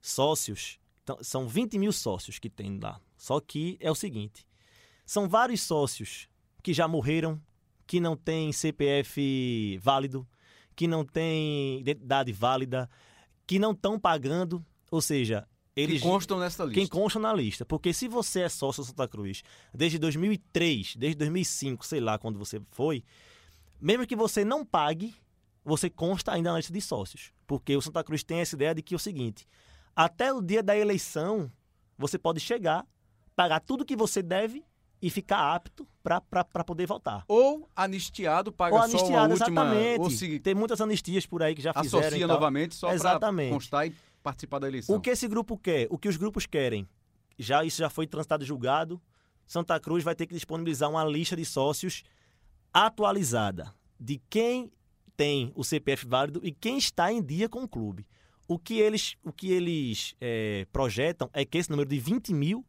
sócios, 0.00 0.80
então, 1.04 1.18
são 1.22 1.46
20 1.46 1.78
mil 1.78 1.92
sócios 1.92 2.40
que 2.40 2.50
tem 2.50 2.78
lá. 2.80 3.00
Só 3.16 3.38
que 3.40 3.76
é 3.80 3.90
o 3.90 3.94
seguinte: 3.94 4.44
são 5.06 5.28
vários 5.28 5.62
sócios 5.62 6.28
que 6.60 6.72
já 6.74 6.88
morreram, 6.88 7.40
que 7.86 8.00
não 8.00 8.16
têm 8.16 8.52
CPF 8.52 9.78
válido, 9.82 10.26
que 10.74 10.86
não 10.86 11.04
têm 11.04 11.80
identidade 11.80 12.32
válida, 12.32 12.88
que 13.46 13.58
não 13.58 13.72
estão 13.72 13.98
pagando, 13.98 14.64
ou 14.90 15.00
seja, 15.00 15.46
eles 15.76 16.00
que 16.00 16.08
constam 16.08 16.38
nessa 16.38 16.64
lista. 16.64 16.74
Quem 16.74 16.86
consta 16.86 17.18
na 17.18 17.32
lista. 17.32 17.64
Porque 17.64 17.92
se 17.92 18.08
você 18.08 18.40
é 18.40 18.48
sócio 18.48 18.82
do 18.82 18.86
Santa 18.86 19.08
Cruz 19.08 19.42
desde 19.72 19.98
2003, 19.98 20.96
desde 20.96 21.16
2005, 21.18 21.84
sei 21.84 22.00
lá 22.00 22.18
quando 22.18 22.38
você 22.38 22.60
foi, 22.70 23.02
mesmo 23.80 24.06
que 24.06 24.14
você 24.14 24.44
não 24.44 24.64
pague, 24.64 25.14
você 25.64 25.90
consta 25.90 26.32
ainda 26.32 26.52
na 26.52 26.58
lista 26.58 26.72
de 26.72 26.80
sócios. 26.80 27.32
Porque 27.46 27.76
o 27.76 27.82
Santa 27.82 28.04
Cruz 28.04 28.22
tem 28.22 28.38
essa 28.38 28.54
ideia 28.54 28.74
de 28.74 28.82
que 28.82 28.94
é 28.94 28.96
o 28.96 29.00
seguinte: 29.00 29.46
até 29.94 30.32
o 30.32 30.40
dia 30.40 30.62
da 30.62 30.76
eleição, 30.76 31.50
você 31.98 32.18
pode 32.18 32.40
chegar, 32.40 32.86
pagar 33.34 33.60
tudo 33.60 33.84
que 33.84 33.96
você 33.96 34.22
deve 34.22 34.64
e 35.00 35.10
ficar 35.10 35.54
apto 35.54 35.86
para 36.02 36.64
poder 36.64 36.86
votar. 36.86 37.24
Ou 37.28 37.68
anistiado, 37.74 38.52
paga 38.52 38.74
Ou 38.74 38.80
só 38.82 38.84
anistiado, 38.86 39.34
uma 39.34 39.34
última... 39.34 39.62
exatamente. 39.62 40.00
Ou 40.00 40.10
se 40.10 40.38
Tem 40.40 40.54
muitas 40.54 40.80
anistias 40.80 41.26
por 41.26 41.42
aí 41.42 41.54
que 41.54 41.62
já 41.62 41.72
fizeram. 41.72 42.00
associa 42.00 42.18
e 42.24 42.26
tal. 42.26 42.28
novamente 42.28 42.74
só 42.74 42.88
para 42.88 43.48
constar 43.50 43.86
e 43.86 43.94
participar 44.22 44.58
da 44.58 44.68
eleição. 44.68 44.96
O 44.96 45.00
que 45.00 45.10
esse 45.10 45.28
grupo 45.28 45.58
quer? 45.58 45.86
O 45.90 45.98
que 45.98 46.08
os 46.08 46.16
grupos 46.16 46.46
querem? 46.46 46.88
Já 47.38 47.64
isso 47.64 47.78
já 47.78 47.90
foi 47.90 48.06
transitado 48.06 48.42
e 48.44 48.46
julgado. 48.46 49.00
Santa 49.46 49.78
Cruz 49.78 50.02
vai 50.02 50.14
ter 50.14 50.26
que 50.26 50.34
disponibilizar 50.34 50.88
uma 50.88 51.04
lista 51.04 51.36
de 51.36 51.44
sócios 51.44 52.02
atualizada 52.72 53.74
de 54.00 54.20
quem 54.30 54.72
tem 55.16 55.52
o 55.54 55.62
CPF 55.62 56.06
válido 56.06 56.40
e 56.42 56.50
quem 56.50 56.76
está 56.78 57.12
em 57.12 57.22
dia 57.22 57.48
com 57.48 57.62
o 57.62 57.68
clube. 57.68 58.06
O 58.48 58.58
que 58.58 58.78
eles, 58.78 59.16
o 59.22 59.32
que 59.32 59.50
eles 59.52 60.14
é, 60.20 60.66
projetam 60.72 61.30
é 61.32 61.44
que 61.44 61.56
esse 61.56 61.70
número 61.70 61.88
de 61.88 61.98
20 61.98 62.34
mil 62.34 62.64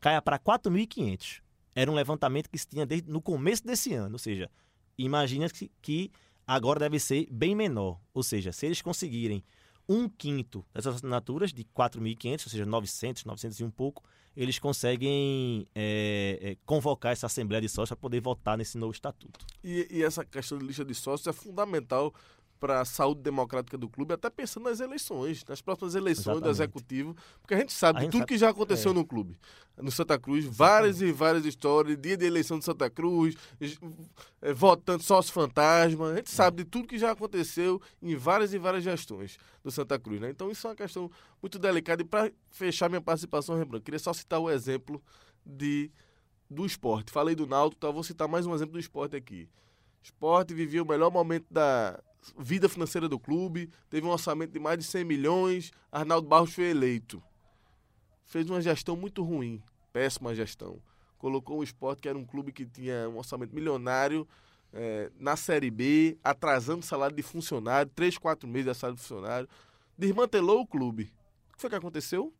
caia 0.00 0.20
para 0.20 0.38
4.500. 0.38 1.40
Era 1.74 1.90
um 1.90 1.94
levantamento 1.94 2.48
que 2.48 2.58
se 2.58 2.66
tinha 2.66 2.84
desde 2.84 3.10
no 3.10 3.20
começo 3.20 3.64
desse 3.64 3.94
ano. 3.94 4.14
Ou 4.14 4.18
seja, 4.18 4.50
imagina 4.98 5.48
que, 5.48 5.70
que 5.80 6.10
agora 6.46 6.80
deve 6.80 6.98
ser 6.98 7.26
bem 7.30 7.54
menor. 7.54 8.00
Ou 8.12 8.22
seja, 8.22 8.52
se 8.52 8.66
eles 8.66 8.82
conseguirem 8.82 9.42
um 9.88 10.08
quinto 10.08 10.64
dessas 10.72 10.96
assinaturas 10.96 11.52
de 11.52 11.64
4.500, 11.64 12.32
ou 12.32 12.50
seja, 12.50 12.66
900, 12.66 13.24
900 13.24 13.60
e 13.60 13.64
um 13.64 13.70
pouco, 13.70 14.04
eles 14.36 14.58
conseguem 14.58 15.66
é, 15.74 16.38
é, 16.40 16.56
convocar 16.64 17.12
essa 17.12 17.26
Assembleia 17.26 17.60
de 17.60 17.68
Sócios 17.68 17.88
para 17.88 17.96
poder 17.96 18.20
votar 18.20 18.56
nesse 18.56 18.78
novo 18.78 18.92
estatuto. 18.92 19.44
E, 19.62 19.88
e 19.90 20.04
essa 20.04 20.24
questão 20.24 20.58
de 20.58 20.66
lista 20.66 20.84
de 20.84 20.94
sócios 20.94 21.26
é 21.26 21.32
fundamental 21.32 22.14
para 22.60 22.80
a 22.82 22.84
saúde 22.84 23.22
democrática 23.22 23.76
do 23.78 23.88
clube, 23.88 24.12
até 24.12 24.28
pensando 24.28 24.64
nas 24.64 24.78
eleições, 24.80 25.42
nas 25.48 25.62
próximas 25.62 25.94
eleições 25.94 26.24
do 26.40 26.48
Exatamente. 26.48 26.50
executivo, 26.56 27.16
porque 27.40 27.54
a 27.54 27.58
gente 27.58 27.72
sabe 27.72 27.96
A 27.96 28.00
de 28.00 28.04
gente 28.04 28.12
tudo 28.12 28.20
sabe- 28.20 28.28
que 28.28 28.38
já 28.38 28.50
aconteceu 28.50 28.92
é. 28.92 28.94
no 28.94 29.04
clube. 29.04 29.36
No 29.78 29.90
Santa 29.90 30.18
Cruz, 30.18 30.44
várias 30.44 31.00
e 31.00 31.10
várias 31.10 31.46
histórias, 31.46 31.96
dia 31.98 32.14
de 32.16 32.26
eleição 32.26 32.58
do 32.58 32.64
Santa 32.64 32.90
Cruz, 32.90 33.34
eh, 34.42 34.52
votando 34.52 35.02
sócio 35.02 35.32
fantasma, 35.32 36.10
a 36.12 36.16
gente 36.16 36.30
sabe 36.30 36.62
de 36.62 36.70
tudo 36.70 36.86
que 36.86 36.98
já 36.98 37.10
aconteceu 37.12 37.80
em 38.02 38.14
várias 38.14 38.52
e 38.52 38.58
várias 38.58 38.84
gestões 38.84 39.38
do 39.64 39.70
Santa 39.70 39.98
Cruz, 39.98 40.20
né? 40.20 40.28
Então 40.30 40.50
isso 40.50 40.66
é 40.66 40.70
uma 40.70 40.76
questão 40.76 41.10
muito 41.40 41.58
delicada 41.58 42.02
e 42.02 42.04
para 42.04 42.30
fechar 42.50 42.88
minha 42.90 43.00
participação, 43.00 43.56
Rembrandt, 43.56 43.82
queria 43.84 43.98
só 43.98 44.12
citar 44.12 44.38
o 44.38 44.50
exemplo 44.50 45.02
de 45.44 45.90
do 46.50 46.66
esporte. 46.66 47.12
Falei 47.12 47.34
do 47.34 47.46
Náutico, 47.46 47.78
então 47.78 47.92
vou 47.92 48.02
citar 48.02 48.26
mais 48.28 48.44
um 48.44 48.52
exemplo 48.54 48.72
do 48.74 48.80
esporte 48.80 49.14
aqui. 49.16 49.48
Esporte 50.02 50.52
vivia 50.52 50.82
o 50.82 50.86
melhor 50.86 51.10
momento 51.10 51.46
da 51.50 51.98
vida 52.38 52.68
financeira 52.68 53.08
do 53.08 53.18
clube, 53.18 53.70
teve 53.88 54.06
um 54.06 54.10
orçamento 54.10 54.52
de 54.52 54.58
mais 54.58 54.78
de 54.78 54.84
100 54.84 55.04
milhões, 55.04 55.72
Arnaldo 55.90 56.28
Barros 56.28 56.54
foi 56.54 56.64
eleito. 56.64 57.22
Fez 58.24 58.48
uma 58.48 58.60
gestão 58.60 58.96
muito 58.96 59.22
ruim, 59.22 59.62
péssima 59.92 60.34
gestão. 60.34 60.80
Colocou 61.18 61.58
o 61.58 61.64
esporte, 61.64 62.02
que 62.02 62.08
era 62.08 62.16
um 62.16 62.24
clube 62.24 62.52
que 62.52 62.64
tinha 62.64 63.08
um 63.08 63.18
orçamento 63.18 63.54
milionário, 63.54 64.26
eh, 64.72 65.10
na 65.18 65.36
Série 65.36 65.70
B, 65.70 66.16
atrasando 66.22 66.80
o 66.80 66.86
salário 66.86 67.16
de 67.16 67.22
funcionário, 67.22 67.90
3, 67.94 68.16
4 68.18 68.48
meses 68.48 68.72
de 68.72 68.78
salário 68.78 68.96
de 68.96 69.02
funcionário, 69.02 69.48
desmantelou 69.98 70.60
o 70.60 70.66
clube. 70.66 71.12
O 71.50 71.56
que 71.56 71.60
foi 71.60 71.70
que 71.70 71.76
aconteceu? 71.76 72.32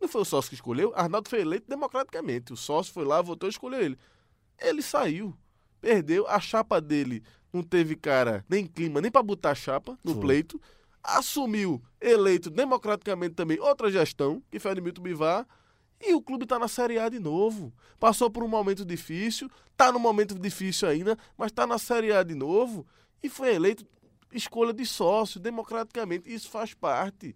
Não 0.00 0.08
foi 0.08 0.22
o 0.22 0.24
sócio 0.24 0.48
que 0.48 0.54
escolheu, 0.54 0.92
Arnaldo 0.94 1.28
foi 1.28 1.40
eleito 1.40 1.68
democraticamente. 1.68 2.52
O 2.52 2.56
sócio 2.56 2.92
foi 2.92 3.04
lá, 3.04 3.20
votou 3.20 3.48
e 3.48 3.50
escolheu 3.50 3.80
ele. 3.80 3.98
Ele 4.58 4.80
saiu, 4.80 5.36
perdeu, 5.80 6.26
a 6.28 6.40
chapa 6.40 6.80
dele 6.80 7.22
não 7.52 7.62
teve 7.62 7.96
cara 7.96 8.44
nem 8.48 8.66
clima, 8.66 9.00
nem 9.00 9.10
para 9.10 9.22
botar 9.22 9.54
chapa 9.54 9.98
no 10.04 10.12
Foi. 10.12 10.20
pleito. 10.20 10.60
Assumiu, 11.02 11.82
eleito 12.00 12.50
democraticamente 12.50 13.34
também, 13.34 13.58
outra 13.60 13.90
gestão, 13.90 14.42
que 14.50 14.58
foi 14.58 14.74
Milton 14.80 15.02
Bivar. 15.02 15.46
E 16.00 16.14
o 16.14 16.22
clube 16.22 16.44
está 16.44 16.58
na 16.58 16.68
Série 16.68 16.98
A 16.98 17.08
de 17.08 17.18
novo. 17.18 17.72
Passou 17.98 18.30
por 18.30 18.44
um 18.44 18.48
momento 18.48 18.84
difícil, 18.84 19.50
está 19.72 19.90
num 19.90 19.98
momento 19.98 20.38
difícil 20.38 20.88
ainda, 20.88 21.16
mas 21.36 21.50
está 21.50 21.66
na 21.66 21.78
Série 21.78 22.12
A 22.12 22.22
de 22.22 22.34
novo. 22.34 22.86
E 23.22 23.28
foi 23.28 23.54
eleito 23.54 23.84
escolha 24.32 24.72
de 24.72 24.84
sócio, 24.86 25.40
democraticamente. 25.40 26.32
Isso 26.32 26.48
faz 26.50 26.74
parte. 26.74 27.34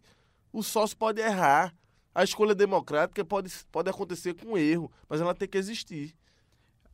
O 0.53 0.63
sócio 0.63 0.97
pode 0.97 1.21
errar. 1.21 1.75
A 2.15 2.23
escolha 2.23 2.55
democrática 2.55 3.25
pode, 3.25 3.51
pode 3.71 3.89
acontecer 3.89 4.35
com 4.35 4.59
erro, 4.59 4.93
mas 5.09 5.21
ela 5.21 5.35
tem 5.35 5.49
que 5.49 5.57
existir. 5.57 6.15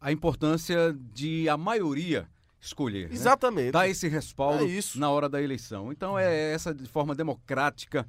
A 0.00 0.12
importância 0.12 0.96
de 1.12 1.48
a 1.48 1.56
maioria 1.56 2.28
escolher. 2.60 3.08
né? 3.08 3.14
Exatamente. 3.14 3.72
Dar 3.72 3.88
esse 3.88 4.08
respaldo 4.08 4.64
É 4.64 4.80
na 4.96 5.10
hora 5.10 5.28
da 5.28 5.42
eleição. 5.42 5.92
Então 5.92 6.18
é 6.18 6.52
essa 6.52 6.74
de 6.74 6.86
forma 6.86 7.14
democrática 7.14 8.08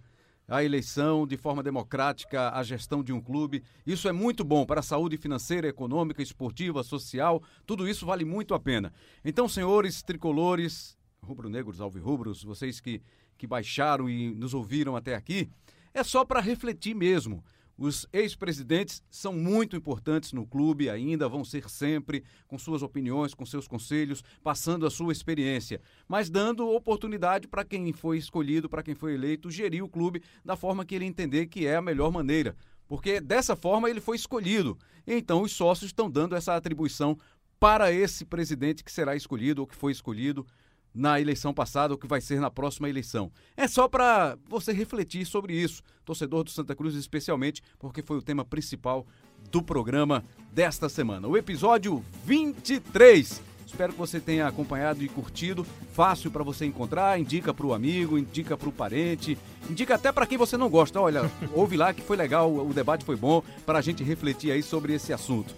a 0.50 0.64
eleição, 0.64 1.28
de 1.28 1.38
forma 1.38 1.62
democrática 1.62 2.52
a 2.52 2.64
gestão 2.64 3.04
de 3.04 3.14
um 3.14 3.22
clube. 3.22 3.64
Isso 3.86 4.10
é 4.10 4.12
muito 4.12 4.44
bom 4.44 4.66
para 4.66 4.80
a 4.80 4.84
saúde 4.84 5.16
financeira, 5.16 5.68
econômica, 5.68 6.22
esportiva, 6.24 6.84
social. 6.84 7.42
Tudo 7.66 7.88
isso 7.88 8.06
vale 8.06 8.26
muito 8.26 8.54
a 8.54 8.60
pena. 8.60 8.92
Então, 9.24 9.48
senhores 9.48 10.02
tricolores, 10.02 10.98
rubro-negros, 11.22 11.80
alvirrubros, 11.80 12.44
vocês 12.44 12.80
que, 12.80 13.02
que 13.38 13.46
baixaram 13.46 14.10
e 14.10 14.34
nos 14.34 14.54
ouviram 14.54 14.96
até 14.96 15.14
aqui, 15.14 15.50
é 15.94 16.04
só 16.04 16.26
para 16.26 16.40
refletir 16.40 16.96
mesmo. 16.96 17.44
Os 17.80 18.06
ex-presidentes 18.12 19.02
são 19.10 19.32
muito 19.32 19.74
importantes 19.74 20.34
no 20.34 20.46
clube 20.46 20.90
ainda, 20.90 21.30
vão 21.30 21.46
ser 21.46 21.70
sempre, 21.70 22.26
com 22.46 22.60
suas 22.60 22.82
opiniões, 22.82 23.34
com 23.34 23.46
seus 23.46 23.70
conselhos, 23.70 24.22
passando 24.44 24.86
a 24.86 24.92
sua 24.92 25.14
experiência, 25.14 25.80
mas 26.06 26.30
dando 26.30 26.68
oportunidade 26.68 27.48
para 27.48 27.64
quem 27.64 27.94
foi 27.94 28.18
escolhido, 28.18 28.68
para 28.68 28.84
quem 28.84 28.94
foi 28.94 29.14
eleito, 29.14 29.50
gerir 29.50 29.82
o 29.82 29.88
clube 29.88 30.22
da 30.44 30.58
forma 30.58 30.84
que 30.84 30.94
ele 30.94 31.06
entender 31.06 31.46
que 31.46 31.66
é 31.66 31.78
a 31.78 31.82
melhor 31.82 32.12
maneira. 32.12 32.54
Porque 32.86 33.22
dessa 33.22 33.56
forma 33.56 33.90
ele 33.90 34.02
foi 34.02 34.18
escolhido. 34.18 34.78
Então 35.08 35.44
os 35.44 35.54
sócios 35.54 35.90
estão 35.90 36.12
dando 36.12 36.36
essa 36.36 36.54
atribuição 36.58 37.18
para 37.62 37.94
esse 37.94 38.26
presidente 38.26 38.84
que 38.84 38.92
será 38.92 39.16
escolhido 39.16 39.62
ou 39.62 39.68
que 39.68 39.76
foi 39.76 39.94
escolhido 39.94 40.46
na 40.94 41.20
eleição 41.20 41.54
passada 41.54 41.94
ou 41.94 41.98
que 41.98 42.08
vai 42.08 42.22
ser 42.22 42.40
na 42.40 42.50
próxima 42.50 42.90
eleição. 42.90 43.32
É 43.56 43.68
só 43.68 43.88
para 43.88 44.38
você 44.48 44.72
refletir 44.74 45.26
sobre 45.26 45.54
isso, 45.54 45.82
torcedor 46.04 46.44
do 46.44 46.50
Santa 46.50 46.76
Cruz 46.76 46.96
especialmente, 46.96 47.62
porque 47.78 48.02
foi 48.02 48.18
o 48.18 48.22
tema 48.22 48.44
principal 48.44 49.06
do 49.52 49.62
programa 49.62 50.24
desta 50.52 50.90
semana. 50.90 51.28
O 51.28 51.38
episódio 51.38 52.04
23. 52.26 53.50
Espero 53.66 53.94
que 53.94 54.00
você 54.00 54.20
tenha 54.20 54.48
acompanhado 54.48 55.04
e 55.04 55.08
curtido. 55.08 55.64
Fácil 55.94 56.32
para 56.32 56.44
você 56.44 56.66
encontrar, 56.66 57.20
indica 57.20 57.54
para 57.54 57.68
o 57.68 57.74
amigo, 57.74 58.18
indica 58.18 58.58
para 58.58 58.68
o 58.68 58.72
parente, 58.72 59.38
indica 59.70 59.94
até 59.94 60.12
para 60.12 60.26
quem 60.26 60.40
você 60.40 60.58
não 60.58 60.70
gosta. 60.70 61.00
Olha, 61.00 61.30
ouve 61.54 61.78
lá 61.78 61.94
que 61.94 62.02
foi 62.02 62.18
legal, 62.18 62.52
o 62.52 62.74
debate 62.74 63.06
foi 63.06 63.16
bom 63.16 63.44
para 63.68 63.78
a 63.78 63.82
gente 63.82 64.04
refletir 64.04 64.52
aí 64.52 64.64
sobre 64.64 64.94
esse 64.94 65.14
assunto 65.14 65.54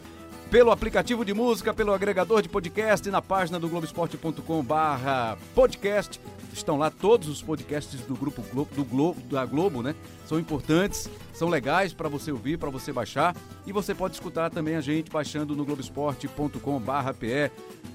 pelo 0.51 0.69
aplicativo 0.69 1.23
de 1.23 1.33
música, 1.33 1.73
pelo 1.73 1.93
agregador 1.93 2.41
de 2.41 2.49
podcast, 2.49 3.09
na 3.09 3.21
página 3.21 3.57
do 3.57 3.69
Globoesporte.com 3.69 4.61
barra 4.61 5.37
podcast. 5.55 6.19
estão 6.51 6.77
lá 6.77 6.91
todos 6.91 7.29
os 7.29 7.41
podcasts 7.41 8.01
do 8.01 8.13
grupo 8.15 8.43
Globo, 8.51 8.75
do 8.75 8.83
Globo, 8.83 9.21
da 9.21 9.45
Globo, 9.45 9.81
né? 9.81 9.95
São 10.25 10.37
importantes, 10.37 11.09
são 11.33 11.47
legais 11.47 11.93
para 11.93 12.09
você 12.09 12.33
ouvir, 12.33 12.57
para 12.57 12.69
você 12.69 12.91
baixar 12.91 13.33
e 13.65 13.71
você 13.71 13.95
pode 13.95 14.15
escutar 14.15 14.49
também 14.49 14.75
a 14.75 14.81
gente 14.81 15.09
baixando 15.09 15.55
no 15.55 15.63
globesport.com/pe. 15.63 17.51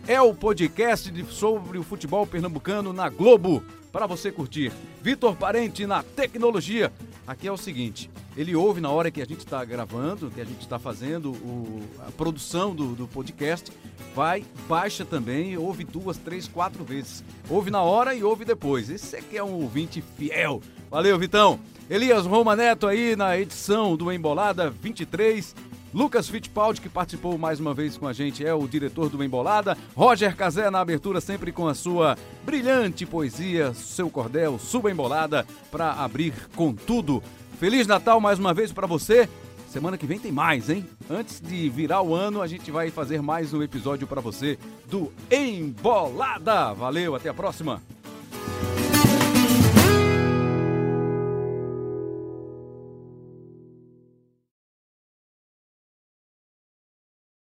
É 0.08 0.18
o 0.22 0.34
podcast 0.34 1.12
sobre 1.26 1.76
o 1.76 1.82
futebol 1.82 2.26
pernambucano 2.26 2.90
na 2.90 3.10
Globo 3.10 3.62
para 3.96 4.06
você 4.06 4.30
curtir. 4.30 4.70
Vitor 5.00 5.34
Parente 5.36 5.86
na 5.86 6.02
tecnologia. 6.02 6.92
Aqui 7.26 7.48
é 7.48 7.50
o 7.50 7.56
seguinte, 7.56 8.10
ele 8.36 8.54
ouve 8.54 8.78
na 8.78 8.90
hora 8.90 9.10
que 9.10 9.22
a 9.22 9.24
gente 9.24 9.38
está 9.38 9.64
gravando, 9.64 10.30
que 10.30 10.38
a 10.38 10.44
gente 10.44 10.60
está 10.60 10.78
fazendo 10.78 11.32
o, 11.32 11.82
a 12.06 12.12
produção 12.12 12.74
do, 12.74 12.94
do 12.94 13.08
podcast, 13.08 13.72
vai, 14.14 14.44
baixa 14.68 15.02
também, 15.02 15.56
ouve 15.56 15.82
duas, 15.82 16.18
três, 16.18 16.46
quatro 16.46 16.84
vezes. 16.84 17.24
Ouve 17.48 17.70
na 17.70 17.80
hora 17.80 18.14
e 18.14 18.22
ouve 18.22 18.44
depois. 18.44 18.90
Esse 18.90 19.16
aqui 19.16 19.38
é 19.38 19.42
um 19.42 19.54
ouvinte 19.54 20.04
fiel. 20.18 20.60
Valeu, 20.90 21.18
Vitão. 21.18 21.58
Elias 21.88 22.26
Roma 22.26 22.54
Neto 22.54 22.86
aí 22.86 23.16
na 23.16 23.38
edição 23.38 23.96
do 23.96 24.12
Embolada 24.12 24.68
23. 24.68 25.54
Lucas 25.94 26.28
Fittipaldi, 26.28 26.80
que 26.80 26.88
participou 26.88 27.38
mais 27.38 27.60
uma 27.60 27.72
vez 27.72 27.96
com 27.96 28.06
a 28.06 28.12
gente, 28.12 28.44
é 28.44 28.52
o 28.52 28.66
diretor 28.66 29.08
do 29.08 29.22
Embolada. 29.22 29.76
Roger 29.94 30.36
Cazé 30.36 30.70
na 30.70 30.80
abertura, 30.80 31.20
sempre 31.20 31.52
com 31.52 31.66
a 31.66 31.74
sua 31.74 32.16
brilhante 32.44 33.06
poesia, 33.06 33.72
seu 33.74 34.10
cordel, 34.10 34.58
suba 34.58 34.90
embolada, 34.90 35.46
para 35.70 35.92
abrir 35.92 36.34
com 36.54 36.74
tudo. 36.74 37.22
Feliz 37.58 37.86
Natal 37.86 38.20
mais 38.20 38.38
uma 38.38 38.52
vez 38.52 38.72
para 38.72 38.86
você. 38.86 39.28
Semana 39.68 39.98
que 39.98 40.06
vem 40.06 40.18
tem 40.18 40.32
mais, 40.32 40.70
hein? 40.70 40.86
Antes 41.10 41.40
de 41.40 41.68
virar 41.68 42.02
o 42.02 42.14
ano, 42.14 42.40
a 42.40 42.46
gente 42.46 42.70
vai 42.70 42.90
fazer 42.90 43.20
mais 43.20 43.52
um 43.52 43.62
episódio 43.62 44.06
para 44.06 44.20
você 44.20 44.58
do 44.88 45.12
Embolada. 45.30 46.72
Valeu, 46.72 47.14
até 47.14 47.28
a 47.28 47.34
próxima. 47.34 47.82